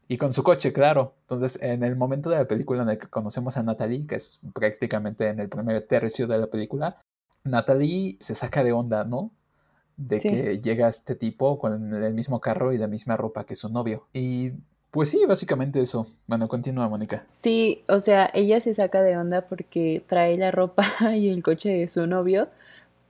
Y 0.06 0.16
con 0.16 0.32
su 0.32 0.42
coche, 0.42 0.72
claro. 0.72 1.16
Entonces, 1.22 1.60
en 1.62 1.82
el 1.82 1.96
momento 1.96 2.30
de 2.30 2.36
la 2.36 2.46
película 2.46 2.82
en 2.82 2.90
el 2.90 2.98
que 2.98 3.08
conocemos 3.08 3.56
a 3.56 3.62
Natalie, 3.62 4.06
que 4.06 4.16
es 4.16 4.40
prácticamente 4.54 5.28
en 5.28 5.40
el 5.40 5.48
primer 5.48 5.82
tercio 5.82 6.26
de 6.28 6.38
la 6.38 6.46
película, 6.46 7.00
Natalie 7.42 8.16
se 8.20 8.34
saca 8.34 8.62
de 8.62 8.72
onda, 8.72 9.04
¿no? 9.04 9.32
De 9.96 10.20
que 10.20 10.60
llega 10.60 10.88
este 10.88 11.14
tipo 11.14 11.58
con 11.58 11.94
el 12.02 12.14
mismo 12.14 12.40
carro 12.40 12.72
y 12.72 12.78
la 12.78 12.86
misma 12.86 13.16
ropa 13.16 13.44
que 13.44 13.54
su 13.54 13.68
novio. 13.68 14.06
Y 14.12 14.52
pues 14.90 15.10
sí, 15.10 15.24
básicamente 15.26 15.80
eso. 15.80 16.06
Bueno, 16.26 16.48
continúa, 16.48 16.88
Mónica. 16.88 17.26
Sí, 17.32 17.84
o 17.88 18.00
sea, 18.00 18.30
ella 18.34 18.60
se 18.60 18.74
saca 18.74 19.02
de 19.02 19.16
onda 19.16 19.42
porque 19.42 20.02
trae 20.06 20.36
la 20.36 20.50
ropa 20.50 20.84
y 21.14 21.28
el 21.28 21.42
coche 21.42 21.68
de 21.68 21.88
su 21.88 22.06
novio, 22.06 22.48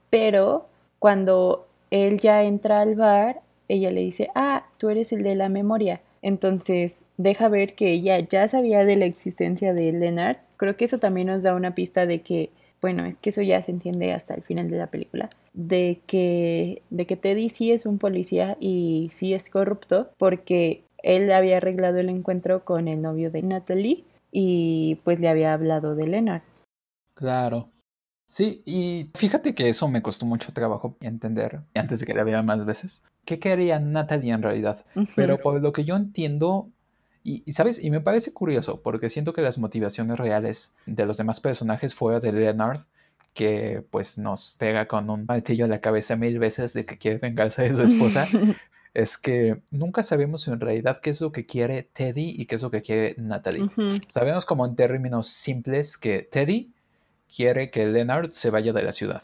pero 0.09 0.67
cuando 0.99 1.67
él 1.89 2.19
ya 2.19 2.43
entra 2.43 2.81
al 2.81 2.95
bar, 2.95 3.41
ella 3.67 3.89
le 3.89 4.01
dice, 4.01 4.29
ah, 4.35 4.65
tú 4.77 4.89
eres 4.89 5.11
el 5.11 5.23
de 5.23 5.35
la 5.35 5.49
memoria. 5.49 6.01
Entonces 6.21 7.05
deja 7.17 7.49
ver 7.49 7.73
que 7.73 7.91
ella 7.91 8.19
ya 8.19 8.47
sabía 8.47 8.85
de 8.85 8.95
la 8.95 9.05
existencia 9.05 9.73
de 9.73 9.91
Leonard. 9.91 10.37
Creo 10.57 10.77
que 10.77 10.85
eso 10.85 10.99
también 10.99 11.27
nos 11.27 11.43
da 11.43 11.55
una 11.55 11.73
pista 11.73 12.05
de 12.05 12.21
que, 12.21 12.51
bueno, 12.81 13.05
es 13.05 13.17
que 13.17 13.29
eso 13.29 13.41
ya 13.41 13.61
se 13.61 13.71
entiende 13.71 14.13
hasta 14.13 14.33
el 14.33 14.41
final 14.41 14.69
de 14.69 14.77
la 14.77 14.87
película, 14.87 15.29
de 15.53 16.01
que, 16.07 16.81
de 16.89 17.05
que 17.05 17.15
Teddy 17.15 17.49
sí 17.49 17.71
es 17.71 17.85
un 17.85 17.99
policía 17.99 18.57
y 18.59 19.09
sí 19.13 19.33
es 19.33 19.49
corrupto 19.49 20.09
porque 20.17 20.83
él 21.03 21.31
había 21.31 21.57
arreglado 21.57 21.99
el 21.99 22.09
encuentro 22.09 22.63
con 22.65 22.87
el 22.87 23.01
novio 23.01 23.31
de 23.31 23.43
Natalie 23.43 24.03
y 24.31 24.95
pues 25.03 25.19
le 25.19 25.29
había 25.29 25.53
hablado 25.53 25.95
de 25.95 26.07
Leonard. 26.07 26.41
Claro. 27.13 27.69
Sí, 28.27 28.63
y 28.65 29.11
fíjate 29.13 29.53
que 29.53 29.67
eso 29.67 29.89
me 29.89 30.01
costó 30.01 30.25
mucho 30.25 30.53
trabajo 30.53 30.95
entender 31.01 31.59
antes 31.75 31.99
de 31.99 32.05
que 32.05 32.13
la 32.13 32.23
vea 32.23 32.41
más 32.41 32.65
veces. 32.65 33.03
¿Qué 33.25 33.39
quería 33.39 33.77
Natalie 33.79 34.31
en 34.31 34.41
realidad? 34.41 34.85
Pero 35.15 35.37
por 35.37 35.61
lo 35.61 35.73
que 35.73 35.83
yo 35.83 35.97
entiendo, 35.97 36.69
y, 37.23 37.51
sabes, 37.53 37.83
y 37.83 37.91
me 37.91 38.01
parece 38.01 38.33
curioso, 38.33 38.81
porque 38.81 39.09
siento 39.09 39.33
que 39.33 39.41
las 39.41 39.57
motivaciones 39.57 40.17
reales 40.17 40.75
de 40.85 41.05
los 41.05 41.17
demás 41.17 41.39
personajes 41.39 41.93
fuera 41.93 42.19
de 42.19 42.31
Leonard, 42.31 42.79
que 43.33 43.85
pues 43.91 44.17
nos 44.17 44.57
pega 44.59 44.87
con 44.87 45.09
un 45.09 45.25
martillo 45.25 45.65
en 45.65 45.71
la 45.71 45.81
cabeza 45.81 46.15
mil 46.15 46.39
veces 46.39 46.73
de 46.73 46.85
que 46.85 46.97
quiere 46.97 47.19
vengarse 47.19 47.63
de 47.63 47.73
su 47.73 47.83
esposa, 47.83 48.27
es 48.93 49.17
que 49.17 49.61
nunca 49.69 50.03
sabemos 50.03 50.47
en 50.47 50.59
realidad 50.59 50.99
qué 50.99 51.11
es 51.11 51.21
lo 51.21 51.31
que 51.31 51.45
quiere 51.45 51.83
Teddy 51.83 52.35
y 52.37 52.45
qué 52.45 52.55
es 52.55 52.63
lo 52.63 52.71
que 52.71 52.81
quiere 52.81 53.15
Natalie. 53.17 53.69
Sabemos 54.05 54.45
como 54.45 54.65
en 54.65 54.75
términos 54.75 55.27
simples 55.27 55.97
que 55.97 56.23
Teddy 56.23 56.71
quiere 57.33 57.69
que 57.69 57.85
Leonard 57.85 58.31
se 58.31 58.49
vaya 58.49 58.73
de 58.73 58.83
la 58.83 58.91
ciudad. 58.91 59.23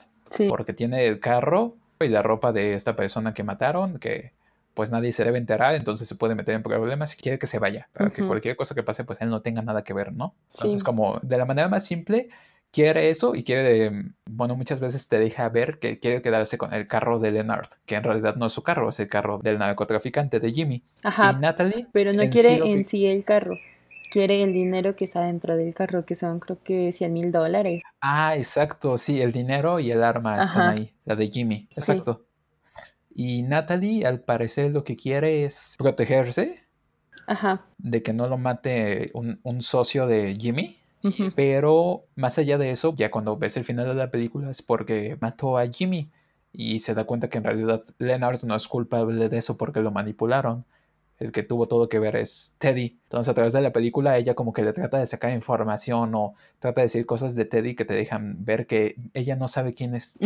Porque 0.50 0.74
tiene 0.74 1.08
el 1.08 1.20
carro 1.20 1.76
y 2.00 2.10
la 2.10 2.22
ropa 2.22 2.52
de 2.52 2.74
esta 2.74 2.96
persona 2.96 3.34
que 3.34 3.44
mataron, 3.44 3.98
que 3.98 4.32
pues 4.78 4.92
nadie 4.92 5.12
se 5.12 5.26
debe 5.26 5.40
enterar, 5.40 5.74
entonces 5.74 6.08
se 6.08 6.14
puede 6.14 6.36
meter 6.36 6.54
en 6.54 6.62
problemas 6.62 7.16
y 7.16 7.18
quiere 7.18 7.40
que 7.40 7.48
se 7.48 7.58
vaya, 7.58 7.90
para 7.94 8.12
que 8.12 8.24
cualquier 8.24 8.56
cosa 8.56 8.76
que 8.76 8.84
pase, 8.84 9.04
pues 9.04 9.20
él 9.22 9.30
no 9.32 9.42
tenga 9.42 9.64
nada 9.64 9.84
que 9.84 9.92
ver, 9.92 10.14
¿no? 10.14 10.36
Entonces, 10.54 10.84
como 10.84 11.18
de 11.24 11.36
la 11.36 11.46
manera 11.46 11.68
más 11.68 11.84
simple, 11.84 12.30
quiere 12.70 13.10
eso 13.10 13.34
y 13.34 13.44
quiere, 13.44 13.92
bueno, 14.30 14.56
muchas 14.56 14.80
veces 14.80 15.08
te 15.08 15.18
deja 15.18 15.50
ver 15.50 15.80
que 15.80 15.98
quiere 15.98 16.22
quedarse 16.22 16.60
con 16.60 16.76
el 16.76 16.86
carro 16.86 17.18
de 17.18 17.32
Leonard, 17.32 17.66
que 17.88 17.96
en 17.96 18.04
realidad 18.04 18.36
no 18.36 18.46
es 18.46 18.54
su 18.54 18.62
carro, 18.62 18.90
es 18.90 19.00
el 19.00 19.08
carro 19.08 19.40
del 19.40 19.58
narcotraficante 19.58 20.40
de 20.40 20.54
Jimmy. 20.54 20.84
Ajá. 21.02 21.34
Y 21.36 21.42
Natalie. 21.42 21.88
Pero 21.92 22.14
no 22.14 22.24
quiere 22.26 22.58
en 22.58 22.86
sí 22.86 23.08
el 23.08 23.24
carro 23.24 23.58
quiere 24.10 24.42
el 24.42 24.54
dinero 24.54 24.96
que 24.96 25.06
está 25.06 25.22
dentro 25.22 25.58
del 25.58 25.74
carro, 25.74 26.06
que 26.06 26.16
son 26.16 26.40
creo 26.40 26.58
que 26.64 26.92
100 26.92 27.12
mil 27.12 27.32
dólares. 27.32 27.84
Ah, 28.00 28.38
exacto, 28.38 28.98
sí, 28.98 29.22
el 29.22 29.32
dinero 29.32 29.80
y 29.80 29.92
el 29.92 30.04
arma 30.04 30.42
están 30.42 30.78
ahí, 30.78 30.94
la 31.04 31.16
de 31.16 31.28
Jimmy, 31.30 31.68
exacto. 31.72 32.27
Y 33.20 33.42
Natalie, 33.42 34.06
al 34.06 34.20
parecer, 34.20 34.72
lo 34.72 34.84
que 34.84 34.96
quiere 34.96 35.44
es 35.44 35.74
protegerse 35.80 36.60
Ajá. 37.26 37.66
de 37.80 38.04
que 38.04 38.14
no 38.14 38.28
lo 38.28 38.38
mate 38.38 39.10
un, 39.16 39.62
socio 39.64 40.06
de 40.06 40.36
Jimmy. 40.40 40.78
Pero 41.36 42.04
más 42.16 42.38
allá 42.38 42.60
de 42.60 42.70
eso, 42.70 42.94
ya 42.96 43.10
cuando 43.10 43.36
ves 43.36 43.58
el 43.58 43.64
final 43.64 43.88
de 43.88 43.96
la 43.96 44.12
película 44.12 44.52
es 44.52 44.62
porque 44.62 45.18
mató 45.20 45.58
a 45.58 45.66
Jimmy 45.66 46.12
y 46.52 46.78
se 46.78 46.94
da 46.94 47.06
cuenta 47.06 47.28
que 47.28 47.40
en 47.40 47.46
realidad 47.46 47.82
Leonard 47.98 48.44
no 48.44 48.56
es 48.56 48.68
culpable 48.68 49.30
de 49.30 49.38
eso 49.38 49.58
porque 49.58 49.80
lo 49.80 49.90
manipularon 49.90 50.66
el 51.20 51.32
que 51.32 51.44
tuvo 51.44 51.68
todo 51.68 51.90
que 51.90 52.00
ver 52.00 52.16
es 52.16 52.56
Teddy. 52.60 53.00
Entonces 53.04 53.30
a 53.30 53.34
través 53.34 53.54
de 53.54 53.62
la 53.62 53.74
película 53.74 54.18
ella 54.18 54.36
como 54.36 54.54
que 54.54 54.64
le 54.64 54.74
trata 54.74 55.00
de 55.00 55.08
sacar 55.08 55.32
información 55.32 56.14
o 56.16 56.36
trata 56.60 56.82
de 56.82 56.86
decir 56.86 57.06
cosas 57.06 57.36
de 57.36 57.46
Teddy 57.46 57.76
que 57.76 57.86
te 57.86 57.94
dejan 57.94 58.44
ver 58.46 58.68
que 58.68 58.96
ella 59.14 59.36
no 59.36 59.48
sabe 59.48 59.74
quién 59.74 59.96
es. 59.96 60.20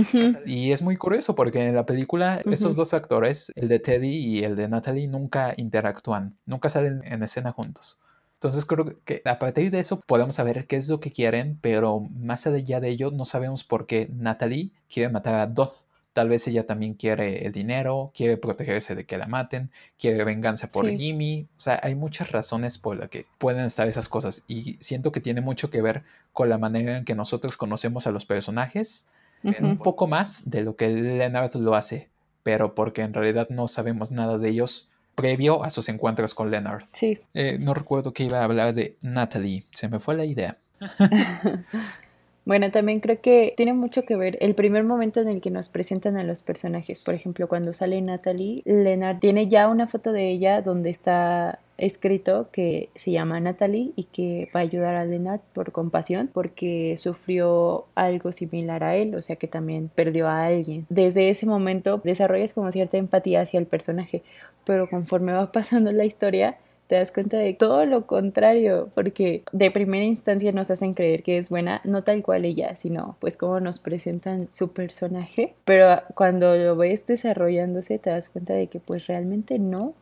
Y 0.45 0.71
es 0.71 0.81
muy 0.81 0.97
curioso 0.97 1.35
porque 1.35 1.65
en 1.65 1.75
la 1.75 1.85
película 1.85 2.41
esos 2.49 2.75
dos 2.75 2.93
actores, 2.93 3.51
el 3.55 3.67
de 3.67 3.79
Teddy 3.79 4.15
y 4.15 4.43
el 4.43 4.55
de 4.55 4.67
Natalie, 4.67 5.07
nunca 5.07 5.53
interactúan, 5.57 6.35
nunca 6.45 6.69
salen 6.69 7.01
en 7.05 7.23
escena 7.23 7.51
juntos. 7.51 7.99
Entonces 8.41 8.65
creo 8.65 8.95
que 9.05 9.21
a 9.25 9.37
partir 9.37 9.69
de 9.69 9.79
eso 9.79 9.99
podemos 9.99 10.33
saber 10.33 10.65
qué 10.65 10.75
es 10.75 10.89
lo 10.89 10.99
que 10.99 11.11
quieren, 11.11 11.59
pero 11.61 11.99
más 11.99 12.47
allá 12.47 12.79
de 12.79 12.89
ello 12.89 13.11
no 13.11 13.23
sabemos 13.23 13.63
por 13.63 13.85
qué 13.85 14.09
Natalie 14.11 14.71
quiere 14.91 15.13
matar 15.13 15.35
a 15.35 15.45
Doth. 15.45 15.85
Tal 16.13 16.27
vez 16.27 16.45
ella 16.47 16.65
también 16.65 16.93
quiere 16.93 17.45
el 17.45 17.53
dinero, 17.53 18.11
quiere 18.13 18.35
protegerse 18.35 18.95
de 18.95 19.05
que 19.05 19.17
la 19.17 19.27
maten, 19.27 19.71
quiere 19.97 20.23
venganza 20.25 20.67
por 20.67 20.89
Jimmy. 20.89 21.47
O 21.55 21.59
sea, 21.59 21.79
hay 21.83 21.95
muchas 21.95 22.31
razones 22.31 22.77
por 22.77 22.97
las 22.97 23.09
que 23.09 23.25
pueden 23.37 23.63
estar 23.63 23.87
esas 23.87 24.09
cosas. 24.09 24.43
Y 24.47 24.75
siento 24.81 25.13
que 25.13 25.21
tiene 25.21 25.39
mucho 25.39 25.69
que 25.69 25.81
ver 25.81 26.03
con 26.33 26.49
la 26.49 26.57
manera 26.57 26.97
en 26.97 27.05
que 27.05 27.15
nosotros 27.15 27.55
conocemos 27.55 28.07
a 28.07 28.11
los 28.11 28.25
personajes. 28.25 29.07
Un 29.43 29.77
poco 29.77 30.05
más 30.05 30.49
de 30.49 30.61
lo 30.61 30.75
que 30.75 30.89
Leonard 30.89 31.55
lo 31.55 31.75
hace. 31.75 32.09
Pero 32.43 32.75
porque 32.75 33.03
en 33.03 33.13
realidad 33.13 33.47
no 33.49 33.67
sabemos 33.67 34.11
nada 34.11 34.37
de 34.37 34.49
ellos 34.49 34.89
previo 35.15 35.63
a 35.63 35.69
sus 35.69 35.87
encuentros 35.89 36.33
con 36.33 36.51
Leonard. 36.51 36.83
Sí. 36.93 37.19
Eh, 37.33 37.57
no 37.59 37.73
recuerdo 37.73 38.13
que 38.13 38.23
iba 38.23 38.39
a 38.39 38.43
hablar 38.43 38.73
de 38.73 38.97
Natalie. 39.01 39.63
Se 39.71 39.87
me 39.87 39.99
fue 39.99 40.15
la 40.15 40.25
idea. 40.25 40.57
Bueno, 42.43 42.71
también 42.71 43.01
creo 43.01 43.21
que 43.21 43.53
tiene 43.55 43.73
mucho 43.73 44.03
que 44.03 44.15
ver 44.15 44.37
el 44.41 44.55
primer 44.55 44.83
momento 44.83 45.21
en 45.21 45.27
el 45.27 45.41
que 45.41 45.51
nos 45.51 45.69
presentan 45.69 46.17
a 46.17 46.23
los 46.23 46.41
personajes. 46.41 46.99
Por 46.99 47.13
ejemplo, 47.13 47.47
cuando 47.47 47.71
sale 47.73 48.01
Natalie, 48.01 48.63
Leonard 48.65 49.19
tiene 49.19 49.47
ya 49.47 49.67
una 49.67 49.87
foto 49.87 50.11
de 50.11 50.29
ella 50.29 50.61
donde 50.61 50.89
está 50.89 51.59
escrito 51.77 52.49
que 52.51 52.89
se 52.95 53.11
llama 53.11 53.39
Natalie 53.39 53.91
y 53.95 54.03
que 54.05 54.49
va 54.55 54.59
a 54.59 54.63
ayudar 54.63 54.95
a 54.95 55.05
Leonard 55.05 55.41
por 55.53 55.71
compasión 55.71 56.29
porque 56.31 56.95
sufrió 56.97 57.85
algo 57.95 58.31
similar 58.31 58.83
a 58.83 58.95
él, 58.95 59.15
o 59.15 59.21
sea 59.21 59.35
que 59.35 59.47
también 59.47 59.89
perdió 59.93 60.27
a 60.27 60.45
alguien. 60.45 60.85
Desde 60.89 61.29
ese 61.29 61.45
momento 61.45 62.01
desarrollas 62.03 62.53
como 62.53 62.71
cierta 62.71 62.97
empatía 62.97 63.41
hacia 63.41 63.59
el 63.59 63.65
personaje, 63.65 64.23
pero 64.65 64.89
conforme 64.89 65.33
va 65.33 65.51
pasando 65.51 65.91
la 65.91 66.05
historia, 66.05 66.57
te 66.91 66.97
das 66.97 67.13
cuenta 67.13 67.37
de 67.37 67.53
todo 67.53 67.85
lo 67.85 68.05
contrario, 68.05 68.89
porque 68.93 69.45
de 69.53 69.71
primera 69.71 70.03
instancia 70.03 70.51
nos 70.51 70.71
hacen 70.71 70.93
creer 70.93 71.23
que 71.23 71.37
es 71.37 71.49
buena, 71.49 71.79
no 71.85 72.03
tal 72.03 72.21
cual 72.21 72.43
ella, 72.43 72.75
sino 72.75 73.15
pues 73.21 73.37
como 73.37 73.61
nos 73.61 73.79
presentan 73.79 74.49
su 74.51 74.73
personaje, 74.73 75.55
pero 75.63 76.01
cuando 76.15 76.53
lo 76.57 76.75
ves 76.75 77.05
desarrollándose 77.05 77.97
te 77.97 78.09
das 78.09 78.27
cuenta 78.27 78.55
de 78.55 78.67
que 78.67 78.81
pues 78.81 79.07
realmente 79.07 79.57
no, 79.57 79.93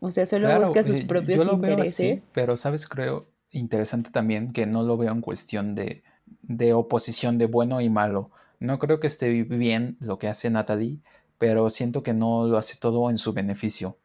o 0.00 0.10
sea, 0.10 0.26
solo 0.26 0.48
busca 0.58 0.82
sus 0.82 0.98
eh, 0.98 1.04
propios 1.06 1.38
yo 1.38 1.44
lo 1.44 1.52
intereses. 1.52 2.26
pero 2.32 2.56
sabes, 2.56 2.88
creo 2.88 3.28
interesante 3.52 4.10
también 4.10 4.50
que 4.50 4.66
no 4.66 4.82
lo 4.82 4.96
veo 4.96 5.12
en 5.12 5.20
cuestión 5.20 5.76
de, 5.76 6.02
de 6.42 6.72
oposición 6.72 7.38
de 7.38 7.46
bueno 7.46 7.80
y 7.80 7.88
malo. 7.88 8.32
No 8.58 8.80
creo 8.80 8.98
que 8.98 9.06
esté 9.06 9.44
bien 9.44 9.96
lo 10.00 10.18
que 10.18 10.26
hace 10.26 10.50
Natalie, 10.50 10.98
pero 11.38 11.70
siento 11.70 12.02
que 12.02 12.14
no 12.14 12.48
lo 12.48 12.58
hace 12.58 12.76
todo 12.80 13.10
en 13.10 13.16
su 13.16 13.32
beneficio. 13.32 13.96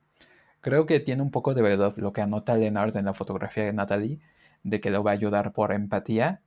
Creo 0.62 0.86
que 0.86 1.00
tiene 1.00 1.22
un 1.24 1.32
poco 1.32 1.54
de 1.54 1.62
verdad 1.62 1.94
lo 1.98 2.14
que 2.14 2.22
anota 2.22 2.56
Leonard 2.56 2.96
en 2.96 3.06
la 3.06 3.14
fotografía 3.14 3.66
de 3.66 3.74
Natalie, 3.74 4.20
de 4.64 4.80
que 4.80 4.92
lo 4.92 5.04
va 5.04 5.12
a 5.12 5.16
ayudar 5.16 5.54
por 5.54 5.74
empatía, 5.74 6.42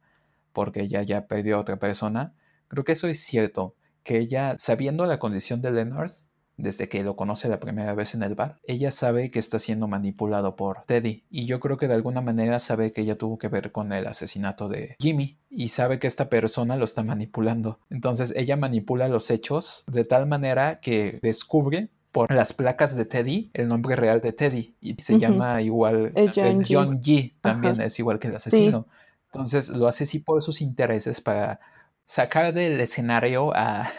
porque 0.52 0.82
ella 0.82 1.02
ya 1.02 1.26
perdió 1.26 1.56
a 1.56 1.60
otra 1.60 1.78
persona. 1.78 2.32
Creo 2.68 2.84
que 2.84 2.92
eso 2.92 3.08
es 3.08 3.20
cierto, 3.20 3.74
que 4.04 4.18
ella, 4.18 4.54
sabiendo 4.56 5.06
la 5.06 5.18
condición 5.18 5.60
de 5.60 5.72
Leonard, 5.72 6.12
desde 6.56 6.88
que 6.88 7.02
lo 7.02 7.16
conoce 7.16 7.48
la 7.48 7.58
primera 7.58 7.94
vez 7.94 8.14
en 8.14 8.22
el 8.22 8.36
bar, 8.36 8.60
ella 8.64 8.90
sabe 8.90 9.30
que 9.32 9.40
está 9.40 9.58
siendo 9.58 9.88
manipulado 9.88 10.54
por 10.54 10.82
Teddy. 10.82 11.24
Y 11.28 11.46
yo 11.46 11.58
creo 11.58 11.76
que 11.76 11.88
de 11.88 11.94
alguna 11.94 12.20
manera 12.20 12.60
sabe 12.60 12.92
que 12.92 13.00
ella 13.00 13.18
tuvo 13.18 13.38
que 13.38 13.48
ver 13.48 13.72
con 13.72 13.92
el 13.92 14.06
asesinato 14.06 14.68
de 14.68 14.94
Jimmy. 15.00 15.38
Y 15.50 15.68
sabe 15.68 15.98
que 15.98 16.06
esta 16.06 16.28
persona 16.28 16.76
lo 16.76 16.84
está 16.84 17.02
manipulando. 17.02 17.80
Entonces 17.90 18.32
ella 18.36 18.56
manipula 18.56 19.08
los 19.08 19.30
hechos 19.30 19.84
de 19.88 20.04
tal 20.04 20.26
manera 20.26 20.78
que 20.80 21.18
descubre 21.22 21.90
por 22.14 22.32
las 22.32 22.52
placas 22.52 22.94
de 22.94 23.06
Teddy, 23.06 23.50
el 23.54 23.66
nombre 23.66 23.96
real 23.96 24.20
de 24.20 24.32
Teddy, 24.32 24.76
y 24.80 24.94
se 25.02 25.18
llama 25.18 25.60
igual, 25.62 26.12
es 26.14 26.28
John, 26.68 27.02
G. 27.02 27.32
también 27.40 27.80
es 27.80 27.98
igual 27.98 28.20
que 28.20 28.28
el 28.28 28.36
asesino. 28.36 28.86
Entonces 29.32 29.70
lo 29.70 29.88
hace 29.88 30.04
así 30.04 30.20
por 30.20 30.40
sus 30.40 30.62
intereses 30.62 31.20
para 31.20 31.58
sacar 32.04 32.52
del 32.52 32.80
escenario 32.80 33.50
a, 33.56 33.90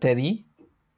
Teddy 0.00 0.44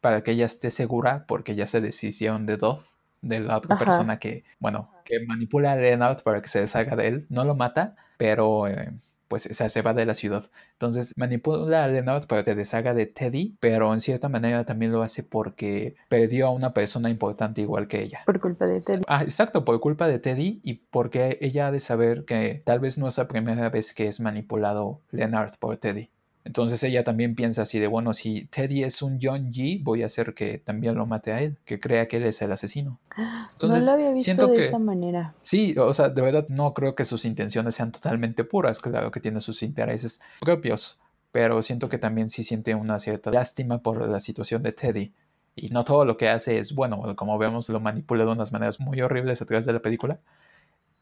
para 0.01 0.23
que 0.23 0.31
ella 0.31 0.47
esté 0.47 0.71
segura 0.71 1.27
porque 1.29 1.55
ya 1.55 1.67
se 1.67 1.83
decisión 1.83 2.47
de 2.47 2.57
Doth, 2.57 2.81
de 3.21 3.41
la 3.41 3.59
otra 3.59 3.77
persona 3.77 4.19
que, 4.19 4.45
bueno, 4.59 4.91
que 5.05 5.21
manipula 5.27 5.73
a 5.73 5.77
Leonard 5.77 6.23
para 6.23 6.41
que 6.41 6.49
se 6.49 6.63
deshaga 6.63 6.97
de 6.97 7.09
él. 7.09 7.27
No 7.29 7.45
lo 7.45 7.57
mata, 7.57 7.95
pero 8.17 8.69
eh, 8.69 8.91
pues 9.29 9.43
se 9.43 9.83
va 9.83 9.95
de 9.95 10.07
la 10.07 10.15
ciudad. 10.15 10.45
Entonces 10.73 11.15
manipula 11.17 11.85
a 11.85 11.89
Leonard 11.89 12.27
para 12.27 12.45
que 12.45 12.55
deshaga 12.55 12.95
de 12.95 13.07
Teddy, 13.07 13.57
pero 13.61 13.93
en 13.93 14.01
cierta 14.01 14.29
manera 14.29 14.65
también 14.65 14.93
lo 14.93 15.03
hace 15.03 15.23
porque 15.23 15.97
perdió 16.09 16.47
a 16.47 16.51
una 16.51 16.75
persona 16.75 17.11
importante 17.11 17.61
igual 17.61 17.87
que 17.87 18.03
ella. 18.03 18.23
Por 18.27 18.41
culpa 18.41 18.67
de 18.67 18.81
Teddy. 18.81 19.03
Ah, 19.07 19.23
exacto, 19.23 19.65
por 19.65 19.79
culpa 19.81 20.09
de 20.09 20.19
Teddy 20.19 20.61
y 20.65 20.75
porque 20.75 21.39
ella 21.41 21.69
ha 21.69 21.73
de 21.73 21.81
saber 21.81 22.25
que 22.25 22.63
tal 22.65 22.81
vez 22.81 22.99
no 22.99 23.07
es 23.07 23.19
la 23.19 23.29
primera 23.29 23.69
vez 23.71 23.93
que 23.95 24.07
es 24.07 24.21
manipulado 24.21 25.01
Leonard 25.11 25.53
por 25.59 25.77
Teddy. 25.77 26.11
Entonces 26.49 26.83
ella 26.83 27.05
también 27.05 27.35
piensa 27.35 27.61
así 27.61 27.79
de, 27.79 27.89
bueno, 27.89 28.15
si 28.15 28.47
Teddy 28.47 28.83
es 28.83 29.03
un 29.03 29.19
John 29.21 29.53
G, 29.53 29.85
voy 29.85 30.03
a 30.03 30.07
hacer 30.07 30.33
que 30.33 30.57
también 30.57 30.95
lo 30.95 31.05
mate 31.05 31.31
a 31.31 31.43
él, 31.43 31.59
que 31.67 31.79
crea 31.79 32.09
que 32.09 32.17
él 32.17 32.23
es 32.23 32.41
el 32.41 32.51
asesino. 32.51 32.99
Entonces, 33.53 33.81
no 33.81 33.87
lo 33.87 33.93
había 33.93 34.13
visto 34.13 34.25
siento 34.25 34.47
de 34.47 34.69
esa 34.69 34.79
manera. 34.79 35.35
Sí, 35.43 35.75
o 35.77 35.93
sea, 35.93 36.09
de 36.09 36.23
verdad 36.23 36.47
no 36.49 36.73
creo 36.73 36.95
que 36.95 37.05
sus 37.05 37.27
intenciones 37.27 37.75
sean 37.75 37.93
totalmente 37.93 38.45
puras, 38.45 38.81
claro 38.81 39.11
que 39.11 39.21
tiene 39.21 39.43
sus 39.43 39.63
intereses 39.63 40.23
propios, 40.41 41.03
pero 41.33 41.61
siento 41.61 41.91
que 41.91 41.99
también 41.99 42.31
sí 42.31 42.43
siente 42.43 42.75
una 42.75 42.99
cierta 42.99 43.31
lástima 43.31 43.83
por 43.83 44.09
la 44.09 44.21
situación 44.21 44.63
de 44.63 44.73
Teddy. 44.73 45.13
Y 45.55 45.69
no 45.69 45.85
todo 45.85 46.07
lo 46.07 46.17
que 46.17 46.31
hace 46.31 46.59
es 46.59 46.75
bueno, 46.75 47.15
como 47.15 47.37
vemos 47.37 47.69
lo 47.69 47.79
manipula 47.79 48.25
de 48.25 48.31
unas 48.31 48.53
maneras 48.53 48.81
muy 48.81 49.03
horribles 49.03 49.43
a 49.43 49.45
través 49.45 49.67
de 49.67 49.75
la 49.75 49.83
película, 49.83 50.19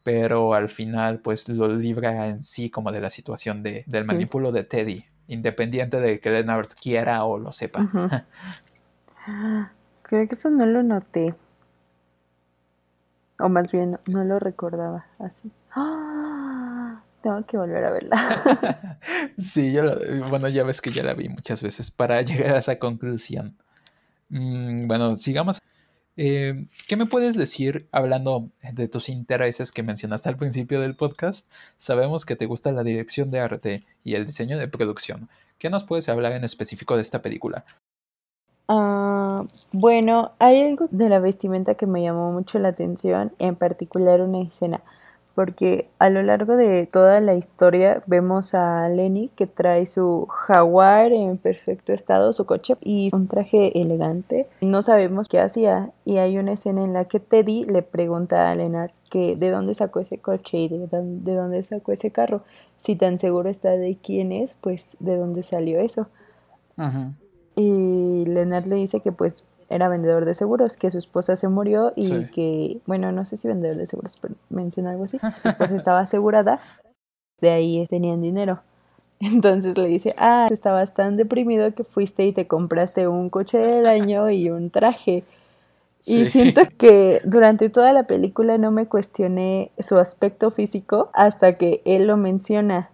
pero 0.03 0.53
al 0.53 0.67
final 0.67 1.21
pues 1.21 1.47
lo 1.47 1.69
libra 1.69 2.27
en 2.27 2.43
sí 2.43 2.69
como 2.69 2.91
de 2.91 2.99
la 2.99 3.09
situación 3.09 3.63
de, 3.63 3.85
del 3.87 4.03
manipulo 4.03 4.51
de 4.51 4.65
Teddy 4.65 5.05
independiente 5.27 5.99
de 5.99 6.19
que 6.19 6.29
Leonard 6.29 6.67
quiera 6.81 7.23
o 7.25 7.37
lo 7.37 7.51
sepa. 7.51 7.87
Creo 10.03 10.27
que 10.27 10.35
eso 10.35 10.49
no 10.49 10.65
lo 10.65 10.83
noté. 10.83 11.35
O 13.39 13.49
más 13.49 13.71
bien, 13.71 13.99
no 14.07 14.23
lo 14.23 14.39
recordaba 14.39 15.05
así. 15.19 15.51
¡Ah! 15.75 17.01
Tengo 17.21 17.45
que 17.45 17.57
volver 17.57 17.85
a 17.85 17.91
verla. 17.91 18.99
sí, 19.37 19.71
yo 19.73 19.83
bueno, 20.29 20.47
ya 20.47 20.63
ves 20.63 20.81
que 20.81 20.91
ya 20.91 21.03
la 21.03 21.13
vi 21.13 21.29
muchas 21.29 21.61
veces 21.61 21.91
para 21.91 22.21
llegar 22.23 22.55
a 22.55 22.59
esa 22.59 22.79
conclusión. 22.79 23.57
Mm, 24.29 24.87
bueno, 24.87 25.15
sigamos. 25.15 25.59
Eh, 26.17 26.65
¿Qué 26.87 26.95
me 26.95 27.05
puedes 27.05 27.37
decir 27.37 27.87
hablando 27.91 28.49
de 28.73 28.87
tus 28.87 29.07
intereses 29.07 29.71
que 29.71 29.83
mencionaste 29.83 30.27
al 30.29 30.37
principio 30.37 30.81
del 30.81 30.95
podcast? 30.95 31.47
Sabemos 31.77 32.25
que 32.25 32.35
te 32.35 32.47
gusta 32.47 32.71
la 32.71 32.83
dirección 32.83 33.29
de 33.29 33.39
arte 33.39 33.83
y 34.03 34.15
el 34.15 34.25
diseño 34.25 34.57
de 34.57 34.67
producción. 34.67 35.29
¿Qué 35.59 35.69
nos 35.69 35.83
puedes 35.83 36.09
hablar 36.09 36.31
en 36.31 36.43
específico 36.43 36.95
de 36.95 37.03
esta 37.03 37.21
película? 37.21 37.65
Ah, 38.67 39.45
bueno, 39.71 40.31
hay 40.39 40.61
algo 40.61 40.87
de 40.89 41.07
la 41.07 41.19
vestimenta 41.19 41.75
que 41.75 41.85
me 41.85 42.01
llamó 42.01 42.31
mucho 42.31 42.57
la 42.57 42.69
atención, 42.69 43.31
en 43.37 43.55
particular 43.55 44.21
una 44.21 44.41
escena 44.41 44.81
porque 45.37 45.87
a 45.99 46.09
lo 46.09 46.23
largo 46.23 46.57
de 46.57 46.87
toda 46.87 47.21
la 47.21 47.35
historia 47.35 48.01
vemos 48.07 48.55
a 48.55 48.89
Lenny 48.89 49.29
que 49.29 49.45
trae 49.45 49.85
su 49.85 50.25
jaguar 50.25 51.11
en 51.11 51.37
perfecto 51.37 51.93
estado, 51.93 52.33
su 52.33 52.47
coche 52.47 52.75
y 52.81 53.11
un 53.13 53.27
traje 53.27 53.79
elegante. 53.79 54.47
No 54.61 54.81
sabemos 54.81 55.27
qué 55.27 55.39
hacía 55.39 55.91
y 56.05 56.17
hay 56.17 56.39
una 56.39 56.53
escena 56.53 56.83
en 56.83 56.93
la 56.93 57.05
que 57.05 57.19
Teddy 57.19 57.65
le 57.65 57.83
pregunta 57.83 58.49
a 58.49 58.55
Leonard 58.55 58.89
que 59.11 59.35
de 59.35 59.51
dónde 59.51 59.75
sacó 59.75 59.99
ese 59.99 60.17
coche 60.17 60.57
y 60.57 60.69
de 60.69 60.87
dónde, 60.87 61.31
de 61.31 61.37
dónde 61.37 61.61
sacó 61.61 61.91
ese 61.91 62.09
carro. 62.09 62.41
Si 62.79 62.95
tan 62.95 63.19
seguro 63.19 63.47
está 63.47 63.69
de 63.69 63.95
quién 64.01 64.31
es, 64.31 64.49
pues 64.59 64.97
de 64.99 65.17
dónde 65.17 65.43
salió 65.43 65.79
eso. 65.79 66.07
Y 67.55 68.25
Leonard 68.25 68.65
le 68.65 68.77
dice 68.77 69.01
que 69.01 69.11
pues 69.11 69.47
era 69.69 69.89
vendedor 69.89 70.25
de 70.25 70.33
seguros, 70.33 70.77
que 70.77 70.91
su 70.91 70.97
esposa 70.97 71.35
se 71.35 71.47
murió 71.47 71.91
y 71.95 72.25
que, 72.27 72.79
bueno, 72.85 73.11
no 73.11 73.25
sé 73.25 73.37
si 73.37 73.47
vendedor 73.47 73.77
de 73.77 73.87
seguros, 73.87 74.17
pero 74.21 74.35
menciona 74.49 74.91
algo 74.91 75.05
así, 75.05 75.19
su 75.19 75.49
esposa 75.49 75.75
estaba 75.75 75.99
asegurada, 75.99 76.59
de 77.41 77.49
ahí 77.51 77.87
tenían 77.89 78.21
dinero. 78.21 78.61
Entonces 79.19 79.77
le 79.77 79.87
dice, 79.87 80.13
ah, 80.17 80.47
estabas 80.49 80.93
tan 80.93 81.17
deprimido 81.17 81.73
que 81.73 81.83
fuiste 81.83 82.25
y 82.25 82.33
te 82.33 82.47
compraste 82.47 83.07
un 83.07 83.29
coche 83.29 83.57
del 83.57 83.85
año 83.87 84.29
y 84.29 84.49
un 84.49 84.69
traje. 84.69 85.23
Y 86.05 86.27
siento 86.27 86.61
que 86.77 87.21
durante 87.25 87.69
toda 87.69 87.91
la 87.91 88.03
película 88.03 88.57
no 88.57 88.71
me 88.71 88.85
cuestioné 88.85 89.71
su 89.79 89.97
aspecto 89.97 90.51
físico 90.51 91.09
hasta 91.13 91.57
que 91.57 91.81
él 91.83 92.07
lo 92.07 92.15
menciona. 92.15 92.91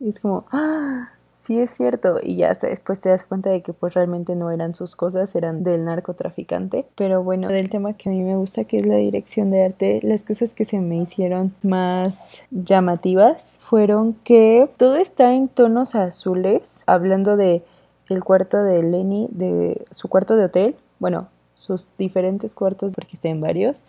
Y 0.00 0.08
es 0.08 0.18
como, 0.18 0.46
ah, 0.50 1.12
sí 1.42 1.58
es 1.58 1.70
cierto, 1.70 2.20
y 2.22 2.36
ya 2.36 2.50
hasta 2.50 2.68
después 2.68 3.00
te 3.00 3.08
das 3.08 3.24
cuenta 3.24 3.50
de 3.50 3.62
que 3.62 3.72
pues 3.72 3.94
realmente 3.94 4.36
no 4.36 4.50
eran 4.50 4.74
sus 4.74 4.94
cosas, 4.94 5.34
eran 5.34 5.64
del 5.64 5.84
narcotraficante. 5.84 6.86
Pero 6.94 7.22
bueno, 7.22 7.48
del 7.48 7.68
tema 7.68 7.94
que 7.94 8.08
a 8.08 8.12
mí 8.12 8.22
me 8.22 8.36
gusta, 8.36 8.64
que 8.64 8.76
es 8.76 8.86
la 8.86 8.96
dirección 8.96 9.50
de 9.50 9.64
arte, 9.64 10.00
las 10.02 10.24
cosas 10.24 10.54
que 10.54 10.64
se 10.64 10.78
me 10.78 10.96
hicieron 10.96 11.52
más 11.62 12.38
llamativas 12.50 13.56
fueron 13.58 14.14
que 14.24 14.70
todo 14.76 14.96
está 14.96 15.34
en 15.34 15.48
tonos 15.48 15.94
azules, 15.96 16.84
hablando 16.86 17.36
de 17.36 17.62
el 18.08 18.22
cuarto 18.22 18.62
de 18.62 18.82
Lenny, 18.82 19.28
de 19.30 19.84
su 19.90 20.08
cuarto 20.08 20.36
de 20.36 20.44
hotel, 20.44 20.76
bueno, 21.00 21.28
sus 21.54 21.90
diferentes 21.98 22.54
cuartos, 22.54 22.94
porque 22.94 23.16
está 23.16 23.28
en 23.28 23.40
varios, 23.40 23.82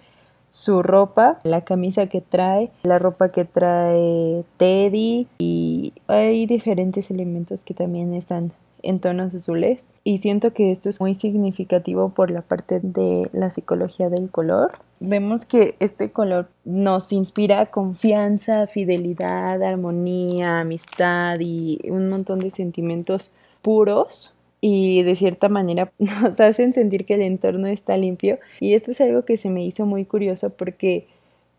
su 0.53 0.83
ropa, 0.83 1.39
la 1.41 1.61
camisa 1.61 2.05
que 2.05 2.21
trae, 2.21 2.69
la 2.83 2.99
ropa 2.99 3.29
que 3.29 3.43
trae 3.43 4.43
Teddy 4.57 5.27
y 5.39 5.93
hay 6.05 6.45
diferentes 6.45 7.09
elementos 7.09 7.61
que 7.61 7.73
también 7.73 8.13
están 8.13 8.51
en 8.83 8.99
tonos 8.99 9.33
azules 9.33 9.83
y 10.03 10.19
siento 10.19 10.53
que 10.53 10.71
esto 10.71 10.89
es 10.89 11.01
muy 11.01 11.15
significativo 11.15 12.09
por 12.09 12.29
la 12.29 12.43
parte 12.43 12.79
de 12.81 13.27
la 13.33 13.49
psicología 13.49 14.09
del 14.09 14.29
color. 14.29 14.77
Vemos 14.99 15.45
que 15.45 15.75
este 15.79 16.11
color 16.11 16.49
nos 16.65 17.11
inspira 17.11 17.71
confianza, 17.71 18.67
fidelidad, 18.67 19.63
armonía, 19.63 20.59
amistad 20.59 21.39
y 21.39 21.79
un 21.89 22.09
montón 22.09 22.37
de 22.39 22.51
sentimientos 22.51 23.31
puros 23.63 24.32
y 24.65 25.03
de 25.03 25.17
cierta 25.17 25.49
manera 25.49 25.91
nos 25.99 26.39
hacen 26.39 26.73
sentir 26.73 27.05
que 27.05 27.15
el 27.15 27.21
entorno 27.21 27.67
está 27.67 27.97
limpio. 27.97 28.39
Y 28.61 28.75
esto 28.75 28.91
es 28.91 29.01
algo 29.01 29.25
que 29.25 29.35
se 29.35 29.49
me 29.49 29.65
hizo 29.65 29.85
muy 29.85 30.05
curioso 30.05 30.51
porque 30.51 31.05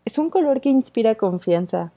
es 0.05 0.17
un 0.17 0.31
color 0.31 0.59
que 0.59 0.69
inspira 0.69 1.13
confianza. 1.13 1.91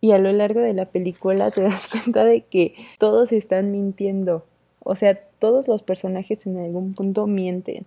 Y 0.00 0.12
a 0.12 0.18
lo 0.18 0.32
largo 0.32 0.60
de 0.60 0.72
la 0.72 0.86
película 0.86 1.50
te 1.50 1.60
das 1.60 1.86
cuenta 1.92 2.24
de 2.24 2.40
que 2.40 2.74
todos 2.98 3.30
están 3.32 3.72
mintiendo, 3.72 4.46
o 4.82 4.96
sea, 4.96 5.20
todos 5.38 5.68
los 5.68 5.82
personajes 5.82 6.46
en 6.46 6.56
algún 6.56 6.94
punto 6.94 7.26
mienten. 7.26 7.84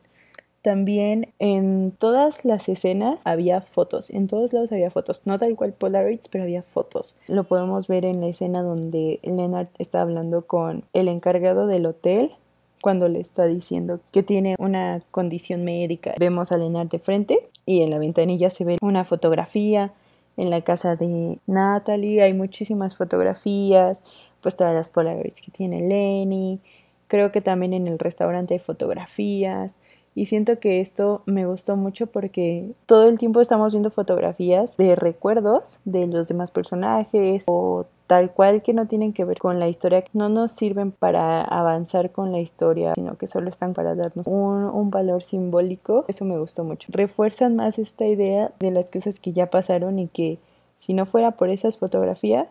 También 0.62 1.30
en 1.40 1.92
todas 1.98 2.46
las 2.46 2.70
escenas 2.70 3.18
había 3.24 3.62
fotos, 3.62 4.12
en 4.12 4.28
todos 4.28 4.54
lados 4.54 4.72
había 4.72 4.92
fotos, 4.92 5.24
no 5.26 5.40
tal 5.40 5.56
cual 5.56 5.74
Polaroids, 5.74 6.28
pero 6.28 6.44
había 6.44 6.62
fotos. 6.62 7.18
Lo 7.28 7.46
podemos 7.46 7.88
ver 7.88 8.06
en 8.06 8.22
la 8.22 8.28
escena 8.28 8.62
donde 8.62 9.20
Leonard 9.24 9.70
está 9.80 10.02
hablando 10.02 10.44
con 10.46 10.84
el 10.94 11.08
encargado 11.08 11.66
del 11.66 11.88
hotel 11.88 12.34
cuando 12.82 13.08
le 13.08 13.20
está 13.20 13.46
diciendo 13.46 14.00
que 14.12 14.24
tiene 14.24 14.56
una 14.60 15.02
condición 15.12 15.64
médica. 15.64 16.14
Vemos 16.20 16.52
a 16.52 16.58
Leonard 16.58 16.90
de 16.90 17.00
frente 17.00 17.50
y 17.66 17.82
en 17.84 17.92
la 17.92 18.00
ventanilla 18.00 18.50
se 18.50 18.66
ve 18.66 18.78
una 18.82 19.06
fotografía. 19.06 19.94
En 20.38 20.50
la 20.50 20.62
casa 20.62 20.96
de 20.96 21.40
Natalie 21.46 22.22
hay 22.22 22.34
muchísimas 22.34 22.96
fotografías, 22.96 24.02
pues 24.42 24.56
todas 24.56 24.74
las 24.74 24.90
Polaroids 24.90 25.42
que 25.42 25.52
tiene 25.52 25.88
Lenny. 25.88 26.60
Creo 27.08 27.32
que 27.32 27.42
también 27.42 27.74
en 27.74 27.88
el 27.88 28.00
restaurante 28.00 28.56
hay 28.56 28.60
fotografías. 28.60 29.76
Y 30.14 30.26
siento 30.26 30.60
que 30.60 30.82
esto 30.82 31.22
me 31.26 31.46
gustó 31.46 31.78
mucho 31.78 32.08
porque 32.08 32.72
todo 32.86 33.08
el 33.08 33.18
tiempo 33.18 33.40
estamos 33.40 33.74
viendo 33.74 33.92
fotografías 33.92 34.76
de 34.76 34.96
recuerdos 34.96 35.80
de 35.86 36.08
los 36.08 36.28
demás 36.28 36.52
personajes 36.52 37.46
o 37.48 37.86
tal 38.12 38.34
cual 38.34 38.62
que 38.62 38.74
no 38.74 38.88
tienen 38.88 39.14
que 39.14 39.24
ver 39.24 39.40
con 39.40 39.58
la 39.58 39.70
historia, 39.70 40.04
no 40.12 40.28
nos 40.28 40.52
sirven 40.52 40.92
para 40.92 41.42
avanzar 41.44 42.12
con 42.12 42.34
la 42.34 42.42
historia, 42.42 42.92
sino 42.94 43.16
que 43.16 43.26
solo 43.26 43.50
están 43.50 43.74
para 43.74 43.96
darnos 43.96 44.28
un, 44.28 44.90
valor 44.92 45.24
simbólico. 45.24 46.04
Eso 46.10 46.26
me 46.26 46.38
gustó 46.38 46.66
mucho. 46.66 46.90
Refuerzan 46.92 47.56
más 47.56 47.80
esta 47.80 48.06
idea 48.06 48.52
de 48.60 48.72
las 48.72 48.92
cosas 48.92 49.22
que 49.22 49.32
ya 49.32 49.50
pasaron 49.50 49.98
y 49.98 50.10
que 50.10 50.40
si 50.78 50.94
no 50.94 51.06
fuera 51.06 51.32
por 51.32 51.48
esas 51.48 51.78
fotografías, 51.78 52.50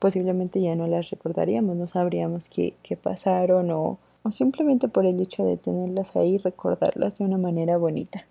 posiblemente 0.00 0.60
ya 0.60 0.74
no 0.74 0.88
las 0.88 1.08
recordaríamos, 1.08 1.76
no 1.76 1.86
sabríamos 1.86 2.48
qué, 2.48 2.74
qué 2.82 2.96
pasaron 2.96 3.70
o, 3.70 3.98
o 4.24 4.30
simplemente 4.32 4.88
por 4.88 5.06
el 5.06 5.20
hecho 5.20 5.44
de 5.44 5.56
tenerlas 5.56 6.16
ahí, 6.16 6.38
recordarlas 6.38 7.16
de 7.18 7.26
una 7.26 7.38
manera 7.38 7.76
bonita. 7.76 8.26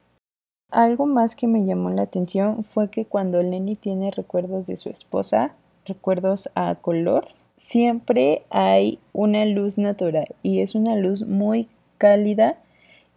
Algo 0.71 1.05
más 1.05 1.37
que 1.37 1.47
me 1.47 1.65
llamó 1.65 1.89
la 1.91 2.01
atención 2.01 2.65
fue 2.65 2.89
que 2.89 3.05
cuando 3.05 3.41
Lenny 3.41 3.77
tiene 3.77 4.11
recuerdos 4.11 4.67
de 4.67 4.75
su 4.75 4.89
esposa, 4.89 5.55
recuerdos 5.85 6.49
a 6.55 6.75
color, 6.75 7.27
siempre 7.55 8.43
hay 8.49 8.99
una 9.13 9.45
luz 9.45 9.77
natural 9.77 10.27
y 10.43 10.61
es 10.61 10.75
una 10.75 10.95
luz 10.95 11.25
muy 11.25 11.67
cálida 11.97 12.57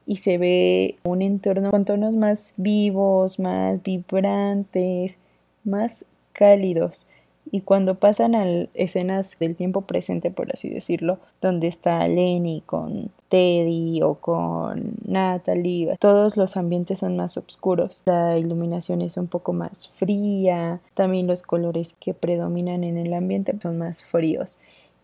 y 0.06 0.16
se 0.16 0.38
ve 0.38 0.96
un 1.04 1.22
entorno 1.22 1.70
con 1.70 1.84
tonos 1.84 2.14
más 2.14 2.54
vivos, 2.56 3.38
más 3.38 3.82
vibrantes, 3.82 5.18
más 5.64 6.04
cálidos. 6.32 7.06
Y 7.50 7.62
cuando 7.62 7.96
pasan 7.96 8.34
a 8.34 8.46
escenas 8.74 9.38
del 9.38 9.56
tiempo 9.56 9.82
presente, 9.82 10.30
por 10.30 10.52
así 10.52 10.68
decirlo, 10.68 11.18
donde 11.40 11.66
está 11.66 12.06
Lenny 12.06 12.62
con 12.66 13.10
Teddy 13.28 14.02
o 14.02 14.14
con 14.14 14.94
Natalie, 15.06 15.96
todos 15.98 16.36
los 16.36 16.56
ambientes 16.56 17.00
son 17.00 17.16
más 17.16 17.36
oscuros. 17.36 18.02
La 18.04 18.38
iluminación 18.38 19.02
es 19.02 19.16
un 19.16 19.26
poco 19.26 19.52
más 19.52 19.88
fría, 19.88 20.80
también 20.94 21.26
los 21.26 21.42
colores 21.42 21.94
que 22.00 22.14
predominan 22.14 22.84
en 22.84 22.98
el 22.98 23.12
ambiente 23.14 23.54
son 23.60 23.78
más 23.78 24.04
fríos 24.04 24.58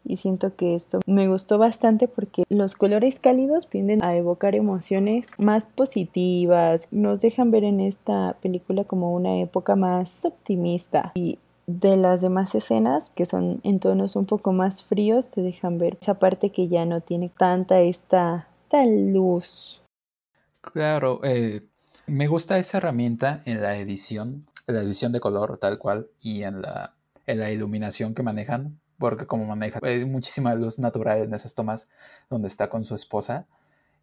y 0.05 0.17
siento 0.19 0.55
que 0.55 0.75
esto 0.75 1.01
me 1.07 1.29
gustó 1.29 1.59
bastante 1.59 2.09
porque 2.09 2.45
los 2.49 2.75
colores 2.75 3.19
cálidos 3.19 3.69
tienden 3.69 4.05
a 4.05 4.17
evocar 4.17 4.55
emociones 4.55 5.29
más 5.39 5.67
positivas, 5.67 6.89
nos 6.91 7.21
dejan 7.21 7.51
ver 7.51 7.65
en 7.65 7.81
esta 7.81 8.37
película 8.43 8.85
como 8.85 9.15
una 9.15 9.39
época 9.39 9.77
más 9.77 10.25
optimista 10.25 11.13
y 11.15 11.39
de 11.67 11.97
las 11.97 12.21
demás 12.21 12.55
escenas 12.55 13.11
que 13.15 13.27
son 13.27 13.61
en 13.62 13.81
tonos 13.81 14.17
un 14.17 14.27
poco 14.27 14.53
más 14.53 14.83
fríos 14.83 15.31
te 15.31 15.41
dejan 15.41 15.79
ver 15.79 15.99
esa 16.01 16.15
parte 16.15 16.51
que 16.51 16.69
ya 16.69 16.85
no 16.85 17.01
tiene 17.01 17.31
tanta 17.31 17.81
esta, 17.81 18.49
esta 18.65 18.85
luz. 18.85 19.81
Claro, 20.61 21.21
eh, 21.25 21.62
me 22.07 22.27
gusta 22.27 22.59
esa 22.59 22.79
herramienta 22.79 23.43
en 23.45 23.62
la 23.62 23.77
edición, 23.79 24.47
la 24.67 24.81
edición 24.81 25.12
de 25.12 25.21
color 25.21 25.59
tal 25.59 25.79
cual 25.79 26.09
y 26.21 26.43
en 26.43 26.62
la, 26.62 26.95
en 27.27 27.39
la 27.39 27.51
iluminación 27.51 28.15
que 28.15 28.23
manejan 28.23 28.79
porque 28.99 29.27
como 29.27 29.45
maneja 29.45 29.81
hay 29.83 30.05
muchísima 30.05 30.55
luz 30.55 30.79
natural 30.79 31.23
en 31.23 31.35
esas 31.35 31.55
tomas 31.55 31.89
donde 32.31 32.49
está 32.49 32.69
con 32.69 32.85
su 32.85 32.95
esposa. 32.95 33.47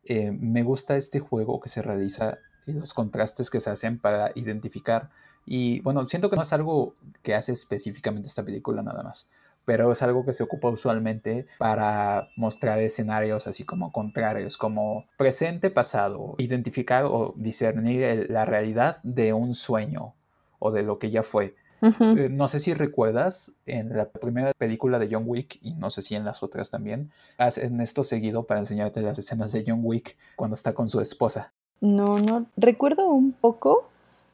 Eh, 0.04 0.32
me 0.32 0.64
gusta 0.64 0.96
este 0.96 1.20
juego 1.20 1.60
que 1.60 1.70
se 1.70 1.82
realiza 1.82 2.40
y 2.66 2.74
los 2.74 2.94
contrastes 2.94 3.50
que 3.50 3.60
se 3.60 3.70
hacen 3.70 4.00
para 4.00 4.32
identificar. 4.36 5.10
Y 5.46 5.80
bueno, 5.82 6.08
siento 6.08 6.30
que 6.30 6.36
no 6.36 6.42
es 6.42 6.54
algo 6.54 6.96
que 7.24 7.36
hace 7.36 7.52
específicamente 7.52 8.28
esta 8.28 8.44
película 8.44 8.84
nada 8.84 9.04
más, 9.04 9.30
pero 9.66 9.92
es 9.92 10.02
algo 10.02 10.26
que 10.26 10.34
se 10.34 10.44
ocupa 10.44 10.70
usualmente 10.70 11.48
para 11.58 12.30
mostrar 12.36 12.80
escenarios 12.80 13.48
así 13.48 13.64
como 13.64 13.92
contrarios, 13.92 14.58
como 14.58 15.06
presente, 15.18 15.70
pasado, 15.70 16.36
identificar 16.38 17.06
o 17.06 17.34
discernir 17.38 18.28
la 18.30 18.46
realidad 18.46 18.98
de 19.04 19.34
un 19.34 19.54
sueño 19.54 20.14
o 20.60 20.72
de 20.72 20.84
lo 20.84 21.00
que 21.00 21.10
ya 21.10 21.24
fue. 21.24 21.56
Eh, 21.82 22.30
no 22.30 22.48
sé 22.48 22.60
si 22.60 22.76
recuerdas 22.76 23.54
en 23.66 23.98
la 23.98 24.08
primera 24.08 24.54
película 24.54 25.00
de 25.00 25.10
John 25.12 25.24
Wick 25.26 25.58
y 25.64 25.74
no 25.74 25.90
sé 25.90 26.04
si 26.04 26.16
en 26.16 26.24
las 26.24 26.44
otras 26.44 26.70
también, 26.70 27.12
hacen 27.40 27.82
esto 27.82 28.04
seguido 28.04 28.46
para 28.46 28.60
enseñarte 28.60 29.02
las 29.02 29.18
escenas 29.18 29.52
de 29.52 29.64
John 29.66 29.82
Wick 29.84 30.16
cuando 30.36 30.54
está 30.54 30.74
con 30.74 30.90
su 30.90 31.02
esposa. 31.02 31.54
No, 31.82 32.20
no, 32.20 32.46
recuerdo 32.58 33.10
un 33.10 33.32
poco, 33.34 33.90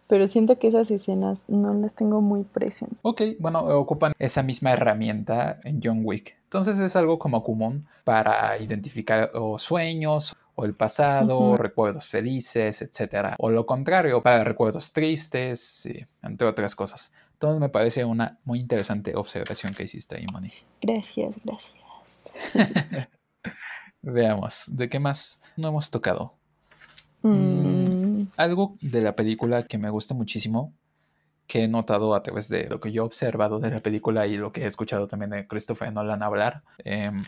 pero 0.07 0.27
siento 0.27 0.59
que 0.59 0.67
esas 0.67 0.91
escenas 0.91 1.43
no 1.47 1.73
las 1.73 1.93
tengo 1.93 2.21
muy 2.21 2.43
presentes. 2.43 2.97
Ok, 3.01 3.21
bueno, 3.39 3.59
ocupan 3.59 4.13
esa 4.19 4.43
misma 4.43 4.73
herramienta 4.73 5.59
en 5.63 5.79
John 5.83 6.01
Wick. 6.03 6.37
Entonces 6.43 6.79
es 6.79 6.95
algo 6.95 7.19
como 7.19 7.43
común 7.43 7.87
para 8.03 8.57
identificar 8.57 9.31
sueños 9.57 10.35
o 10.55 10.65
el 10.65 10.73
pasado, 10.73 11.55
recuerdos 11.57 12.07
felices, 12.07 12.81
etc. 12.81 13.35
O 13.37 13.49
lo 13.49 13.65
contrario, 13.65 14.23
para 14.23 14.43
recuerdos 14.43 14.91
tristes, 14.91 15.87
entre 16.23 16.47
otras 16.47 16.75
cosas. 16.75 17.13
Entonces 17.33 17.59
me 17.59 17.69
parece 17.69 18.03
una 18.03 18.39
muy 18.43 18.59
interesante 18.59 19.15
observación 19.15 19.73
que 19.73 19.83
hiciste 19.83 20.17
ahí, 20.17 20.25
Moni. 20.33 20.51
Gracias, 20.81 21.35
gracias. 21.43 21.73
Veamos, 24.01 24.63
¿de 24.67 24.89
qué 24.89 24.99
más 24.99 25.43
no 25.57 25.67
hemos 25.67 25.91
tocado? 25.91 26.36
Mm. 27.21 28.23
Algo 28.37 28.75
de 28.81 29.01
la 29.01 29.15
película 29.15 29.63
que 29.63 29.77
me 29.77 29.89
gusta 29.89 30.13
muchísimo, 30.13 30.73
que 31.47 31.63
he 31.63 31.67
notado 31.67 32.13
a 32.13 32.21
través 32.23 32.49
de 32.49 32.69
lo 32.69 32.79
que 32.79 32.91
yo 32.91 33.03
he 33.03 33.05
observado 33.05 33.59
de 33.59 33.69
la 33.69 33.81
película 33.81 34.27
y 34.27 34.37
lo 34.37 34.51
que 34.51 34.63
he 34.63 34.65
escuchado 34.67 35.07
también 35.07 35.31
de 35.31 35.47
Christopher 35.47 35.91
Nolan 35.93 36.21
hablar, 36.21 36.63
em, 36.83 37.23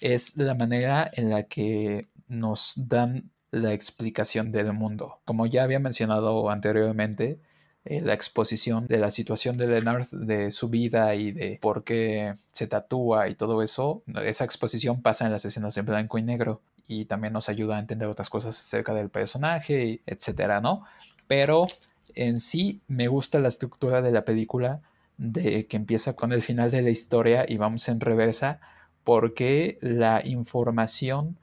es 0.00 0.36
la 0.36 0.54
manera 0.54 1.10
en 1.12 1.30
la 1.30 1.44
que 1.44 2.08
nos 2.28 2.74
dan 2.88 3.30
la 3.50 3.72
explicación 3.72 4.52
del 4.52 4.72
mundo. 4.72 5.20
Como 5.24 5.46
ya 5.46 5.64
había 5.64 5.78
mencionado 5.80 6.50
anteriormente, 6.50 7.40
eh, 7.84 8.00
la 8.00 8.14
exposición 8.14 8.86
de 8.86 8.98
la 8.98 9.10
situación 9.10 9.56
de 9.58 9.66
Leonard, 9.66 10.06
de 10.10 10.50
su 10.50 10.68
vida 10.70 11.14
y 11.14 11.32
de 11.32 11.58
por 11.60 11.84
qué 11.84 12.34
se 12.52 12.66
tatúa 12.66 13.28
y 13.28 13.34
todo 13.34 13.62
eso, 13.62 14.02
esa 14.24 14.44
exposición 14.44 15.02
pasa 15.02 15.26
en 15.26 15.32
las 15.32 15.44
escenas 15.44 15.76
en 15.76 15.86
blanco 15.86 16.18
y 16.18 16.22
negro 16.22 16.62
y 16.86 17.06
también 17.06 17.32
nos 17.32 17.48
ayuda 17.48 17.76
a 17.76 17.80
entender 17.80 18.08
otras 18.08 18.30
cosas 18.30 18.58
acerca 18.58 18.94
del 18.94 19.10
personaje, 19.10 20.02
etcétera, 20.06 20.60
¿no? 20.60 20.84
Pero 21.26 21.66
en 22.14 22.38
sí 22.40 22.80
me 22.88 23.08
gusta 23.08 23.40
la 23.40 23.48
estructura 23.48 24.02
de 24.02 24.12
la 24.12 24.24
película 24.24 24.80
de 25.16 25.66
que 25.66 25.76
empieza 25.76 26.14
con 26.14 26.32
el 26.32 26.42
final 26.42 26.70
de 26.70 26.82
la 26.82 26.90
historia 26.90 27.44
y 27.48 27.56
vamos 27.56 27.88
en 27.88 28.00
reversa 28.00 28.60
porque 29.04 29.78
la 29.80 30.22
información 30.24 31.38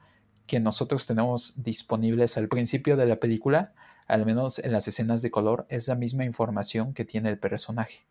que 0.48 0.60
nosotros 0.60 1.08
tenemos 1.08 1.64
disponibles 1.64 2.38
al 2.38 2.48
principio 2.48 2.98
de 2.98 3.06
la 3.06 3.18
película 3.18 3.74
al 4.12 4.26
menos 4.26 4.60
en 4.60 4.74
las 4.74 4.89
escenas 4.89 5.22
de 5.22 5.32
color, 5.32 5.66
es 5.70 5.88
la 5.88 5.96
misma 5.96 6.26
información 6.26 6.94
que 6.94 7.06
tiene 7.06 7.30
el 7.30 7.39
personaje. 7.39 8.06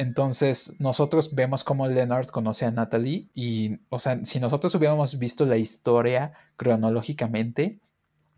Entonces, 0.00 0.80
nosotros 0.80 1.34
vemos 1.34 1.62
cómo 1.62 1.86
Leonard 1.86 2.28
conoce 2.28 2.64
a 2.64 2.70
Natalie 2.70 3.28
y, 3.34 3.80
o 3.90 3.98
sea, 3.98 4.24
si 4.24 4.40
nosotros 4.40 4.74
hubiéramos 4.74 5.18
visto 5.18 5.44
la 5.44 5.58
historia 5.58 6.32
cronológicamente, 6.56 7.80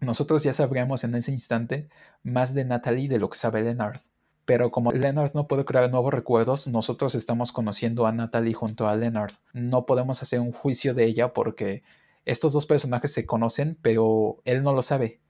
nosotros 0.00 0.42
ya 0.42 0.52
sabríamos 0.52 1.04
en 1.04 1.14
ese 1.14 1.30
instante 1.30 1.88
más 2.24 2.54
de 2.54 2.64
Natalie 2.64 3.08
de 3.08 3.20
lo 3.20 3.30
que 3.30 3.38
sabe 3.38 3.62
Leonard. 3.62 4.00
Pero 4.44 4.72
como 4.72 4.90
Leonard 4.90 5.34
no 5.34 5.46
puede 5.46 5.64
crear 5.64 5.88
nuevos 5.88 6.12
recuerdos, 6.12 6.66
nosotros 6.66 7.14
estamos 7.14 7.52
conociendo 7.52 8.06
a 8.06 8.12
Natalie 8.12 8.54
junto 8.54 8.88
a 8.88 8.96
Leonard. 8.96 9.34
No 9.52 9.86
podemos 9.86 10.20
hacer 10.20 10.40
un 10.40 10.50
juicio 10.50 10.94
de 10.94 11.04
ella 11.04 11.32
porque 11.32 11.84
estos 12.24 12.52
dos 12.52 12.66
personajes 12.66 13.12
se 13.12 13.24
conocen, 13.24 13.78
pero 13.82 14.42
él 14.44 14.64
no 14.64 14.72
lo 14.72 14.82
sabe 14.82 15.20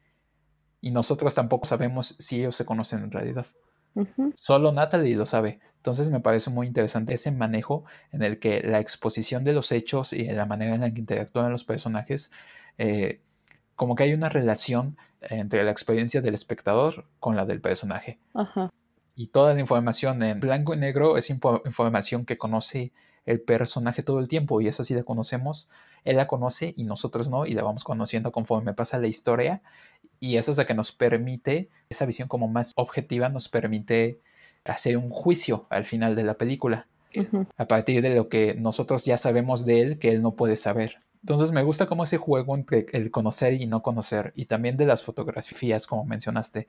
y 0.81 0.93
nosotros 0.93 1.35
tampoco 1.35 1.67
sabemos 1.67 2.17
si 2.19 2.41
ellos 2.41 2.57
se 2.57 2.65
conocen 2.65 3.03
en 3.03 3.11
realidad. 3.11 3.45
Solo 4.35 4.73
Natalie 4.73 5.17
lo 5.17 5.27
sabe. 5.27 5.61
Entonces 5.77 6.09
me 6.11 6.21
parece 6.21 6.51
muy 6.51 6.67
interesante 6.67 7.15
ese 7.15 7.33
manejo 7.33 7.85
en 8.13 8.23
el 8.23 8.39
que 8.39 8.63
la 8.63 8.79
exposición 8.79 9.45
de 9.45 9.53
los 9.53 9.73
hechos 9.73 10.13
y 10.13 10.25
la 10.25 10.47
manera 10.47 10.75
en 10.75 10.83
la 10.83 10.93
que 10.93 11.01
interactúan 11.01 11.51
los 11.51 11.65
personajes, 11.65 12.31
eh, 12.79 13.21
como 13.75 13.95
que 13.95 14.05
hay 14.05 14.15
una 14.15 14.29
relación 14.29 14.97
entre 15.21 15.65
la 15.65 15.71
experiencia 15.71 16.21
del 16.21 16.35
espectador 16.35 17.07
con 17.19 17.37
la 17.37 17.47
del 17.47 17.61
personaje. 17.61 18.19
Y 19.15 19.27
toda 19.29 19.55
la 19.55 19.61
información 19.61 20.23
en 20.23 20.41
blanco 20.41 20.75
y 20.75 20.79
negro 20.79 21.17
es 21.17 21.31
información 21.31 22.25
que 22.25 22.39
conoce 22.39 22.93
el 23.25 23.41
personaje 23.41 24.03
todo 24.03 24.19
el 24.19 24.29
tiempo 24.29 24.61
y 24.61 24.69
esa 24.69 24.85
sí 24.85 24.95
la 24.95 25.05
conocemos, 25.05 25.69
él 26.05 26.17
la 26.17 26.27
conoce 26.27 26.75
y 26.77 26.85
nosotros 26.85 27.31
no 27.31 27.47
y 27.47 27.53
la 27.53 27.63
vamos 27.63 27.85
conociendo 27.85 28.33
conforme 28.33 28.75
pasa 28.75 28.99
la 28.99 29.07
historia 29.07 29.63
y 30.23 30.37
esa 30.37 30.53
es 30.53 30.57
la 30.57 30.67
que 30.67 30.75
nos 30.75 30.93
permite, 30.93 31.69
esa 31.89 32.07
visión 32.07 32.29
como 32.29 32.47
más 32.47 32.71
objetiva 32.77 33.29
nos 33.29 33.49
permite 33.49 34.21
hacer 34.65 34.97
un 34.97 35.11
juicio 35.11 35.67
al 35.69 35.83
final 35.83 36.15
de 36.15 36.23
la 36.23 36.35
película 36.35 36.87
a 37.57 37.67
partir 37.67 38.03
de 38.03 38.15
lo 38.15 38.29
que 38.29 38.55
nosotros 38.55 39.05
ya 39.05 39.19
sabemos 39.19 39.67
de 39.67 39.81
él 39.81 39.99
que 39.99 40.13
él 40.13 40.23
no 40.23 40.37
puede 40.37 40.55
saber. 40.55 41.03
Entonces 41.23 41.51
me 41.51 41.65
gusta 41.65 41.87
como 41.87 42.05
ese 42.05 42.19
juego 42.19 42.55
entre 42.55 42.87
el 42.93 43.11
conocer 43.11 43.55
y 43.55 43.67
no 43.67 43.83
conocer 43.83 44.33
y 44.37 44.45
también 44.45 44.77
de 44.77 44.87
las 44.87 45.03
fotografías 45.03 45.89
como 45.89 46.05
mencionaste. 46.05 46.69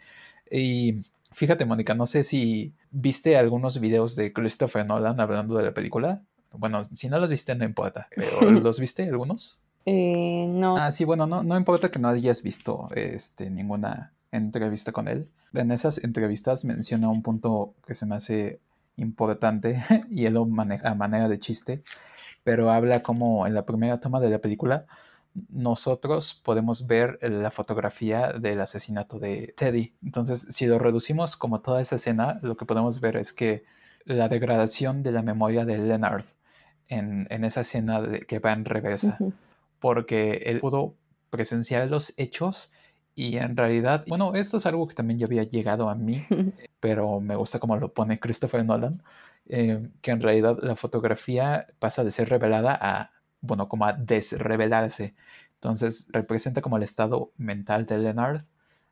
Y 0.50 1.06
fíjate 1.32 1.66
Mónica, 1.66 1.94
no 1.94 2.08
sé 2.08 2.24
si 2.24 2.74
viste 2.90 3.38
algunos 3.38 3.80
videos 3.80 4.16
de 4.16 4.34
Christopher 4.34 4.88
Nolan 4.88 5.20
hablando 5.20 5.56
de 5.58 5.64
la 5.66 5.76
película. 5.76 6.24
Bueno, 6.52 6.84
si 6.84 7.08
no 7.08 7.20
los 7.20 7.30
viste, 7.30 7.54
no 7.54 7.66
importa. 7.66 8.08
¿Los 8.42 8.80
viste 8.80 9.04
algunos? 9.04 9.63
Eh, 9.86 10.46
no. 10.50 10.78
Ah, 10.78 10.92
sí, 10.92 11.06
bueno, 11.06 11.28
no, 11.28 11.44
no 11.44 11.58
importa 11.58 11.92
que 11.92 12.00
no 12.00 12.10
hayas 12.10 12.44
visto 12.44 12.88
este, 12.96 13.50
ninguna 13.50 14.14
entrevista 14.32 14.92
con 14.92 15.08
él. 15.08 15.30
En 15.54 15.72
esas 15.72 16.04
entrevistas 16.04 16.66
menciona 16.66 17.10
un 17.10 17.22
punto 17.22 17.74
que 17.86 17.94
se 17.94 18.06
me 18.06 18.16
hace 18.16 18.60
importante 18.98 19.84
y 20.10 20.26
él 20.26 20.36
lo 20.36 20.46
maneja 20.46 20.90
a 20.90 20.96
manera 20.96 21.28
de 21.28 21.40
chiste, 21.40 21.82
pero 22.44 22.72
habla 22.72 23.04
como 23.04 23.46
en 23.48 23.54
la 23.54 23.66
primera 23.66 24.00
toma 24.00 24.20
de 24.20 24.30
la 24.30 24.40
película 24.40 24.86
nosotros 25.50 26.40
podemos 26.44 26.88
ver 26.88 27.18
la 27.22 27.52
fotografía 27.52 28.34
del 28.34 28.62
asesinato 28.62 29.20
de 29.20 29.54
Teddy. 29.58 29.94
Entonces, 30.04 30.48
si 30.50 30.66
lo 30.66 30.80
reducimos 30.80 31.36
como 31.36 31.62
toda 31.62 31.82
esa 31.82 31.96
escena, 31.96 32.40
lo 32.42 32.56
que 32.56 32.66
podemos 32.66 33.02
ver 33.02 33.18
es 33.18 33.34
que 33.34 33.64
la 34.06 34.28
degradación 34.28 35.02
de 35.02 35.12
la 35.12 35.22
memoria 35.22 35.66
de 35.66 35.78
Leonard 35.78 36.26
en, 36.88 37.28
esa 37.44 37.62
escena 37.62 38.02
de, 38.02 38.20
que 38.22 38.40
va 38.40 38.52
en 38.52 38.66
reversa, 38.66 39.18
porque 39.84 40.44
él 40.46 40.62
pudo 40.62 40.96
presenciar 41.30 41.90
los 41.90 42.14
hechos 42.16 42.72
y 43.16 43.36
en 43.36 43.58
realidad, 43.58 44.06
bueno, 44.08 44.34
esto 44.34 44.56
es 44.56 44.66
algo 44.66 44.88
que 44.88 44.96
también 44.96 45.20
ya 45.20 45.26
había 45.26 45.44
llegado 45.44 45.90
a 45.90 45.96
mí, 45.96 46.26
pero 46.80 47.20
me 47.20 47.36
gusta 47.36 47.60
como 47.60 47.76
lo 47.76 47.94
pone 47.94 48.18
Christopher 48.18 48.64
Nolan, 48.64 49.04
eh, 49.50 49.90
que 50.02 50.12
en 50.12 50.22
realidad 50.22 50.58
la 50.62 50.78
fotografía 50.78 51.68
pasa 51.80 52.06
de 52.06 52.12
ser 52.12 52.30
revelada 52.30 52.80
a, 52.82 53.12
bueno, 53.42 53.68
como 53.68 53.84
a 53.86 53.92
desrevelarse. 53.92 55.16
Entonces 55.56 56.08
representa 56.14 56.62
como 56.62 56.78
el 56.78 56.84
estado 56.84 57.34
mental 57.36 57.86
de 57.86 57.98
Leonard 57.98 58.42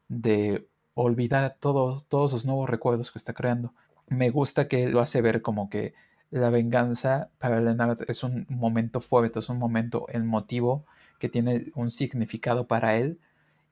de 0.10 0.68
olvidar 0.94 1.56
todos, 1.62 2.10
todos 2.10 2.34
los 2.34 2.46
nuevos 2.46 2.70
recuerdos 2.70 3.12
que 3.12 3.18
está 3.18 3.32
creando. 3.32 3.74
Me 4.08 4.30
gusta 4.30 4.68
que 4.68 4.90
lo 4.90 5.00
hace 5.00 5.22
ver 5.22 5.42
como 5.42 5.70
que 5.70 5.94
la 6.32 6.50
venganza 6.50 7.30
para 7.38 7.62
Leonard 7.62 8.00
es 8.08 8.24
un 8.24 8.46
momento 8.50 9.00
fuerte, 9.02 9.40
es 9.40 9.50
un 9.50 9.60
momento 9.60 10.08
emotivo 10.10 10.86
que 11.20 11.30
tiene 11.30 11.66
un 11.76 11.92
significado 11.92 12.68
para 12.68 12.98
él 12.98 13.20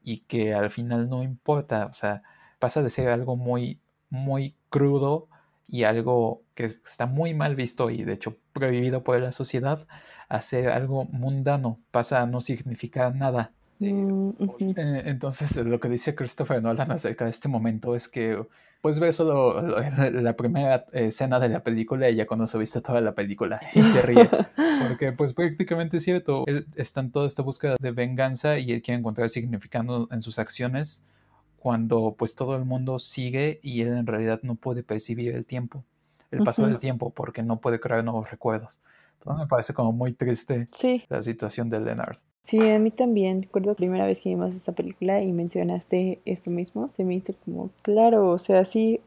y 0.03 0.19
que 0.19 0.53
al 0.53 0.69
final 0.69 1.09
no 1.09 1.23
importa, 1.23 1.87
o 1.87 1.93
sea, 1.93 2.21
pasa 2.59 2.83
de 2.83 2.89
ser 2.89 3.09
algo 3.09 3.35
muy, 3.37 3.79
muy 4.09 4.55
crudo 4.69 5.29
y 5.67 5.83
algo 5.83 6.43
que 6.55 6.65
está 6.65 7.05
muy 7.05 7.33
mal 7.33 7.55
visto 7.55 7.89
y 7.89 8.03
de 8.03 8.13
hecho 8.13 8.37
prohibido 8.53 9.03
por 9.03 9.19
la 9.19 9.31
sociedad 9.31 9.87
a 10.27 10.41
ser 10.41 10.69
algo 10.69 11.05
mundano, 11.05 11.79
pasa 11.91 12.21
a 12.21 12.25
no 12.27 12.41
significar 12.41 13.15
nada. 13.15 13.53
Eh, 13.81 15.03
entonces, 15.05 15.55
lo 15.65 15.79
que 15.79 15.87
dice 15.87 16.13
Christopher 16.13 16.61
Nolan 16.61 16.91
acerca 16.91 17.23
de 17.23 17.29
este 17.29 17.47
momento 17.47 17.95
es 17.95 18.09
que, 18.09 18.45
pues, 18.81 18.99
ve 18.99 19.11
solo 19.13 19.61
la 20.11 20.35
primera 20.35 20.85
escena 20.91 21.39
de 21.39 21.49
la 21.49 21.63
película 21.63 22.09
y 22.09 22.15
ya 22.15 22.27
cuando 22.27 22.45
se 22.45 22.57
viste 22.57 22.81
toda 22.81 22.99
la 22.99 23.15
película 23.15 23.61
y 23.73 23.81
se 23.83 24.01
ríe. 24.01 24.29
Porque, 24.87 25.13
pues, 25.13 25.33
prácticamente 25.33 25.97
es 25.97 26.03
cierto. 26.03 26.43
Él 26.47 26.67
está 26.75 26.99
en 26.99 27.11
toda 27.11 27.25
esta 27.25 27.41
búsqueda 27.41 27.77
de 27.79 27.91
venganza 27.91 28.59
y 28.59 28.73
él 28.73 28.81
quiere 28.81 28.99
encontrar 28.99 29.29
significado 29.29 30.09
en 30.11 30.21
sus 30.21 30.39
acciones 30.39 31.05
cuando, 31.57 32.15
pues, 32.17 32.35
todo 32.35 32.57
el 32.57 32.65
mundo 32.65 32.99
sigue 32.99 33.59
y 33.63 33.81
él 33.81 33.93
en 33.93 34.07
realidad 34.07 34.41
no 34.43 34.55
puede 34.55 34.83
percibir 34.83 35.33
el 35.33 35.45
tiempo, 35.45 35.85
el 36.31 36.43
paso 36.43 36.67
del 36.67 36.77
tiempo, 36.77 37.11
porque 37.11 37.43
no 37.43 37.61
puede 37.61 37.79
crear 37.79 38.03
nuevos 38.03 38.29
recuerdos. 38.29 38.81
Entonces, 39.19 39.43
me 39.43 39.47
parece 39.47 39.73
como 39.73 39.91
muy 39.91 40.13
triste 40.13 40.67
la 41.09 41.21
situación 41.21 41.69
de 41.69 41.81
Leonard. 41.81 42.17
Sí, 42.41 42.57
a 42.57 42.79
mí 42.79 42.89
también. 42.89 43.43
Recuerdo 43.43 43.71
la 43.71 43.75
primera 43.75 44.05
vez 44.05 44.19
que 44.19 44.29
vimos 44.29 44.55
esa 44.55 44.71
película 44.71 45.21
y 45.21 45.31
mencionaste 45.33 46.21
esto 46.23 46.49
mismo. 46.49 46.89
Se 46.95 47.03
me 47.03 47.15
hizo 47.15 47.33
como, 47.43 47.69
claro, 47.81 48.29
o 48.29 48.39
sea, 48.39 48.63
sí. 48.63 49.01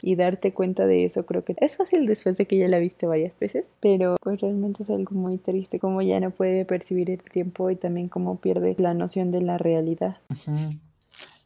Y 0.00 0.16
darte 0.16 0.54
cuenta 0.54 0.86
de 0.86 1.04
eso 1.04 1.26
creo 1.26 1.44
que 1.44 1.54
es 1.58 1.76
fácil 1.76 2.06
después 2.06 2.38
de 2.38 2.46
que 2.46 2.56
ya 2.56 2.66
la 2.66 2.78
viste 2.78 3.06
varias 3.06 3.38
veces, 3.38 3.68
pero 3.80 4.16
pues 4.22 4.40
realmente 4.40 4.82
es 4.82 4.90
algo 4.90 5.14
muy 5.14 5.36
triste, 5.36 5.78
como 5.78 6.00
ya 6.00 6.18
no 6.18 6.30
puede 6.30 6.64
percibir 6.64 7.10
el 7.10 7.22
tiempo 7.22 7.68
y 7.70 7.76
también 7.76 8.08
como 8.08 8.36
pierde 8.36 8.74
la 8.78 8.94
noción 8.94 9.30
de 9.30 9.42
la 9.42 9.58
realidad. 9.58 10.16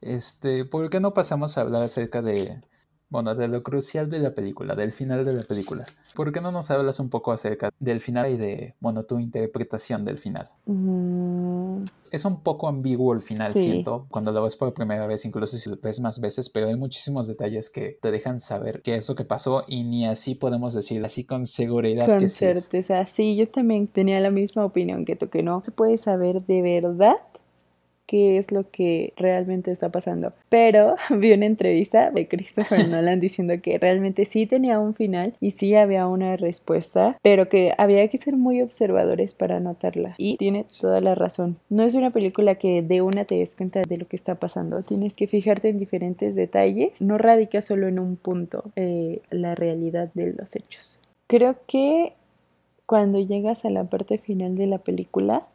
Este, 0.00 0.64
¿por 0.64 0.88
qué 0.88 1.00
no 1.00 1.12
pasamos 1.12 1.58
a 1.58 1.62
hablar 1.62 1.82
acerca 1.82 2.22
de 2.22 2.56
bueno, 3.08 3.34
de 3.34 3.48
lo 3.48 3.62
crucial 3.62 4.10
de 4.10 4.18
la 4.18 4.34
película, 4.34 4.74
del 4.74 4.92
final 4.92 5.24
de 5.24 5.32
la 5.32 5.42
película. 5.42 5.86
¿Por 6.14 6.32
qué 6.32 6.40
no 6.40 6.50
nos 6.50 6.70
hablas 6.70 6.98
un 6.98 7.08
poco 7.08 7.32
acerca 7.32 7.70
del 7.78 8.00
final 8.00 8.30
y 8.30 8.36
de, 8.36 8.74
bueno, 8.80 9.04
tu 9.04 9.18
interpretación 9.18 10.04
del 10.04 10.18
final? 10.18 10.48
Mm. 10.64 11.84
Es 12.10 12.24
un 12.24 12.40
poco 12.40 12.68
ambiguo 12.68 13.12
el 13.12 13.20
final, 13.20 13.52
siento, 13.52 14.06
cuando 14.10 14.32
lo 14.32 14.42
ves 14.42 14.56
por 14.56 14.72
primera 14.72 15.06
vez, 15.06 15.24
incluso 15.24 15.56
si 15.56 15.68
lo 15.68 15.76
ves 15.76 16.00
más 16.00 16.20
veces, 16.20 16.48
pero 16.48 16.68
hay 16.68 16.76
muchísimos 16.76 17.26
detalles 17.26 17.68
que 17.68 17.98
te 18.00 18.10
dejan 18.10 18.40
saber 18.40 18.82
qué 18.82 18.94
es 18.94 19.08
lo 19.08 19.14
que 19.14 19.24
pasó 19.24 19.64
y 19.66 19.84
ni 19.84 20.06
así 20.06 20.34
podemos 20.34 20.72
decir 20.72 21.04
así 21.04 21.24
con 21.24 21.46
seguridad 21.46 22.06
con 22.06 22.18
que 22.18 22.28
certeza, 22.28 23.06
sí, 23.06 23.36
yo 23.36 23.48
también 23.48 23.88
tenía 23.88 24.20
la 24.20 24.30
misma 24.30 24.64
opinión 24.64 25.04
que 25.04 25.16
tú, 25.16 25.28
que 25.28 25.42
no 25.42 25.62
se 25.62 25.72
puede 25.72 25.98
saber 25.98 26.42
de 26.42 26.62
verdad 26.62 27.16
qué 28.06 28.38
es 28.38 28.52
lo 28.52 28.70
que 28.70 29.12
realmente 29.16 29.70
está 29.70 29.90
pasando. 29.90 30.32
Pero 30.48 30.96
vi 31.10 31.32
una 31.32 31.46
entrevista 31.46 32.10
de 32.10 32.28
Christopher 32.28 32.88
Nolan 32.90 33.20
diciendo 33.20 33.54
que 33.62 33.78
realmente 33.78 34.26
sí 34.26 34.46
tenía 34.46 34.78
un 34.78 34.94
final 34.94 35.34
y 35.40 35.50
sí 35.52 35.74
había 35.74 36.06
una 36.06 36.36
respuesta, 36.36 37.18
pero 37.22 37.48
que 37.48 37.72
había 37.78 38.08
que 38.08 38.18
ser 38.18 38.36
muy 38.36 38.62
observadores 38.62 39.34
para 39.34 39.60
notarla. 39.60 40.14
Y 40.18 40.36
tiene 40.36 40.64
toda 40.80 41.00
la 41.00 41.14
razón. 41.14 41.56
No 41.68 41.84
es 41.84 41.94
una 41.94 42.10
película 42.10 42.54
que 42.54 42.82
de 42.82 43.02
una 43.02 43.24
te 43.24 43.36
des 43.36 43.54
cuenta 43.54 43.82
de 43.82 43.98
lo 43.98 44.06
que 44.06 44.16
está 44.16 44.36
pasando. 44.36 44.82
Tienes 44.82 45.16
que 45.16 45.26
fijarte 45.26 45.68
en 45.68 45.78
diferentes 45.78 46.34
detalles. 46.34 47.00
No 47.00 47.18
radica 47.18 47.62
solo 47.62 47.88
en 47.88 47.98
un 47.98 48.16
punto 48.16 48.64
eh, 48.76 49.20
la 49.30 49.54
realidad 49.54 50.10
de 50.14 50.32
los 50.32 50.54
hechos. 50.56 50.98
Creo 51.26 51.56
que 51.66 52.12
cuando 52.86 53.18
llegas 53.18 53.64
a 53.64 53.70
la 53.70 53.84
parte 53.84 54.18
final 54.18 54.56
de 54.56 54.66
la 54.66 54.78
película, 54.78 55.46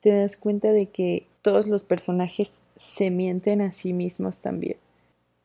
te 0.00 0.10
das 0.10 0.36
cuenta 0.36 0.72
de 0.72 0.86
que 0.86 1.26
todos 1.42 1.66
los 1.66 1.82
personajes 1.82 2.62
se 2.76 3.10
mienten 3.10 3.60
a 3.60 3.72
sí 3.72 3.92
mismos 3.92 4.40
también. 4.40 4.76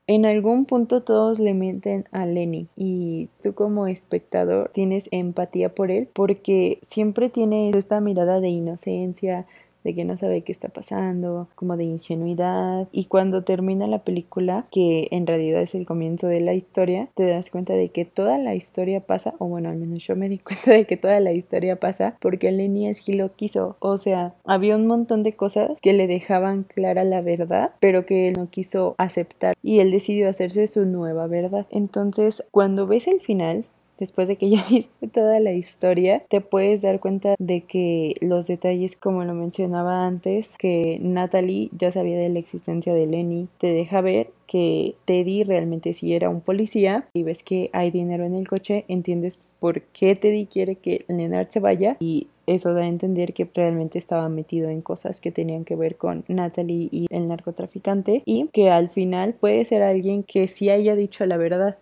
En 0.10 0.26
algún 0.26 0.64
punto 0.64 1.04
todos 1.04 1.38
le 1.38 1.54
mienten 1.54 2.06
a 2.14 2.26
Lenny 2.26 2.68
y 2.78 3.28
tú 3.44 3.54
como 3.54 3.88
espectador 3.88 4.72
tienes 4.74 5.10
empatía 5.12 5.76
por 5.76 5.92
él 5.92 6.08
porque 6.14 6.80
siempre 6.88 7.30
tiene 7.30 7.70
esta 7.72 8.00
mirada 8.00 8.40
de 8.40 8.48
inocencia, 8.48 9.46
de 9.84 9.96
que 9.96 10.06
no 10.06 10.18
sabe 10.18 10.42
qué 10.42 10.52
está 10.52 10.70
pasando, 10.70 11.48
como 11.56 11.78
de 11.78 11.86
ingenuidad. 11.86 12.88
Y 12.92 13.06
cuando 13.06 13.44
termina 13.44 13.88
la 13.88 14.00
película, 14.00 14.66
que 14.72 15.08
en 15.12 15.28
realidad 15.28 15.62
es 15.62 15.76
el 15.76 15.86
comienzo 15.86 16.28
de 16.28 16.42
la 16.42 16.54
historia, 16.54 17.10
te 17.16 17.26
das 17.26 17.50
cuenta 17.50 17.74
de 17.74 17.90
que 17.90 18.06
toda 18.06 18.38
la 18.38 18.56
historia 18.56 19.02
pasa, 19.02 19.34
o 19.40 19.46
bueno, 19.48 19.70
al 19.70 19.78
menos 19.78 20.06
yo 20.06 20.16
me 20.16 20.30
di 20.30 20.38
cuenta 20.40 20.72
de 20.72 20.86
que 20.86 20.98
toda 20.98 21.20
la 21.20 21.32
historia 21.32 21.78
pasa 21.78 22.18
porque 22.20 22.52
Lenny 22.52 22.90
así 22.90 23.14
lo 23.14 23.36
quiso. 23.36 23.78
O 23.80 23.98
sea, 23.98 24.34
había 24.46 24.76
un 24.76 24.88
montón 24.88 25.24
de 25.24 25.34
cosas 25.34 25.72
que 25.82 25.94
le 25.94 26.08
dejaban 26.08 26.64
clara 26.64 27.04
la 27.04 27.22
verdad, 27.22 27.72
pero 27.80 28.06
que 28.06 28.30
él 28.30 28.36
no 28.38 28.50
quiso 28.50 28.96
aceptar 28.98 29.56
y 29.62 29.80
él 29.80 29.92
decidió 29.92 30.30
hacerse 30.30 30.68
su 30.68 30.86
nueva 30.86 31.28
verdad. 31.28 31.66
Entonces, 31.70 32.44
cuando 32.52 32.88
ves 32.88 33.08
el 33.08 33.22
final, 33.22 33.66
después 33.98 34.28
de 34.28 34.36
que 34.38 34.50
ya 34.50 34.66
viste 34.70 35.08
toda 35.08 35.40
la 35.40 35.54
historia, 35.54 36.24
te 36.30 36.42
puedes 36.42 36.82
dar 36.82 37.00
cuenta 37.00 37.36
de 37.40 37.62
que 37.62 38.16
los 38.22 38.48
detalles, 38.48 38.96
como 38.96 39.24
lo 39.24 39.34
mencionaba 39.34 40.06
antes, 40.06 40.56
que 40.58 41.00
Natalie 41.02 41.70
ya 41.78 41.92
sabía 41.92 42.18
de 42.18 42.30
la 42.30 42.40
existencia 42.40 42.94
de 42.94 43.08
Lenny, 43.08 43.48
te 43.60 43.68
deja 43.68 44.02
ver 44.02 44.32
que 44.48 44.96
Teddy 45.06 45.44
realmente 45.44 45.94
sí 45.94 46.14
era 46.14 46.30
un 46.30 46.42
policía 46.42 47.08
y 47.14 47.24
ves 47.24 47.44
que 47.44 47.70
hay 47.74 47.92
dinero 47.92 48.24
en 48.24 48.36
el 48.36 48.48
coche, 48.48 48.86
entiendes 48.88 49.42
por 49.60 49.82
qué 49.82 50.16
Teddy 50.16 50.46
quiere 50.46 50.76
que 50.76 51.04
Leonard 51.08 51.50
se 51.50 51.60
vaya 51.60 51.98
y 52.00 52.28
eso 52.46 52.74
da 52.74 52.82
a 52.84 52.88
entender 52.88 53.34
que 53.34 53.48
realmente 53.54 54.00
estaba 54.00 54.30
metido 54.30 54.70
en 54.70 54.82
cosas 54.82 55.20
que 55.20 55.32
tenían 55.32 55.66
que 55.66 55.76
ver 55.76 55.98
con 55.98 56.24
Natalie 56.30 56.88
y 56.92 57.08
el 57.10 57.28
narcotraficante 57.28 58.24
y 58.26 58.48
que 58.54 58.70
al 58.70 58.90
final 58.90 59.34
puede 59.34 59.66
ser 59.66 59.84
alguien 59.84 60.24
que 60.24 60.48
sí 60.48 60.70
haya 60.70 60.96
dicho 60.96 61.26
la 61.26 61.38
verdad. 61.38 61.78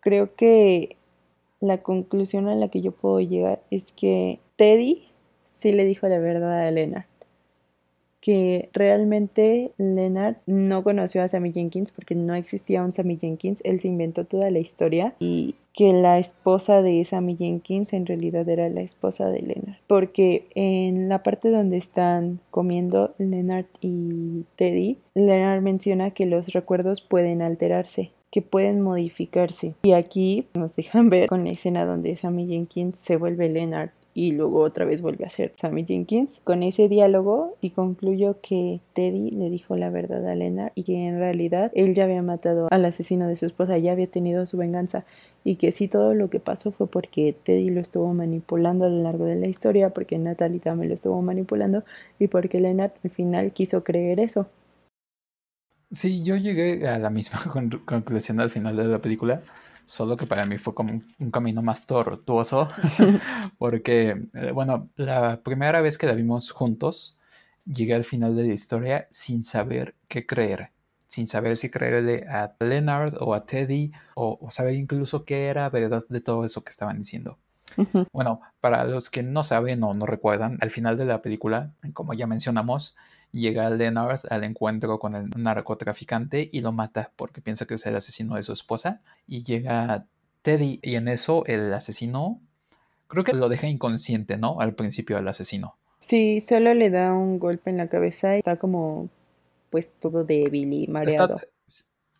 Creo 0.00 0.34
que 0.34 0.96
la 1.60 1.78
conclusión 1.78 2.48
a 2.48 2.54
la 2.54 2.68
que 2.68 2.80
yo 2.80 2.92
puedo 2.92 3.20
llegar 3.20 3.60
es 3.70 3.92
que 3.92 4.40
Teddy 4.56 5.04
sí 5.46 5.72
le 5.72 5.84
dijo 5.84 6.08
la 6.08 6.18
verdad 6.18 6.66
a 6.66 6.70
Leonard. 6.70 7.04
Que 8.20 8.68
realmente 8.74 9.72
Leonard 9.78 10.36
no 10.44 10.82
conoció 10.82 11.22
a 11.22 11.28
Sammy 11.28 11.52
Jenkins 11.52 11.90
porque 11.90 12.14
no 12.14 12.34
existía 12.34 12.82
un 12.82 12.92
Sammy 12.92 13.16
Jenkins. 13.16 13.60
Él 13.64 13.80
se 13.80 13.88
inventó 13.88 14.26
toda 14.26 14.50
la 14.50 14.58
historia 14.58 15.14
y 15.20 15.54
que 15.72 15.92
la 15.92 16.18
esposa 16.18 16.82
de 16.82 17.02
Sammy 17.04 17.36
Jenkins 17.36 17.94
en 17.94 18.04
realidad 18.04 18.46
era 18.46 18.68
la 18.68 18.82
esposa 18.82 19.30
de 19.30 19.40
Leonard. 19.40 19.78
Porque 19.86 20.46
en 20.54 21.08
la 21.08 21.22
parte 21.22 21.50
donde 21.50 21.78
están 21.78 22.40
comiendo 22.50 23.14
Leonard 23.16 23.66
y 23.80 24.44
Teddy, 24.56 24.98
Leonard 25.14 25.62
menciona 25.62 26.10
que 26.10 26.26
los 26.26 26.52
recuerdos 26.52 27.00
pueden 27.00 27.40
alterarse 27.40 28.10
que 28.30 28.42
pueden 28.42 28.80
modificarse. 28.80 29.74
Y 29.82 29.92
aquí 29.92 30.46
nos 30.54 30.76
dejan 30.76 31.10
ver 31.10 31.28
con 31.28 31.44
la 31.44 31.50
escena 31.50 31.84
donde 31.84 32.16
Sammy 32.16 32.46
Jenkins 32.46 32.98
se 32.98 33.16
vuelve 33.16 33.48
Leonard 33.48 33.90
y 34.12 34.32
luego 34.32 34.60
otra 34.60 34.84
vez 34.84 35.02
vuelve 35.02 35.24
a 35.24 35.28
ser 35.28 35.52
Sammy 35.56 35.84
Jenkins. 35.84 36.40
Con 36.44 36.62
ese 36.62 36.88
diálogo 36.88 37.54
y 37.60 37.70
concluyo 37.70 38.36
que 38.42 38.80
Teddy 38.92 39.30
le 39.30 39.50
dijo 39.50 39.76
la 39.76 39.90
verdad 39.90 40.26
a 40.28 40.34
Leonard 40.34 40.72
y 40.74 40.82
que 40.82 41.06
en 41.06 41.18
realidad 41.18 41.70
él 41.74 41.94
ya 41.94 42.04
había 42.04 42.22
matado 42.22 42.68
al 42.70 42.84
asesino 42.84 43.28
de 43.28 43.36
su 43.36 43.46
esposa, 43.46 43.78
ya 43.78 43.92
había 43.92 44.08
tenido 44.08 44.46
su 44.46 44.56
venganza 44.56 45.04
y 45.44 45.56
que 45.56 45.72
sí 45.72 45.88
todo 45.88 46.12
lo 46.14 46.28
que 46.28 46.40
pasó 46.40 46.70
fue 46.70 46.86
porque 46.86 47.34
Teddy 47.44 47.70
lo 47.70 47.80
estuvo 47.80 48.12
manipulando 48.12 48.84
a 48.84 48.88
lo 48.88 49.02
largo 49.02 49.24
de 49.24 49.36
la 49.36 49.46
historia, 49.46 49.90
porque 49.90 50.18
Natalie 50.18 50.60
también 50.60 50.88
lo 50.88 50.94
estuvo 50.94 51.22
manipulando 51.22 51.84
y 52.18 52.26
porque 52.26 52.60
Leonard 52.60 52.92
al 53.02 53.10
final 53.10 53.52
quiso 53.52 53.82
creer 53.84 54.20
eso. 54.20 54.46
Sí, 55.90 56.22
yo 56.22 56.36
llegué 56.36 56.88
a 56.88 56.98
la 56.98 57.10
misma 57.10 57.40
conclusión 57.84 58.40
al 58.40 58.50
final 58.50 58.76
de 58.76 58.84
la 58.84 59.00
película, 59.00 59.42
solo 59.86 60.16
que 60.16 60.26
para 60.26 60.46
mí 60.46 60.56
fue 60.56 60.72
como 60.72 61.00
un, 61.18 61.30
camino 61.30 61.62
más 61.62 61.86
tortuoso, 61.86 62.68
porque, 63.58 64.28
eh, 64.34 64.52
bueno, 64.52 64.88
la 64.96 65.42
primera 65.42 65.80
vez 65.80 65.98
que 65.98 66.06
la 66.06 66.14
vimos 66.14 66.52
juntos, 66.52 67.18
llegué 67.64 67.94
al 67.94 68.04
final 68.04 68.36
de 68.36 68.46
la 68.46 68.52
historia 68.52 69.08
sin 69.10 69.42
saber 69.42 69.96
qué 70.06 70.26
creer, 70.26 70.70
sin 71.08 71.26
saber 71.26 71.56
si 71.56 71.70
creerle 71.70 72.24
a 72.28 72.54
Leonard 72.60 73.14
o 73.20 73.34
a 73.34 73.44
Teddy, 73.44 73.90
o, 74.14 74.38
saber 74.48 74.74
incluso 74.74 75.24
qué 75.24 75.46
era 75.46 75.68
verdad 75.70 76.04
de 76.08 76.20
todo 76.20 76.44
eso 76.44 76.62
que 76.62 76.70
estaban 76.70 76.98
diciendo. 76.98 77.38
Bueno, 78.12 78.40
para 78.60 78.84
los 78.84 79.10
que 79.10 79.22
no 79.22 79.44
saben 79.44 79.82
o 79.84 79.94
no 79.94 80.04
recuerdan, 80.04 80.58
al 80.60 80.72
final 80.72 80.96
de 80.96 81.04
la 81.04 81.22
película, 81.22 81.72
como 81.92 82.14
ya 82.14 82.26
mencionamos, 82.26 82.96
llega 83.32 83.70
Leonard 83.70 84.20
al 84.30 84.44
encuentro 84.44 84.98
con 84.98 85.14
el 85.14 85.30
narcotraficante 85.36 86.48
y 86.50 86.60
lo 86.60 86.72
mata 86.72 87.12
porque 87.16 87.40
piensa 87.40 87.66
que 87.66 87.74
es 87.74 87.86
el 87.86 87.96
asesino 87.96 88.36
de 88.36 88.42
su 88.42 88.52
esposa. 88.52 89.00
Y 89.26 89.42
llega 89.44 90.06
Teddy 90.42 90.80
y 90.82 90.94
en 90.96 91.08
eso 91.08 91.44
el 91.46 91.72
asesino 91.72 92.40
creo 93.08 93.24
que 93.24 93.32
lo 93.32 93.48
deja 93.48 93.66
inconsciente, 93.66 94.38
¿no? 94.38 94.60
Al 94.60 94.74
principio 94.74 95.16
del 95.16 95.28
asesino. 95.28 95.76
Sí, 96.00 96.40
solo 96.40 96.74
le 96.74 96.90
da 96.90 97.12
un 97.12 97.38
golpe 97.38 97.70
en 97.70 97.76
la 97.76 97.88
cabeza 97.88 98.36
y 98.36 98.38
está 98.38 98.56
como 98.56 99.08
pues 99.70 99.90
todo 100.00 100.24
débil 100.24 100.72
y 100.72 100.86
mareado. 100.88 101.36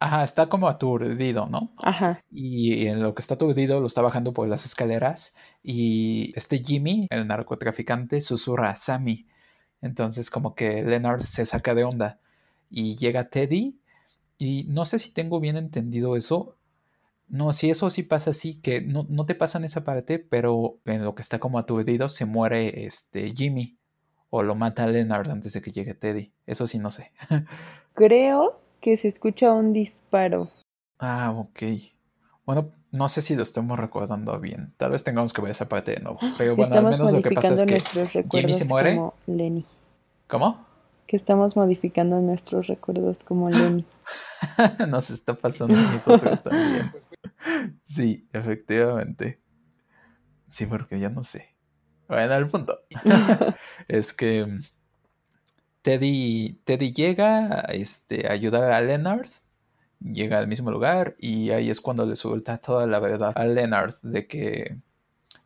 Ajá, 0.02 0.24
está 0.24 0.46
como 0.46 0.66
aturdido, 0.68 1.46
¿no? 1.46 1.72
Ajá. 1.76 2.18
Y 2.30 2.86
en 2.86 3.02
lo 3.02 3.14
que 3.14 3.20
está 3.20 3.34
aturdido 3.34 3.80
lo 3.80 3.86
está 3.86 4.00
bajando 4.00 4.32
por 4.32 4.48
las 4.48 4.64
escaleras 4.64 5.36
y 5.62 6.32
este 6.36 6.58
Jimmy, 6.58 7.06
el 7.10 7.26
narcotraficante, 7.26 8.22
susurra 8.22 8.70
a 8.70 8.76
Sammy. 8.76 9.26
Entonces 9.82 10.30
como 10.30 10.54
que 10.54 10.82
Leonard 10.82 11.20
se 11.20 11.46
saca 11.46 11.74
de 11.74 11.84
onda 11.84 12.18
y 12.70 12.96
llega 12.96 13.24
Teddy 13.24 13.78
y 14.38 14.64
no 14.68 14.84
sé 14.84 14.98
si 14.98 15.12
tengo 15.12 15.40
bien 15.40 15.56
entendido 15.56 16.16
eso. 16.16 16.56
No, 17.28 17.52
si 17.52 17.70
eso 17.70 17.90
sí 17.90 18.02
pasa 18.02 18.30
así, 18.30 18.60
que 18.60 18.80
no, 18.80 19.06
no 19.08 19.24
te 19.24 19.34
pasa 19.34 19.58
en 19.58 19.64
esa 19.64 19.84
parte, 19.84 20.18
pero 20.18 20.78
en 20.84 21.04
lo 21.04 21.14
que 21.14 21.22
está 21.22 21.38
como 21.38 21.58
aturdido 21.58 22.08
se 22.08 22.24
muere 22.24 22.84
este 22.86 23.30
Jimmy 23.30 23.78
o 24.30 24.42
lo 24.42 24.54
mata 24.54 24.86
Leonard 24.86 25.28
antes 25.30 25.52
de 25.52 25.60
que 25.60 25.70
llegue 25.70 25.94
Teddy. 25.94 26.32
Eso 26.46 26.66
sí 26.66 26.78
no 26.78 26.90
sé. 26.90 27.12
Creo 27.94 28.60
que 28.80 28.96
se 28.96 29.08
escucha 29.08 29.52
un 29.52 29.72
disparo. 29.72 30.50
Ah, 30.98 31.32
ok. 31.36 31.62
Bueno, 32.46 32.72
no 32.92 33.08
sé 33.08 33.22
si 33.22 33.36
lo 33.36 33.42
estamos 33.42 33.78
recordando 33.78 34.38
bien. 34.40 34.72
Tal 34.76 34.90
vez 34.90 35.04
tengamos 35.04 35.32
que 35.32 35.42
ver 35.42 35.52
esa 35.52 35.68
parte 35.68 35.92
de 35.92 36.00
nuevo. 36.00 36.18
Pero 36.38 36.56
bueno, 36.56 36.74
al 36.76 36.84
menos 36.84 37.12
lo 37.12 37.22
que 37.22 37.30
pasa 37.30 37.54
es 37.54 37.64
que 37.64 38.24
Jimmy 38.30 38.52
se 38.52 38.64
muere. 38.64 38.96
Como 38.96 39.14
Lenny. 39.26 39.64
¿Cómo? 40.26 40.66
Que 41.06 41.16
estamos 41.16 41.56
modificando 41.56 42.20
nuestros 42.20 42.66
recuerdos 42.66 43.22
como 43.22 43.48
Lenny. 43.50 43.84
Nos 44.88 45.10
está 45.10 45.34
pasando 45.34 45.76
a 45.76 45.92
nosotros 45.92 46.42
también. 46.44 46.92
Sí, 47.84 48.26
efectivamente. 48.32 49.40
Sí, 50.48 50.66
porque 50.66 50.98
ya 50.98 51.08
no 51.08 51.22
sé. 51.22 51.54
Bueno, 52.08 52.34
el 52.34 52.46
punto 52.46 52.80
es 53.88 54.12
que 54.12 54.58
Teddy, 55.82 56.60
Teddy 56.64 56.92
llega 56.92 57.60
este, 57.72 58.26
a 58.26 58.32
ayudar 58.32 58.72
a 58.72 58.80
Leonard, 58.80 59.28
llega 60.00 60.38
al 60.38 60.48
mismo 60.48 60.70
lugar 60.70 61.14
y 61.18 61.50
ahí 61.50 61.70
es 61.70 61.80
cuando 61.80 62.06
le 62.06 62.16
suelta 62.16 62.58
toda 62.58 62.86
la 62.86 62.98
verdad 62.98 63.32
a 63.34 63.44
Leonard 63.44 63.94
de 64.02 64.26
que 64.26 64.76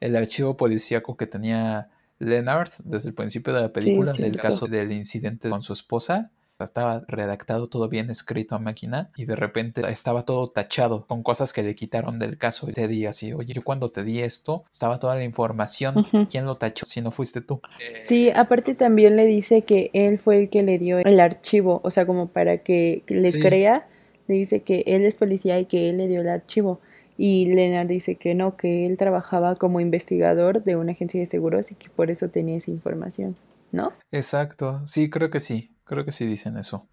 el 0.00 0.16
archivo 0.16 0.56
policíaco 0.56 1.16
que 1.16 1.26
tenía 1.26 1.88
Leonard 2.18 2.68
desde 2.84 3.08
el 3.08 3.14
principio 3.14 3.52
de 3.52 3.60
la 3.62 3.72
película, 3.72 4.12
del 4.12 4.38
caso 4.38 4.66
del 4.66 4.92
incidente 4.92 5.48
con 5.50 5.62
su 5.62 5.72
esposa, 5.72 6.30
estaba 6.64 7.04
redactado 7.08 7.68
todo 7.68 7.88
bien 7.88 8.10
escrito 8.10 8.54
a 8.54 8.58
máquina 8.58 9.10
y 9.16 9.24
de 9.24 9.36
repente 9.36 9.82
estaba 9.88 10.24
todo 10.24 10.48
tachado 10.48 11.06
con 11.06 11.22
cosas 11.22 11.52
que 11.52 11.62
le 11.62 11.74
quitaron 11.74 12.18
del 12.18 12.38
caso. 12.38 12.68
Y 12.68 12.72
te 12.72 12.88
di 12.88 13.06
así, 13.06 13.32
oye, 13.32 13.52
yo 13.52 13.62
cuando 13.62 13.90
te 13.90 14.02
di 14.02 14.20
esto, 14.20 14.64
estaba 14.70 14.98
toda 14.98 15.14
la 15.16 15.24
información. 15.24 16.06
¿Quién 16.30 16.46
lo 16.46 16.56
tachó 16.56 16.86
si 16.86 17.00
no 17.00 17.10
fuiste 17.10 17.40
tú? 17.40 17.60
Sí, 18.08 18.30
aparte 18.30 18.74
también 18.74 19.16
le 19.16 19.26
dice 19.26 19.62
que 19.62 19.90
él 19.92 20.18
fue 20.18 20.40
el 20.40 20.48
que 20.48 20.62
le 20.62 20.78
dio 20.78 20.98
el 20.98 21.20
archivo, 21.20 21.80
o 21.84 21.90
sea, 21.90 22.06
como 22.06 22.28
para 22.28 22.58
que 22.58 23.02
le 23.08 23.32
crea, 23.32 23.86
le 24.26 24.34
dice 24.34 24.60
que 24.60 24.84
él 24.86 25.04
es 25.04 25.16
policía 25.16 25.58
y 25.60 25.66
que 25.66 25.90
él 25.90 25.98
le 25.98 26.08
dio 26.08 26.20
el 26.20 26.28
archivo. 26.28 26.80
Y 27.16 27.46
Leonard 27.46 27.86
dice 27.86 28.16
que 28.16 28.34
no, 28.34 28.56
que 28.56 28.86
él 28.86 28.98
trabajaba 28.98 29.54
como 29.54 29.80
investigador 29.80 30.64
de 30.64 30.76
una 30.76 30.92
agencia 30.92 31.20
de 31.20 31.26
seguros 31.26 31.70
y 31.70 31.76
que 31.76 31.88
por 31.88 32.10
eso 32.10 32.28
tenía 32.28 32.56
esa 32.56 32.72
información, 32.72 33.36
¿no? 33.70 33.92
Exacto, 34.10 34.82
sí, 34.86 35.10
creo 35.10 35.30
que 35.30 35.40
sí. 35.40 35.70
Creo 35.84 36.04
que 36.04 36.12
sí 36.12 36.26
dicen 36.26 36.56
eso. 36.56 36.88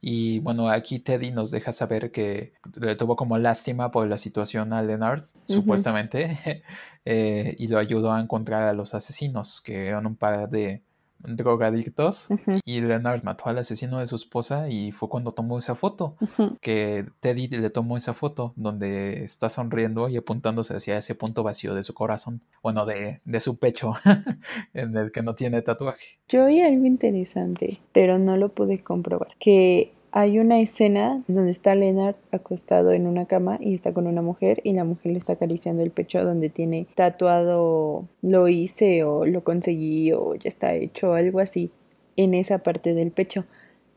Y 0.00 0.40
bueno, 0.40 0.68
aquí 0.68 0.98
Teddy 0.98 1.30
nos 1.30 1.52
deja 1.52 1.72
saber 1.72 2.10
que 2.10 2.54
le 2.80 2.96
tuvo 2.96 3.14
como 3.14 3.38
lástima 3.38 3.92
por 3.92 4.08
la 4.08 4.18
situación 4.18 4.72
a 4.72 4.82
Leonard, 4.82 5.22
supuestamente, 5.44 6.62
eh, 7.04 7.54
y 7.56 7.68
lo 7.68 7.78
ayudó 7.78 8.12
a 8.12 8.20
encontrar 8.20 8.66
a 8.66 8.72
los 8.72 8.94
asesinos, 8.94 9.60
que 9.60 9.86
eran 9.86 10.06
un 10.06 10.16
par 10.16 10.48
de 10.48 10.82
drogadictos 11.24 12.28
y 12.64 12.80
Leonard 12.80 13.22
mató 13.24 13.46
al 13.46 13.58
asesino 13.58 13.98
de 13.98 14.06
su 14.06 14.16
esposa 14.16 14.68
y 14.68 14.92
fue 14.92 15.08
cuando 15.08 15.32
tomó 15.32 15.58
esa 15.58 15.74
foto, 15.74 16.16
que 16.60 17.06
Teddy 17.20 17.48
le 17.48 17.70
tomó 17.70 17.96
esa 17.96 18.12
foto 18.12 18.52
donde 18.56 19.22
está 19.24 19.48
sonriendo 19.48 20.08
y 20.08 20.16
apuntándose 20.16 20.74
hacia 20.74 20.98
ese 20.98 21.14
punto 21.14 21.42
vacío 21.42 21.74
de 21.74 21.82
su 21.82 21.94
corazón, 21.94 22.40
bueno, 22.62 22.86
de, 22.86 23.20
de 23.24 23.40
su 23.40 23.58
pecho, 23.58 23.94
en 24.74 24.96
el 24.96 25.12
que 25.12 25.22
no 25.22 25.34
tiene 25.34 25.62
tatuaje. 25.62 26.18
Yo 26.28 26.46
vi 26.46 26.60
algo 26.60 26.86
interesante, 26.86 27.80
pero 27.92 28.18
no 28.18 28.36
lo 28.36 28.50
pude 28.50 28.82
comprobar, 28.82 29.36
que 29.38 29.92
hay 30.12 30.38
una 30.38 30.60
escena 30.60 31.22
donde 31.26 31.50
está 31.50 31.74
Leonard 31.74 32.16
acostado 32.32 32.92
en 32.92 33.06
una 33.06 33.24
cama 33.24 33.56
y 33.60 33.74
está 33.74 33.94
con 33.94 34.06
una 34.06 34.20
mujer 34.20 34.60
y 34.62 34.74
la 34.74 34.84
mujer 34.84 35.12
le 35.12 35.18
está 35.18 35.32
acariciando 35.32 35.82
el 35.82 35.90
pecho 35.90 36.22
donde 36.22 36.50
tiene 36.50 36.86
tatuado 36.94 38.06
lo 38.20 38.48
hice 38.48 39.04
o 39.04 39.24
lo 39.24 39.42
conseguí 39.42 40.12
o 40.12 40.34
ya 40.34 40.50
está 40.50 40.74
hecho 40.74 41.14
algo 41.14 41.40
así 41.40 41.70
en 42.16 42.34
esa 42.34 42.58
parte 42.58 42.92
del 42.92 43.10
pecho. 43.10 43.46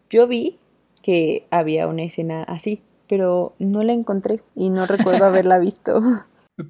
Yo 0.10 0.26
vi 0.26 0.58
que 1.02 1.46
había 1.52 1.86
una 1.86 2.04
escena 2.04 2.44
así, 2.44 2.82
pero 3.10 3.54
no 3.60 3.84
la 3.84 3.92
encontré 3.92 4.42
y 4.56 4.70
no 4.70 4.86
recuerdo 4.88 5.26
haberla 5.26 5.58
visto. 5.60 6.02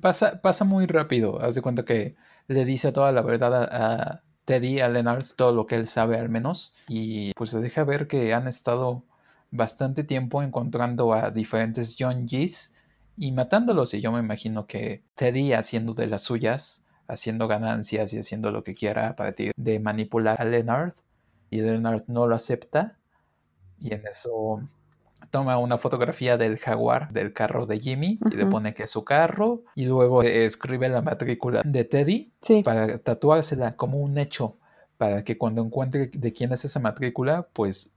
Pasa, 0.02 0.42
pasa 0.42 0.66
muy 0.66 0.88
rápido, 0.88 1.40
haz 1.40 1.54
de 1.54 1.62
cuenta 1.62 1.86
que 1.86 2.16
le 2.48 2.66
dice 2.66 2.92
toda 2.92 3.12
la 3.12 3.22
verdad 3.22 3.54
a, 3.54 3.68
a 4.14 4.24
Teddy, 4.46 4.80
a 4.80 4.90
Leonard, 4.90 5.24
todo 5.36 5.54
lo 5.54 5.68
que 5.68 5.76
él 5.76 5.86
sabe 5.86 6.18
al 6.18 6.30
menos, 6.30 6.76
y 6.88 7.32
pues 7.34 7.52
se 7.52 7.60
deja 7.60 7.84
ver 7.84 8.08
que 8.08 8.34
han 8.34 8.48
estado 8.48 9.04
bastante 9.56 10.04
tiempo 10.04 10.44
encontrando 10.44 11.14
a 11.14 11.32
diferentes 11.32 11.96
John 11.98 12.28
G's 12.28 12.74
y 13.18 13.32
matándolos. 13.32 13.94
Y 13.94 14.02
yo 14.02 14.12
me 14.12 14.20
imagino 14.20 14.68
que 14.68 15.04
Teddy 15.16 15.54
haciendo 15.54 15.94
de 15.94 16.08
las 16.08 16.24
suyas, 16.24 16.86
haciendo 17.08 17.48
ganancias 17.48 18.14
y 18.14 18.20
haciendo 18.20 18.52
lo 18.52 18.64
que 18.64 18.76
quiera 18.76 19.10
a 19.10 19.16
partir 19.16 19.52
de 19.56 19.80
manipular 19.80 20.40
a 20.40 20.46
Leonard. 20.46 20.94
Y 21.50 21.62
Leonard 21.62 22.04
no 22.08 22.28
lo 22.28 22.36
acepta. 22.36 22.98
Y 23.80 23.94
en 23.94 24.06
eso 24.08 24.62
toma 25.32 25.58
una 25.58 25.78
fotografía 25.78 26.38
del 26.38 26.58
jaguar 26.58 27.12
del 27.12 27.34
carro 27.34 27.66
de 27.66 27.80
Jimmy 27.80 28.20
y 28.32 28.36
le 28.36 28.46
pone 28.46 28.74
que 28.74 28.84
es 28.84 28.90
su 28.90 29.04
carro. 29.04 29.64
Y 29.76 29.86
luego 29.86 30.24
escribe 30.24 30.90
la 30.90 31.02
matrícula 31.02 31.62
de 31.64 31.84
Teddy 31.84 32.34
para 32.64 32.98
tatuársela 33.00 33.76
como 33.76 34.00
un 34.00 34.18
hecho. 34.18 34.58
Para 34.98 35.26
que 35.26 35.38
cuando 35.38 35.62
encuentre 35.62 36.08
de 36.08 36.32
quién 36.32 36.54
es 36.54 36.64
esa 36.64 36.80
matrícula, 36.80 37.50
pues 37.52 37.95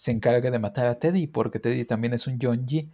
se 0.00 0.12
encarga 0.12 0.50
de 0.50 0.58
matar 0.58 0.86
a 0.86 0.98
Teddy, 0.98 1.26
porque 1.26 1.58
Teddy 1.60 1.84
también 1.84 2.14
es 2.14 2.26
un 2.26 2.38
John 2.40 2.66
G. 2.66 2.88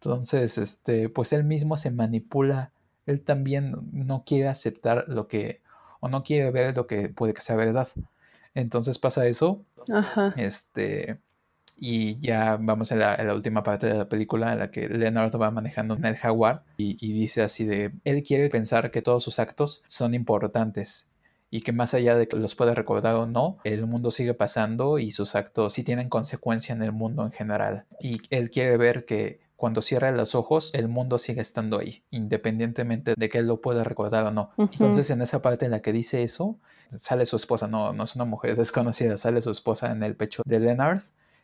Entonces, 0.00 0.56
este, 0.56 1.10
pues 1.10 1.34
él 1.34 1.44
mismo 1.44 1.76
se 1.76 1.90
manipula, 1.90 2.72
él 3.04 3.20
también 3.22 3.76
no 3.92 4.24
quiere 4.24 4.48
aceptar 4.48 5.04
lo 5.06 5.28
que, 5.28 5.60
o 6.00 6.08
no 6.08 6.22
quiere 6.22 6.50
ver 6.50 6.74
lo 6.74 6.86
que 6.86 7.10
puede 7.10 7.34
que 7.34 7.42
sea 7.42 7.56
verdad. 7.56 7.88
Entonces 8.54 8.98
pasa 8.98 9.26
eso, 9.26 9.66
este, 10.38 11.18
y 11.76 12.18
ya 12.20 12.56
vamos 12.58 12.90
a 12.90 12.96
la, 12.96 13.34
última 13.34 13.62
parte 13.62 13.88
de 13.88 13.98
la 13.98 14.08
película 14.08 14.54
en 14.54 14.60
la 14.60 14.70
que 14.70 14.88
Leonard 14.88 15.38
va 15.38 15.50
manejando 15.50 15.94
en 15.94 16.06
el 16.06 16.16
jaguar 16.16 16.64
y, 16.78 16.96
y 17.06 17.12
dice 17.12 17.42
así 17.42 17.66
de, 17.66 17.92
él 18.04 18.22
quiere 18.22 18.48
pensar 18.48 18.90
que 18.90 19.02
todos 19.02 19.22
sus 19.22 19.38
actos 19.40 19.82
son 19.84 20.14
importantes 20.14 21.10
y 21.50 21.60
que 21.60 21.72
más 21.72 21.94
allá 21.94 22.16
de 22.16 22.28
que 22.28 22.36
los 22.36 22.54
pueda 22.54 22.74
recordar 22.74 23.14
o 23.16 23.26
no, 23.26 23.58
el 23.64 23.86
mundo 23.86 24.10
sigue 24.10 24.34
pasando 24.34 24.98
y 24.98 25.10
sus 25.10 25.34
actos 25.34 25.72
sí 25.74 25.84
tienen 25.84 26.08
consecuencia 26.08 26.74
en 26.74 26.82
el 26.82 26.92
mundo 26.92 27.24
en 27.24 27.32
general. 27.32 27.86
Y 28.00 28.20
él 28.30 28.50
quiere 28.50 28.76
ver 28.76 29.04
que 29.04 29.40
cuando 29.56 29.80
cierra 29.80 30.12
los 30.12 30.34
ojos, 30.34 30.70
el 30.74 30.88
mundo 30.88 31.16
sigue 31.18 31.40
estando 31.40 31.78
ahí, 31.78 32.02
independientemente 32.10 33.14
de 33.16 33.28
que 33.28 33.38
él 33.38 33.46
lo 33.46 33.60
pueda 33.60 33.84
recordar 33.84 34.26
o 34.26 34.30
no. 34.30 34.50
Entonces, 34.58 35.08
en 35.10 35.22
esa 35.22 35.40
parte 35.40 35.64
en 35.64 35.70
la 35.70 35.80
que 35.80 35.92
dice 35.92 36.22
eso, 36.22 36.58
sale 36.92 37.24
su 37.24 37.36
esposa, 37.36 37.66
no, 37.66 37.92
no 37.92 38.04
es 38.04 38.14
una 38.16 38.26
mujer 38.26 38.54
desconocida, 38.56 39.16
sale 39.16 39.40
su 39.40 39.50
esposa 39.50 39.92
en 39.92 40.02
el 40.02 40.14
pecho 40.14 40.42
de 40.44 40.60
Leonard 40.60 41.00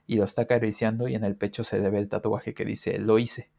y 0.06 0.16
lo 0.16 0.24
está 0.24 0.42
acariciando 0.42 1.08
y 1.08 1.14
en 1.14 1.24
el 1.24 1.36
pecho 1.36 1.64
se 1.64 1.78
le 1.78 1.88
ve 1.88 1.98
el 1.98 2.08
tatuaje 2.08 2.52
que 2.54 2.64
dice, 2.64 2.98
lo 2.98 3.18
hice. 3.18 3.50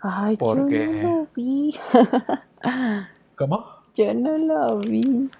Ay, 0.00 0.36
porque... 0.36 0.86
yo 0.86 0.92
no 0.92 1.02
lo 1.02 1.28
vi. 1.34 1.78
¿Cómo? 3.36 3.66
Yo 3.94 4.14
no 4.14 4.36
lo 4.36 4.78
vi. 4.78 5.30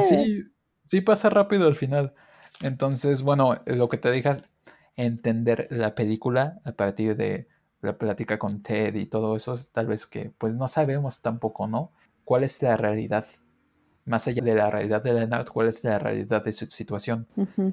Sí, 0.00 0.44
sí 0.84 1.00
pasa 1.00 1.30
rápido 1.30 1.66
al 1.66 1.74
final. 1.74 2.14
Entonces, 2.62 3.22
bueno, 3.22 3.56
lo 3.66 3.88
que 3.88 3.98
te 3.98 4.10
dejas 4.10 4.42
entender 4.96 5.68
la 5.70 5.94
película 5.94 6.60
a 6.64 6.72
partir 6.72 7.16
de 7.16 7.48
la 7.80 7.98
plática 7.98 8.38
con 8.38 8.62
Ted 8.62 8.94
y 8.94 9.06
todo 9.06 9.36
eso 9.36 9.54
es 9.54 9.70
tal 9.72 9.86
vez 9.86 10.06
que 10.06 10.32
pues 10.38 10.54
no 10.54 10.68
sabemos 10.68 11.22
tampoco, 11.22 11.66
¿no? 11.66 11.92
¿Cuál 12.24 12.44
es 12.44 12.62
la 12.62 12.76
realidad? 12.76 13.26
Más 14.06 14.28
allá 14.28 14.42
de 14.42 14.54
la 14.54 14.70
realidad 14.70 15.02
de 15.02 15.12
Leonard, 15.12 15.48
¿cuál 15.48 15.66
es 15.66 15.82
la 15.82 15.98
realidad 15.98 16.44
de 16.44 16.52
su 16.52 16.66
situación? 16.66 17.26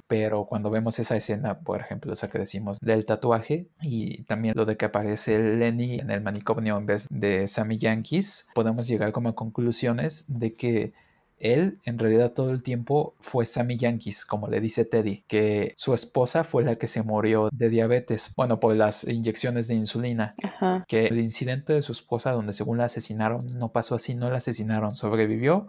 Pero 0.08 0.46
cuando 0.46 0.72
vemos 0.72 0.98
esa 0.98 1.16
escena, 1.16 1.60
por 1.60 1.80
ejemplo, 1.80 2.12
esa 2.12 2.28
que 2.28 2.40
decimos 2.40 2.80
del 2.80 3.06
tatuaje 3.06 3.68
y 3.82 4.24
también 4.24 4.56
lo 4.58 4.66
de 4.66 4.76
que 4.76 4.86
aparece 4.86 5.38
Lenny 5.58 6.00
en 6.00 6.10
el 6.10 6.22
manicomio 6.22 6.76
en 6.78 6.88
vez 6.88 7.08
de 7.12 7.48
Sammy 7.48 7.78
Yankees, 7.78 8.48
podemos 8.56 8.88
llegar 8.88 9.12
como 9.12 9.30
a 9.30 9.36
conclusiones 9.36 10.26
de 10.28 10.54
que 10.54 10.94
él 11.44 11.80
en 11.84 12.00
realidad 12.00 12.34
todo 12.34 12.52
el 12.52 12.64
tiempo 12.64 13.14
fue 13.20 13.46
Sammy 13.46 13.78
Yankees, 13.78 14.26
como 14.26 14.48
le 14.48 14.60
dice 14.60 14.86
Teddy, 14.86 15.24
que 15.28 15.74
su 15.76 15.94
esposa 15.94 16.44
fue 16.44 16.64
la 16.64 16.76
que 16.76 16.88
se 16.88 17.04
murió 17.04 17.50
de 17.52 17.70
diabetes, 17.70 18.34
bueno, 18.36 18.60
por 18.60 18.76
las 18.76 19.04
inyecciones 19.04 19.68
de 19.68 19.76
insulina, 19.76 20.36
que 20.88 21.08
el 21.08 21.20
incidente 21.20 21.74
de 21.74 21.82
su 21.82 21.92
esposa 21.92 22.32
donde 22.32 22.54
según 22.54 22.78
la 22.78 22.86
asesinaron 22.86 23.46
no 23.58 23.72
pasó 23.72 23.96
así, 23.96 24.16
no 24.16 24.30
la 24.30 24.38
asesinaron, 24.38 24.94
sobrevivió, 24.96 25.68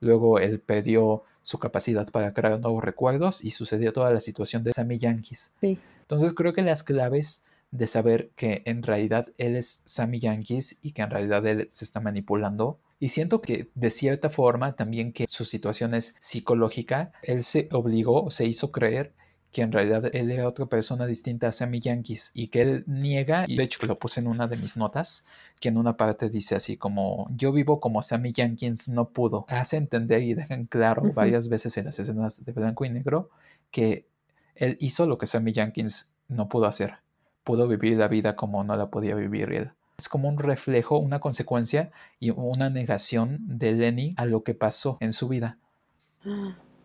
luego 0.00 0.38
él 0.38 0.60
perdió 0.60 1.22
su 1.42 1.58
capacidad 1.58 2.06
para 2.10 2.34
crear 2.34 2.60
nuevos 2.60 2.84
recuerdos 2.84 3.44
y 3.44 3.52
sucedió 3.52 3.92
toda 3.92 4.12
la 4.12 4.20
situación 4.20 4.64
de 4.64 4.72
Sammy 4.72 4.98
Yankees. 4.98 5.54
Entonces 6.00 6.34
creo 6.34 6.52
que 6.52 6.62
las 6.62 6.82
claves 6.82 7.44
de 7.70 7.86
saber 7.86 8.30
que 8.36 8.62
en 8.66 8.82
realidad 8.82 9.28
él 9.38 9.56
es 9.56 9.82
Sammy 9.86 10.20
Yankees 10.20 10.78
y 10.82 10.92
que 10.92 11.02
en 11.02 11.10
realidad 11.10 11.44
él 11.46 11.68
se 11.70 11.84
está 11.84 12.00
manipulando. 12.00 12.78
Y 13.02 13.08
siento 13.08 13.40
que 13.40 13.68
de 13.74 13.90
cierta 13.90 14.30
forma 14.30 14.76
también 14.76 15.12
que 15.12 15.26
su 15.26 15.44
situación 15.44 15.92
es 15.92 16.14
psicológica, 16.20 17.10
él 17.24 17.42
se 17.42 17.68
obligó, 17.72 18.30
se 18.30 18.46
hizo 18.46 18.70
creer 18.70 19.12
que 19.50 19.62
en 19.62 19.72
realidad 19.72 20.14
él 20.14 20.30
era 20.30 20.46
otra 20.46 20.66
persona 20.66 21.04
distinta 21.04 21.48
a 21.48 21.52
Sammy 21.52 21.80
Yankees 21.80 22.30
y 22.32 22.46
que 22.46 22.62
él 22.62 22.84
niega, 22.86 23.44
y 23.48 23.56
de 23.56 23.64
hecho 23.64 23.84
lo 23.86 23.98
puse 23.98 24.20
en 24.20 24.28
una 24.28 24.46
de 24.46 24.56
mis 24.56 24.76
notas, 24.76 25.26
que 25.58 25.70
en 25.70 25.78
una 25.78 25.96
parte 25.96 26.28
dice 26.28 26.54
así 26.54 26.76
como 26.76 27.26
yo 27.34 27.50
vivo 27.50 27.80
como 27.80 28.02
Sammy 28.02 28.30
Yankees 28.30 28.88
no 28.88 29.08
pudo. 29.08 29.46
Hace 29.48 29.78
entender 29.78 30.22
y 30.22 30.34
dejan 30.34 30.66
claro 30.66 31.02
varias 31.12 31.48
veces 31.48 31.76
en 31.78 31.86
las 31.86 31.98
escenas 31.98 32.44
de 32.44 32.52
blanco 32.52 32.84
y 32.84 32.90
negro 32.90 33.30
que 33.72 34.06
él 34.54 34.76
hizo 34.78 35.08
lo 35.08 35.18
que 35.18 35.26
Sammy 35.26 35.52
Jenkins 35.52 36.12
no 36.28 36.48
pudo 36.48 36.66
hacer. 36.66 36.98
Pudo 37.42 37.66
vivir 37.66 37.98
la 37.98 38.06
vida 38.06 38.36
como 38.36 38.62
no 38.62 38.76
la 38.76 38.90
podía 38.90 39.16
vivir 39.16 39.52
él. 39.52 39.72
Es 39.98 40.08
como 40.08 40.28
un 40.28 40.38
reflejo, 40.38 40.98
una 40.98 41.20
consecuencia 41.20 41.90
y 42.18 42.30
una 42.30 42.70
negación 42.70 43.38
de 43.40 43.72
Lenny 43.72 44.14
a 44.16 44.26
lo 44.26 44.42
que 44.42 44.54
pasó 44.54 44.96
en 45.00 45.12
su 45.12 45.28
vida. 45.28 45.58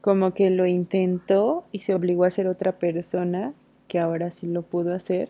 Como 0.02 0.34
que 0.34 0.50
lo 0.50 0.66
intentó 0.66 1.66
y 1.72 1.80
se 1.80 1.94
obligó 1.94 2.26
a 2.26 2.30
ser 2.30 2.48
otra 2.48 2.80
persona 2.80 3.54
que 3.88 4.00
ahora 4.00 4.32
sí 4.32 4.48
lo 4.48 4.64
pudo 4.64 4.94
hacer, 4.94 5.30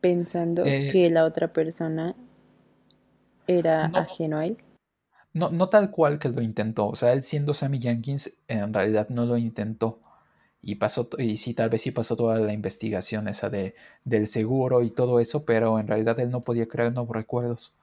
pensando 0.00 0.62
eh, 0.64 0.90
que 0.92 1.10
la 1.10 1.24
otra 1.24 1.52
persona 1.52 2.14
era 3.46 3.86
ajeno 3.86 4.38
a 4.38 4.46
él. 4.46 4.58
No, 5.32 5.50
no 5.50 5.68
tal 5.68 5.90
cual 5.90 6.18
que 6.18 6.28
lo 6.28 6.42
intentó. 6.42 6.86
O 6.88 6.94
sea, 6.94 7.12
él 7.12 7.22
siendo 7.22 7.54
Sammy 7.54 7.80
Jenkins, 7.80 8.38
en 8.46 8.72
realidad 8.72 9.08
no 9.08 9.26
lo 9.26 9.36
intentó 9.36 10.00
y 10.66 10.76
pasó, 10.76 11.08
y 11.18 11.36
sí, 11.36 11.54
tal 11.54 11.70
vez 11.70 11.82
sí 11.82 11.90
pasó 11.90 12.16
toda 12.16 12.38
la 12.38 12.52
investigación 12.52 13.28
esa 13.28 13.50
de, 13.50 13.74
del 14.04 14.26
seguro 14.26 14.82
y 14.82 14.90
todo 14.90 15.20
eso, 15.20 15.44
pero 15.44 15.78
en 15.78 15.86
realidad 15.86 16.18
él 16.20 16.30
no 16.30 16.42
podía 16.42 16.66
crear 16.66 16.92
nuevos 16.92 17.14
recuerdos. 17.14 17.76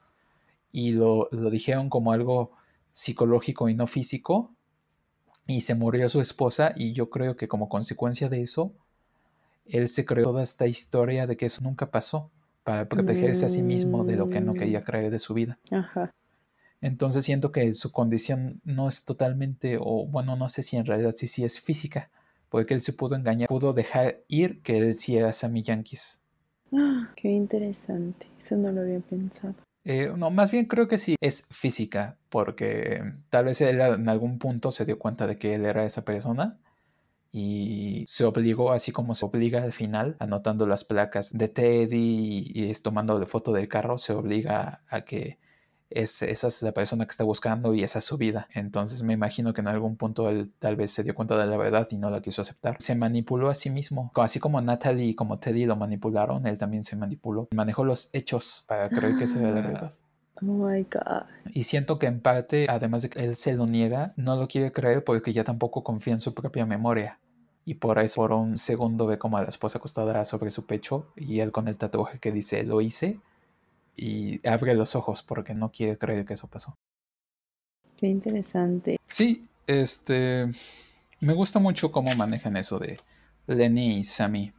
Y 0.72 0.94
lo, 0.94 1.28
lo 1.32 1.50
dijeron 1.50 1.90
como 1.90 2.12
algo 2.12 2.52
psicológico 2.92 3.70
y 3.70 3.76
no 3.76 3.88
físico, 3.88 4.52
y 5.48 5.62
se 5.62 5.76
murió 5.76 6.08
su 6.10 6.22
esposa, 6.22 6.74
y 6.76 6.94
yo 6.94 7.10
creo 7.10 7.36
que 7.36 7.48
como 7.48 7.70
consecuencia 7.70 8.30
de 8.30 8.42
eso, 8.42 8.74
él 9.66 9.90
se 9.90 10.06
creó 10.06 10.26
toda 10.26 10.44
esta 10.44 10.68
historia 10.68 11.28
de 11.28 11.38
que 11.38 11.46
eso 11.46 11.62
nunca 11.62 11.92
pasó, 11.92 12.32
para 12.64 12.88
protegerse 12.88 13.46
a 13.46 13.50
sí 13.50 13.64
mismo 13.64 14.04
de 14.04 14.16
lo 14.16 14.30
que 14.30 14.40
no 14.40 14.54
quería 14.54 14.82
mm. 14.82 14.84
creer 14.84 15.12
de 15.12 15.20
su 15.20 15.34
vida. 15.34 15.58
Entonces 16.80 17.26
siento 17.26 17.52
que 17.52 17.74
su 17.74 17.92
condición 17.92 18.62
no 18.64 18.88
es 18.88 19.06
totalmente, 19.06 19.78
o 19.80 20.08
bueno, 20.08 20.36
no 20.36 20.50
sé 20.50 20.64
si 20.64 20.78
en 20.78 20.86
realidad 20.86 21.14
sí, 21.16 21.28
sí 21.28 21.44
es 21.44 21.60
física, 21.60 22.10
porque 22.52 22.74
él 22.74 22.82
se 22.82 22.92
pudo 22.92 23.16
engañar, 23.16 23.48
pudo 23.48 23.72
dejar 23.72 24.24
ir 24.28 24.62
que 24.62 24.78
él 24.78 24.94
sí 24.94 25.18
era 25.18 25.32
Sammy 25.32 25.64
Yankees. 25.64 26.22
Ah, 26.74 27.12
qué 27.16 27.30
interesante, 27.30 28.28
eso 28.38 28.58
no 28.58 28.72
lo 28.72 28.82
había 28.82 29.00
pensado. 29.00 29.56
Eh, 29.86 30.12
no, 30.16 30.30
más 30.30 30.52
bien 30.52 30.66
creo 30.66 30.88
que 30.88 30.98
sí 30.98 31.16
es 31.22 31.48
física, 31.50 32.18
porque 32.30 33.02
tal 33.30 33.46
vez 33.46 33.62
él 33.62 33.80
en 33.80 34.10
algún 34.10 34.38
punto 34.38 34.70
se 34.70 34.86
dio 34.86 35.00
cuenta 35.00 35.26
de 35.28 35.38
que 35.38 35.56
él 35.56 35.66
era 35.66 35.86
esa 35.86 36.04
persona 36.04 36.60
y 37.32 38.04
se 38.06 38.26
obligó, 38.26 38.74
así 38.74 38.92
como 38.92 39.16
se 39.16 39.26
obliga 39.26 39.64
al 39.64 39.72
final, 39.72 40.18
anotando 40.20 40.68
las 40.68 40.84
placas 40.84 41.32
de 41.34 41.48
Teddy 41.48 42.52
y, 42.54 42.70
y 42.70 42.74
tomando 42.84 43.18
la 43.18 43.26
foto 43.26 43.54
del 43.54 43.70
carro, 43.70 43.98
se 43.98 44.12
obliga 44.14 44.84
a 44.90 45.02
que 45.06 45.40
es, 45.92 46.22
esa 46.22 46.48
es 46.48 46.62
la 46.62 46.72
persona 46.72 47.06
que 47.06 47.12
está 47.12 47.24
buscando 47.24 47.74
y 47.74 47.84
esa 47.84 48.00
es 48.00 48.06
su 48.06 48.18
vida. 48.18 48.48
Entonces 48.54 49.04
me 49.04 49.14
imagino 49.14 49.54
que 49.54 49.62
en 49.62 49.68
algún 49.68 49.98
punto 49.98 50.30
él 50.30 50.52
tal 50.60 50.76
vez 50.76 50.92
se 50.92 51.04
dio 51.04 51.16
cuenta 51.16 51.38
de 51.38 51.46
la 51.46 51.58
verdad 51.58 51.88
y 51.92 51.98
no 51.98 52.10
la 52.10 52.22
quiso 52.22 52.42
aceptar. 52.42 52.78
Se 52.80 52.96
manipuló 52.96 53.50
a 53.50 53.54
sí 53.54 53.70
mismo. 53.70 54.12
Así 54.16 54.40
como 54.40 54.62
Natalie 54.62 55.08
y 55.08 55.16
como 55.16 55.40
Teddy 55.40 55.66
lo 55.66 55.76
manipularon, 55.76 56.46
él 56.48 56.58
también 56.58 56.84
se 56.84 56.96
manipuló. 56.96 57.48
Manejó 57.54 57.84
los 57.84 58.10
hechos 58.14 58.66
para 58.68 58.90
creer 58.90 59.18
que 59.18 59.26
esa 59.26 59.40
era 59.40 59.52
la 59.52 59.62
verdad. 59.62 59.94
Oh 60.42 60.46
my 60.46 60.84
God. 60.84 61.26
Y 61.54 61.64
siento 61.64 62.00
que 62.00 62.08
en 62.08 62.20
parte, 62.20 62.66
además 62.70 63.04
de 63.04 63.10
que 63.10 63.24
él 63.24 63.36
se 63.36 63.54
lo 63.54 63.68
niega, 63.68 64.14
no 64.16 64.36
lo 64.38 64.48
quiere 64.48 64.72
creer 64.72 65.04
porque 65.04 65.34
ya 65.34 65.44
tampoco 65.44 65.84
confía 65.84 66.14
en 66.14 66.20
su 66.20 66.34
propia 66.34 66.66
memoria. 66.66 67.20
Y 67.64 67.76
por 67.76 68.00
eso 68.00 68.22
por 68.22 68.34
un 68.34 68.58
segundo 68.58 69.06
ve 69.06 69.20
como 69.20 69.38
a 69.38 69.44
la 69.44 69.50
esposa 69.50 69.78
acostada 69.78 70.26
sobre 70.26 70.50
su 70.50 70.66
pecho 70.66 71.08
y 71.16 71.42
él 71.42 71.52
con 71.52 71.68
el 71.68 71.78
tatuaje 71.78 72.20
que 72.20 72.32
dice 72.32 72.64
lo 72.64 72.82
hice 72.82 73.20
y 73.96 74.46
abre 74.48 74.74
los 74.74 74.96
ojos 74.96 75.24
porque 75.24 75.54
no 75.54 75.72
quiere 75.72 75.98
creer 75.98 76.26
que 76.26 76.34
eso 76.34 76.48
pasó. 76.48 76.76
Qué 77.98 78.08
interesante. 78.08 79.00
Sí, 79.06 79.48
este. 79.68 80.52
Me 81.20 81.34
gusta 81.34 81.60
mucho 81.60 81.92
cómo 81.92 82.16
manejan 82.16 82.58
eso 82.58 82.80
de 82.80 82.98
Lenny 83.48 84.00
y 84.00 84.04
Sammy. 84.04 84.54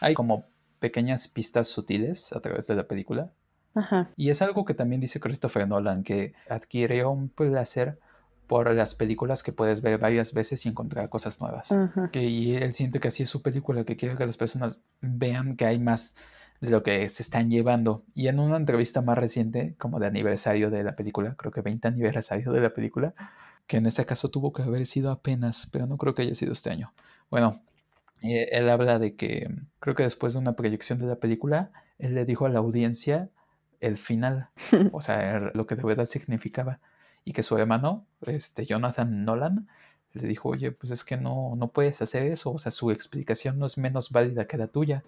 Hay 0.00 0.14
como 0.14 0.46
pequeñas 0.80 1.28
pistas 1.28 1.68
sutiles 1.68 2.32
a 2.32 2.40
través 2.40 2.66
de 2.66 2.74
la 2.74 2.88
película. 2.88 3.32
Ajá. 3.74 4.10
Y 4.16 4.30
es 4.30 4.42
algo 4.42 4.64
que 4.64 4.74
también 4.74 5.00
dice 5.00 5.20
Christopher 5.20 5.68
Nolan, 5.68 6.02
que 6.02 6.34
adquiere 6.48 7.04
un 7.04 7.28
placer 7.28 8.00
por 8.52 8.70
las 8.74 8.94
películas 8.94 9.42
que 9.42 9.52
puedes 9.52 9.80
ver 9.80 9.98
varias 9.98 10.34
veces 10.34 10.66
y 10.66 10.68
encontrar 10.68 11.08
cosas 11.08 11.40
nuevas. 11.40 11.74
Que, 12.12 12.22
y 12.24 12.56
él 12.56 12.74
siente 12.74 13.00
que 13.00 13.08
así 13.08 13.22
es 13.22 13.30
su 13.30 13.40
película, 13.40 13.84
que 13.84 13.96
quiere 13.96 14.16
que 14.16 14.26
las 14.26 14.36
personas 14.36 14.82
vean 15.00 15.56
que 15.56 15.64
hay 15.64 15.78
más 15.78 16.16
lo 16.70 16.82
que 16.82 17.08
se 17.08 17.22
están 17.22 17.50
llevando. 17.50 18.04
Y 18.14 18.28
en 18.28 18.38
una 18.38 18.56
entrevista 18.56 19.02
más 19.02 19.18
reciente, 19.18 19.74
como 19.78 19.98
de 19.98 20.06
aniversario 20.06 20.70
de 20.70 20.84
la 20.84 20.94
película, 20.96 21.34
creo 21.36 21.52
que 21.52 21.60
20 21.60 21.88
aniversario 21.88 22.52
de 22.52 22.60
la 22.60 22.72
película, 22.72 23.14
que 23.66 23.78
en 23.78 23.86
este 23.86 24.06
caso 24.06 24.28
tuvo 24.28 24.52
que 24.52 24.62
haber 24.62 24.86
sido 24.86 25.10
apenas, 25.10 25.68
pero 25.72 25.86
no 25.86 25.96
creo 25.98 26.14
que 26.14 26.22
haya 26.22 26.34
sido 26.34 26.52
este 26.52 26.70
año. 26.70 26.94
Bueno, 27.30 27.62
eh, 28.22 28.48
él 28.52 28.68
habla 28.70 28.98
de 28.98 29.16
que 29.16 29.48
creo 29.80 29.94
que 29.94 30.04
después 30.04 30.34
de 30.34 30.38
una 30.38 30.54
proyección 30.54 30.98
de 30.98 31.06
la 31.06 31.16
película, 31.16 31.72
él 31.98 32.14
le 32.14 32.24
dijo 32.24 32.46
a 32.46 32.48
la 32.48 32.60
audiencia 32.60 33.30
el 33.80 33.98
final, 33.98 34.50
o 34.92 35.00
sea, 35.00 35.50
lo 35.54 35.66
que 35.66 35.74
de 35.74 35.82
verdad 35.82 36.06
significaba, 36.06 36.80
y 37.24 37.32
que 37.32 37.42
su 37.42 37.56
hermano, 37.58 38.06
este 38.26 38.64
Jonathan 38.66 39.24
Nolan, 39.24 39.68
le 40.14 40.28
dijo, 40.28 40.50
oye, 40.50 40.72
pues 40.72 40.90
es 40.92 41.04
que 41.04 41.16
no, 41.16 41.54
no 41.56 41.68
puedes 41.68 42.02
hacer 42.02 42.24
eso, 42.24 42.52
o 42.52 42.58
sea, 42.58 42.70
su 42.70 42.90
explicación 42.90 43.58
no 43.58 43.66
es 43.66 43.78
menos 43.78 44.10
válida 44.10 44.46
que 44.46 44.58
la 44.58 44.66
tuya. 44.66 45.02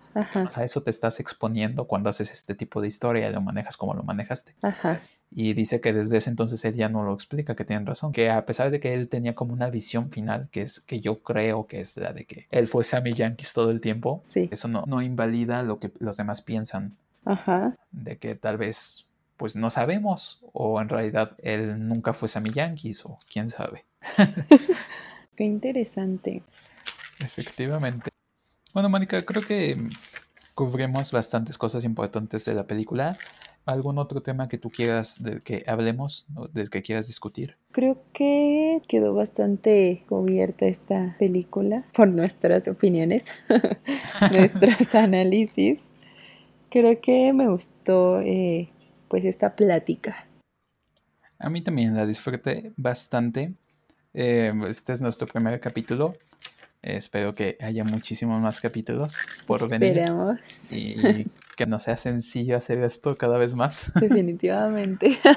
A 0.54 0.64
eso 0.64 0.82
te 0.82 0.90
estás 0.90 1.20
exponiendo 1.20 1.86
cuando 1.86 2.08
haces 2.08 2.30
este 2.30 2.54
tipo 2.54 2.80
de 2.80 2.88
historia, 2.88 3.30
lo 3.30 3.40
manejas 3.40 3.76
como 3.76 3.94
lo 3.94 4.02
manejaste. 4.02 4.54
Y 5.30 5.52
dice 5.52 5.80
que 5.80 5.92
desde 5.92 6.16
ese 6.16 6.30
entonces 6.30 6.64
él 6.64 6.74
ya 6.74 6.88
no 6.88 7.02
lo 7.02 7.12
explica, 7.12 7.54
que 7.54 7.64
tienen 7.64 7.86
razón, 7.86 8.12
que 8.12 8.30
a 8.30 8.46
pesar 8.46 8.70
de 8.70 8.80
que 8.80 8.94
él 8.94 9.08
tenía 9.08 9.34
como 9.34 9.52
una 9.52 9.68
visión 9.68 10.10
final, 10.10 10.48
que 10.50 10.62
es 10.62 10.80
que 10.80 11.00
yo 11.00 11.22
creo 11.22 11.66
que 11.66 11.80
es 11.80 11.96
la 11.96 12.12
de 12.12 12.24
que 12.24 12.46
él 12.50 12.68
fue 12.68 12.84
Sammy 12.84 13.12
Yankees 13.12 13.52
todo 13.52 13.70
el 13.70 13.80
tiempo, 13.80 14.22
eso 14.50 14.68
no, 14.68 14.84
no 14.86 15.02
invalida 15.02 15.62
lo 15.62 15.78
que 15.78 15.90
los 15.98 16.16
demás 16.16 16.40
piensan. 16.42 16.96
De 17.90 18.16
que 18.18 18.34
tal 18.34 18.58
vez 18.58 19.06
pues 19.36 19.56
no 19.56 19.70
sabemos, 19.70 20.44
o 20.52 20.80
en 20.80 20.88
realidad 20.88 21.36
él 21.42 21.88
nunca 21.88 22.12
fue 22.12 22.28
Sammy 22.28 22.50
Yankees, 22.50 23.04
o 23.06 23.18
quién 23.32 23.48
sabe. 23.48 23.84
Qué 25.36 25.44
interesante. 25.44 26.42
Efectivamente. 27.20 28.10
Bueno, 28.72 28.88
Mónica, 28.88 29.24
creo 29.24 29.42
que 29.42 29.88
cubrimos 30.54 31.12
bastantes 31.12 31.58
cosas 31.58 31.84
importantes 31.84 32.44
de 32.44 32.54
la 32.54 32.66
película. 32.66 33.18
¿Algún 33.66 33.98
otro 33.98 34.20
tema 34.20 34.48
que 34.48 34.58
tú 34.58 34.70
quieras 34.70 35.22
del 35.22 35.42
que 35.42 35.64
hablemos, 35.66 36.26
o 36.36 36.48
del 36.48 36.68
que 36.68 36.82
quieras 36.82 37.06
discutir? 37.06 37.56
Creo 37.72 38.02
que 38.12 38.82
quedó 38.86 39.14
bastante 39.14 40.04
cubierta 40.06 40.66
esta 40.66 41.16
película 41.18 41.84
por 41.94 42.08
nuestras 42.08 42.68
opiniones, 42.68 43.24
nuestros 44.32 44.94
análisis. 44.94 45.80
Creo 46.68 47.00
que 47.00 47.32
me 47.32 47.48
gustó 47.48 48.20
eh, 48.20 48.68
pues 49.14 49.26
esta 49.26 49.54
plática. 49.54 50.26
A 51.38 51.48
mí 51.48 51.60
también 51.60 51.94
la 51.94 52.04
disfruté 52.04 52.72
bastante. 52.76 53.54
Eh, 54.12 54.52
este 54.66 54.92
es 54.92 55.02
nuestro 55.02 55.28
primer 55.28 55.60
capítulo. 55.60 56.16
espero 56.82 57.32
que 57.32 57.56
haya 57.60 57.84
muchísimos 57.84 58.42
más 58.42 58.60
capítulos 58.60 59.16
por 59.46 59.68
venir. 59.68 60.04
Y 60.68 61.26
que 61.56 61.64
no 61.66 61.78
sea 61.78 61.96
sencillo 61.96 62.56
hacer 62.56 62.82
esto 62.82 63.16
cada 63.16 63.38
vez 63.38 63.54
más. 63.54 63.92
Definitivamente. 64.00 65.16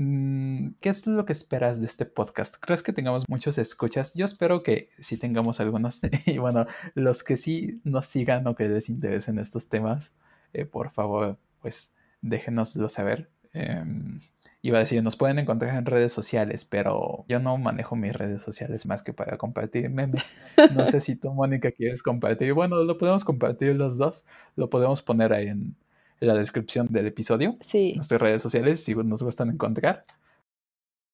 Mm, 0.00 0.74
¿Qué 0.80 0.90
es 0.90 1.08
lo 1.08 1.24
que 1.24 1.32
esperas 1.32 1.80
de 1.80 1.86
este 1.86 2.06
podcast? 2.06 2.54
¿Crees 2.60 2.84
que 2.84 2.92
tengamos 2.92 3.28
muchos 3.28 3.58
escuchas? 3.58 4.14
Yo 4.14 4.26
espero 4.26 4.62
que 4.62 4.90
sí 5.00 5.16
tengamos 5.16 5.58
algunos. 5.58 6.00
y 6.26 6.38
bueno, 6.38 6.66
los 6.94 7.24
que 7.24 7.36
sí 7.36 7.80
nos 7.82 8.06
sigan 8.06 8.46
o 8.46 8.54
que 8.54 8.68
les 8.68 8.90
interesen 8.90 9.40
estos 9.40 9.68
temas, 9.68 10.14
eh, 10.52 10.66
por 10.66 10.90
favor, 10.90 11.36
pues 11.60 11.92
déjenoslo 12.22 12.88
saber. 12.88 13.30
Em, 13.52 14.18
iba 14.62 14.78
a 14.78 14.80
decir, 14.80 15.02
nos 15.02 15.16
pueden 15.16 15.38
encontrar 15.38 15.76
en 15.76 15.86
redes 15.86 16.12
sociales, 16.12 16.64
pero 16.64 17.24
yo 17.28 17.38
no 17.40 17.56
manejo 17.58 17.96
mis 17.96 18.12
redes 18.12 18.42
sociales 18.42 18.86
más 18.86 19.02
que 19.02 19.12
para 19.12 19.38
compartir 19.38 19.90
memes. 19.90 20.36
No 20.74 20.86
sé 20.86 21.00
si 21.00 21.16
tú, 21.16 21.32
Mónica, 21.32 21.70
quieres 21.72 22.02
compartir. 22.02 22.52
Bueno, 22.52 22.82
lo 22.82 22.98
podemos 22.98 23.24
compartir 23.24 23.74
los 23.76 23.96
dos. 23.96 24.24
Lo 24.56 24.68
podemos 24.70 25.02
poner 25.02 25.32
ahí 25.32 25.48
en 25.48 25.76
la 26.20 26.34
descripción 26.34 26.88
del 26.90 27.06
episodio. 27.06 27.56
Sí. 27.60 27.94
Nuestras 27.94 28.20
redes 28.20 28.42
sociales, 28.42 28.82
si 28.82 28.94
nos 28.94 29.22
gustan 29.22 29.50
encontrar. 29.50 30.04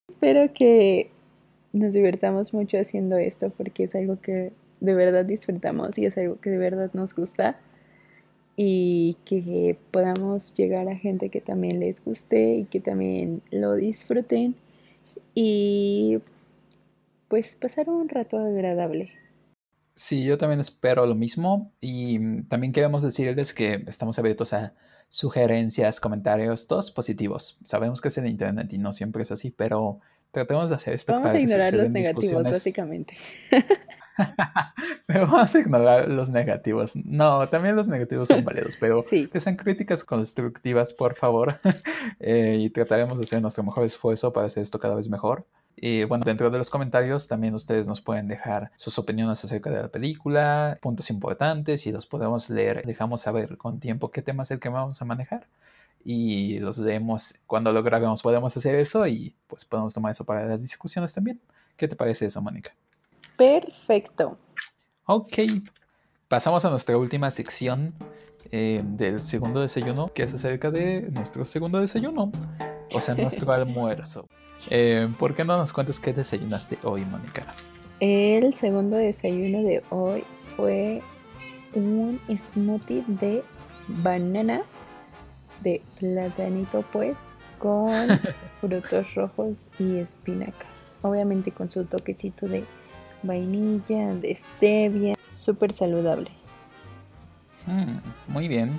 Espero 0.09 0.53
que 0.53 1.11
nos 1.73 1.93
divertamos 1.93 2.55
mucho 2.55 2.79
haciendo 2.79 3.17
esto 3.17 3.51
porque 3.51 3.85
es 3.85 3.95
algo 3.95 4.21
que 4.21 4.53
de 4.81 4.95
verdad 4.95 5.25
disfrutamos 5.25 5.99
y 5.99 6.07
es 6.07 6.17
algo 6.17 6.39
que 6.41 6.51
de 6.51 6.59
verdad 6.59 6.91
nos 6.93 7.15
gusta. 7.15 7.59
Y 8.57 9.17
que 9.25 9.77
podamos 9.91 10.55
llegar 10.55 10.89
a 10.89 10.97
gente 10.97 11.29
que 11.29 11.41
también 11.41 11.81
les 11.81 12.05
guste 12.05 12.55
y 12.57 12.65
que 12.67 12.81
también 12.81 13.43
lo 13.51 13.75
disfruten 13.75 14.55
y 15.35 16.19
pues 17.29 17.57
pasar 17.57 17.89
un 17.89 18.09
rato 18.09 18.39
agradable. 18.39 19.11
Sí, 19.97 20.25
yo 20.25 20.39
también 20.39 20.61
espero 20.61 21.07
lo 21.07 21.15
mismo 21.15 21.73
y 21.81 22.19
mm, 22.19 22.49
también 22.49 22.73
queremos 22.73 23.03
decirles 23.03 23.55
que 23.55 23.85
estamos 23.87 24.19
abiertos 24.19 24.53
a 24.53 24.75
sugerencias, 25.09 26.01
comentarios, 26.01 26.67
todos 26.67 26.91
positivos. 26.91 27.59
Sabemos 27.65 28.01
que 28.01 28.09
es 28.09 28.19
en 28.19 28.27
internet 28.27 28.73
y 28.73 28.79
no 28.79 28.93
siempre 28.93 29.23
es 29.23 29.31
así, 29.31 29.51
pero 29.51 30.01
tratemos 30.33 30.71
de 30.71 30.77
hacer 30.77 30.95
esto 30.95 31.13
Vamos 31.13 31.27
para 31.29 31.39
a 31.39 31.41
que 31.41 31.47
se- 31.47 31.55
ignorar 31.55 31.75
los 31.75 31.91
negativos, 31.91 32.43
básicamente. 32.45 33.15
pero 35.07 35.27
vamos 35.27 35.55
a 35.55 35.59
ignorar 35.59 36.09
los 36.09 36.31
negativos. 36.31 36.97
No, 36.97 37.47
también 37.49 37.77
los 37.77 37.89
negativos 37.89 38.29
son 38.29 38.45
válidos, 38.45 38.77
pero 38.79 39.03
Sí. 39.11 39.27
que 39.27 39.41
sean 39.41 39.57
críticas 39.57 40.05
constructivas, 40.05 40.93
por 40.93 41.15
favor. 41.15 41.61
Eh, 42.21 42.59
y 42.61 42.71
trataremos 42.71 43.19
de 43.19 43.25
hacer 43.25 43.41
nuestro 43.41 43.65
mejor 43.65 43.85
esfuerzo 43.85 44.33
para 44.33 44.47
hacer 44.47 44.63
esto 44.63 44.79
cada 44.79 44.95
vez 44.95 45.09
mejor. 45.09 45.47
Y 45.77 46.05
bueno, 46.05 46.25
dentro 46.25 46.51
de 46.51 46.59
los 46.59 46.71
comentarios 46.71 47.29
también 47.29 47.55
ustedes 47.55 47.89
nos 47.89 48.01
pueden 48.01 48.29
dejar 48.29 48.71
sus 48.77 48.99
opiniones 48.99 49.43
acerca 49.45 49.71
de 49.71 49.83
la 49.83 49.89
película, 49.89 50.79
puntos 50.81 51.11
importantes 51.11 51.87
y 51.87 51.93
los 51.93 52.07
podemos 52.07 52.51
leer. 52.51 52.85
Dejamos 52.87 53.23
saber 53.23 53.57
con 53.57 53.81
tiempo 53.81 54.11
qué 54.11 54.23
tema 54.23 54.43
es 54.45 54.51
el 54.51 54.61
que 54.61 54.69
vamos 54.69 55.01
a 55.03 55.05
manejar 55.05 55.47
y 56.05 56.59
los 56.61 56.79
leemos 56.79 57.41
cuando 57.47 57.73
lo 57.73 57.83
grabemos. 57.83 58.23
Podemos 58.23 58.57
hacer 58.57 58.75
eso 58.77 59.07
y 59.07 59.35
pues 59.47 59.65
podemos 59.65 59.93
tomar 59.95 60.13
eso 60.13 60.25
para 60.25 60.45
las 60.47 60.61
discusiones 60.61 61.13
también. 61.15 61.41
¿Qué 61.77 61.89
te 61.89 61.97
parece 61.97 62.27
eso, 62.27 62.41
Mónica? 62.43 62.73
Perfecto. 63.37 64.39
Ok, 65.07 65.39
pasamos 66.29 66.65
a 66.65 66.71
nuestra 66.71 66.97
última 66.97 67.31
sección 67.31 67.95
eh, 68.51 68.83
del 68.85 69.21
segundo 69.21 69.61
desayuno, 69.61 70.13
que 70.13 70.23
es 70.23 70.33
acerca 70.35 70.71
de 70.71 71.03
nuestro 71.11 71.45
segundo 71.45 71.81
desayuno, 71.81 72.31
o 72.93 73.01
sea, 73.01 73.15
nuestro 73.15 73.53
almuerzo. 73.53 74.27
Eh, 74.71 75.09
¿Por 75.19 75.35
qué 75.35 75.45
no 75.45 75.57
nos 75.57 75.73
cuentas 75.73 76.01
qué 76.01 76.13
desayunaste 76.13 76.79
hoy, 76.85 77.05
Mónica? 77.05 77.55
El 78.01 78.55
segundo 78.55 78.97
desayuno 78.97 79.63
de 79.63 79.83
hoy 79.91 80.25
fue 80.57 81.03
un 81.75 82.21
smoothie 82.29 83.05
de 83.09 83.43
banana, 83.89 84.63
de 85.63 85.83
platanito 85.99 86.85
pues, 86.93 87.17
con 87.59 87.91
frutos 88.61 89.15
rojos 89.15 89.69
y 89.79 89.97
espinaca. 89.97 90.67
Obviamente 91.03 91.53
con 91.53 91.71
su 91.71 91.85
toquecito 91.85 92.47
de 92.49 92.65
vainilla, 93.25 94.15
de 94.15 94.37
stevia, 94.37 95.15
súper 95.31 95.73
saludable. 95.73 96.31
Hmm, 97.67 97.99
muy 98.29 98.49
bien. 98.49 98.79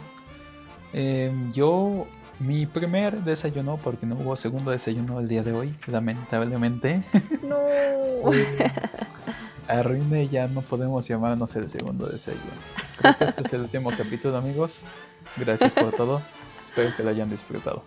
Eh, 0.94 1.32
yo, 1.52 2.08
mi 2.40 2.66
primer 2.66 3.24
desayuno, 3.24 3.78
porque 3.78 4.06
no 4.06 4.16
hubo 4.16 4.36
segundo 4.36 4.72
desayuno 4.72 5.20
el 5.20 5.28
día 5.28 5.44
de 5.44 5.52
hoy, 5.52 5.76
lamentablemente. 5.88 7.04
No. 7.44 7.58
Arruine 9.68 10.28
ya 10.30 10.48
no 10.48 10.62
podemos 10.62 11.08
llamarnos 11.08 11.56
el 11.56 11.70
segundo 11.70 12.08
desayuno. 12.08 12.44
Creo 12.98 13.18
que 13.18 13.24
este 13.24 13.42
es 13.42 13.54
el 13.54 13.62
último 13.62 13.92
capítulo, 13.96 14.38
amigos. 14.38 14.84
Gracias 15.38 15.76
por 15.76 15.92
todo. 15.92 16.22
Espero 16.64 16.96
que 16.96 17.04
lo 17.04 17.10
hayan 17.10 17.30
disfrutado. 17.30 17.84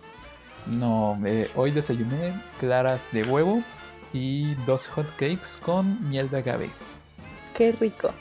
No, 0.67 1.19
eh, 1.25 1.49
hoy 1.55 1.71
desayuné 1.71 2.39
claras 2.59 3.09
de 3.11 3.23
huevo 3.23 3.63
y 4.13 4.55
dos 4.65 4.87
hot 4.87 5.07
cakes 5.15 5.57
con 5.63 6.09
miel 6.09 6.29
de 6.29 6.37
agave. 6.39 6.69
Qué 7.55 7.71
rico. 7.73 8.11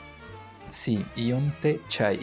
Sí, 0.68 1.04
y 1.16 1.32
un 1.32 1.50
té 1.62 1.80
chai. 1.88 2.18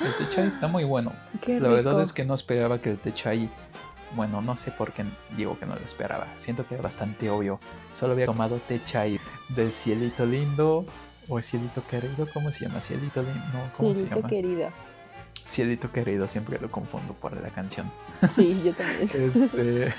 El 0.00 0.14
té 0.16 0.28
chai 0.28 0.46
está 0.46 0.68
muy 0.68 0.84
bueno. 0.84 1.12
Qué 1.40 1.60
La 1.60 1.68
rico. 1.68 1.82
verdad 1.84 2.02
es 2.02 2.12
que 2.12 2.24
no 2.24 2.34
esperaba 2.34 2.80
que 2.80 2.90
el 2.90 2.98
té 2.98 3.12
chai. 3.12 3.48
Bueno, 4.14 4.42
no 4.42 4.56
sé 4.56 4.70
por 4.72 4.92
qué 4.92 5.04
digo 5.36 5.58
que 5.58 5.64
no 5.66 5.74
lo 5.74 5.80
esperaba. 5.80 6.26
Siento 6.36 6.66
que 6.66 6.74
era 6.74 6.82
bastante 6.82 7.30
obvio. 7.30 7.58
Solo 7.94 8.12
había 8.12 8.26
tomado 8.26 8.56
té 8.68 8.80
chai 8.84 9.18
del 9.50 9.72
cielito 9.72 10.26
lindo 10.26 10.84
o 11.28 11.40
cielito 11.40 11.82
querido. 11.86 12.26
¿Cómo 12.34 12.50
se 12.52 12.66
llama? 12.66 12.80
Cielito 12.80 13.22
lindo. 13.22 13.40
No, 13.54 13.60
¿cómo 13.76 13.94
se 13.94 14.00
Cielito 14.00 14.16
llama? 14.16 14.28
querido. 14.28 14.68
Cielito 15.44 15.90
querido. 15.92 16.26
Siempre 16.28 16.58
lo 16.60 16.70
confundo 16.70 17.14
por 17.14 17.32
la 17.40 17.48
canción. 17.50 17.90
Sí, 18.34 18.60
yo 18.64 18.72
también. 18.72 19.10
Este. 19.14 19.92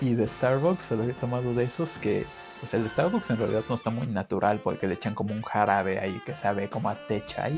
y 0.00 0.14
de 0.14 0.26
Starbucks 0.26 0.84
solo 0.84 1.02
había 1.02 1.14
tomado 1.14 1.54
de 1.54 1.64
esos 1.64 1.98
que. 1.98 2.24
Pues 2.60 2.72
el 2.72 2.82
de 2.84 2.88
Starbucks 2.88 3.30
en 3.30 3.36
realidad 3.36 3.62
no 3.68 3.74
está 3.74 3.90
muy 3.90 4.06
natural 4.06 4.60
porque 4.64 4.86
le 4.86 4.94
echan 4.94 5.14
como 5.14 5.34
un 5.34 5.42
jarabe 5.42 5.98
ahí 6.00 6.20
que 6.24 6.34
sabe 6.34 6.68
como 6.70 6.88
a 6.88 6.94
té 6.94 7.22
chai. 7.26 7.52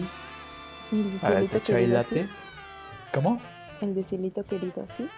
El 0.91 1.19
Para 1.21 1.39
el 1.39 1.49
té 1.49 1.61
chai 1.61 1.77
querido, 1.83 1.99
latte. 1.99 2.25
sí. 2.25 2.31
¿Cómo? 3.15 3.41
El 3.81 3.95
de 3.95 4.03
cielito 4.03 4.45
querido, 4.45 4.85
sí. 4.95 5.09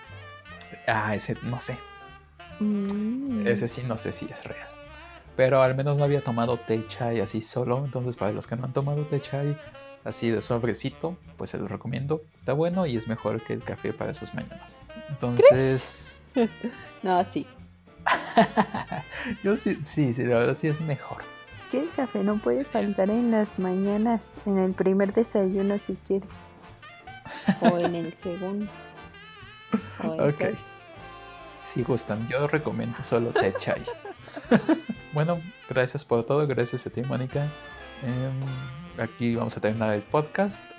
Ah, 0.87 1.15
ese 1.15 1.35
no 1.43 1.61
sé. 1.61 1.79
Mm. 2.61 3.47
Ese 3.47 3.69
sí 3.69 3.83
no 3.87 3.97
sé 3.97 4.13
si 4.13 4.27
es 4.27 4.45
real. 4.45 4.69
Pero 5.35 5.63
al 5.63 5.75
menos 5.75 5.97
no 5.97 6.05
había 6.05 6.21
tomado 6.21 6.59
té 6.59 6.87
chai 6.87 7.21
así 7.21 7.41
solo. 7.41 7.83
Entonces 7.83 8.17
para 8.17 8.33
los 8.33 8.47
que 8.47 8.57
no 8.57 8.67
han 8.67 8.75
tomado 8.75 9.05
té 9.07 9.19
chai 9.19 9.57
así 10.05 10.31
de 10.31 10.41
sobrecito, 10.41 11.17
pues 11.37 11.51
se 11.51 11.59
lo 11.59 11.69
recomiendo. 11.69 12.23
Está 12.35 12.53
bueno 12.53 12.87
y 12.87 12.97
es 12.97 13.09
mejor 13.09 13.43
que 13.43 13.53
el 13.53 13.63
café 13.63 13.93
para 13.93 14.15
sus 14.15 14.35
mañanas. 14.35 14.79
Entonces... 15.09 16.23
No, 17.03 17.25
sí. 17.25 17.47
Yo 19.43 19.57
sí, 19.57 19.79
sí, 19.85 20.13
sí, 20.13 20.25
la 20.25 20.39
verdad 20.39 20.55
sí 20.55 20.69
es 20.69 20.81
mejor. 20.83 21.23
Que 21.71 21.81
el 21.81 21.91
café 21.93 22.23
no 22.23 22.37
puede 22.39 22.65
faltar 22.65 23.09
en 23.11 23.31
las 23.31 23.59
mañanas, 23.59 24.21
en 24.45 24.59
el 24.59 24.73
primer 24.75 25.13
desayuno 25.15 25.79
si 25.79 25.97
quieres. 26.07 26.29
O 27.63 27.79
en 27.79 27.95
el 27.95 28.15
segundo. 28.19 28.67
O 30.05 30.15
en 30.15 30.21
Ok. 30.21 30.39
todos. 30.39 30.59
Si 31.63 31.83
gustan, 31.83 32.27
yo 32.29 32.47
recomiendo 32.49 33.03
solo 33.03 33.31
té 33.31 33.55
chai. 33.57 33.83
bueno, 35.13 35.41
gracias 35.69 36.05
por 36.05 36.25
todo, 36.25 36.47
gracias 36.47 36.87
a 36.87 36.91
ti, 36.91 37.03
Mónica. 37.03 37.45
Em, 38.03 38.41
aquí 39.01 39.35
vamos 39.35 39.57
a 39.57 39.61
terminar 39.61 39.95
el 39.95 40.03
podcast. 40.03 40.71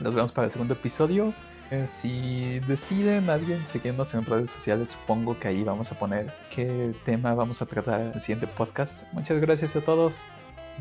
Nos 0.00 0.14
vemos 0.14 0.32
para 0.32 0.46
el 0.46 0.50
segundo 0.50 0.74
episodio. 0.74 1.32
Eh, 1.70 1.86
si 1.86 2.60
deciden 2.60 3.30
alguien 3.30 3.66
seguirnos 3.66 4.12
en 4.14 4.26
redes 4.26 4.50
sociales, 4.50 4.90
supongo 4.90 5.38
que 5.38 5.48
ahí 5.48 5.62
vamos 5.62 5.90
a 5.92 5.98
poner 5.98 6.32
qué 6.50 6.94
tema 7.04 7.34
vamos 7.34 7.62
a 7.62 7.66
tratar 7.66 8.00
en 8.00 8.12
el 8.12 8.20
siguiente 8.20 8.46
podcast. 8.46 9.04
Muchas 9.12 9.40
gracias 9.40 9.76
a 9.76 9.80
todos. 9.82 10.24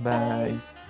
Bye. 0.03 0.80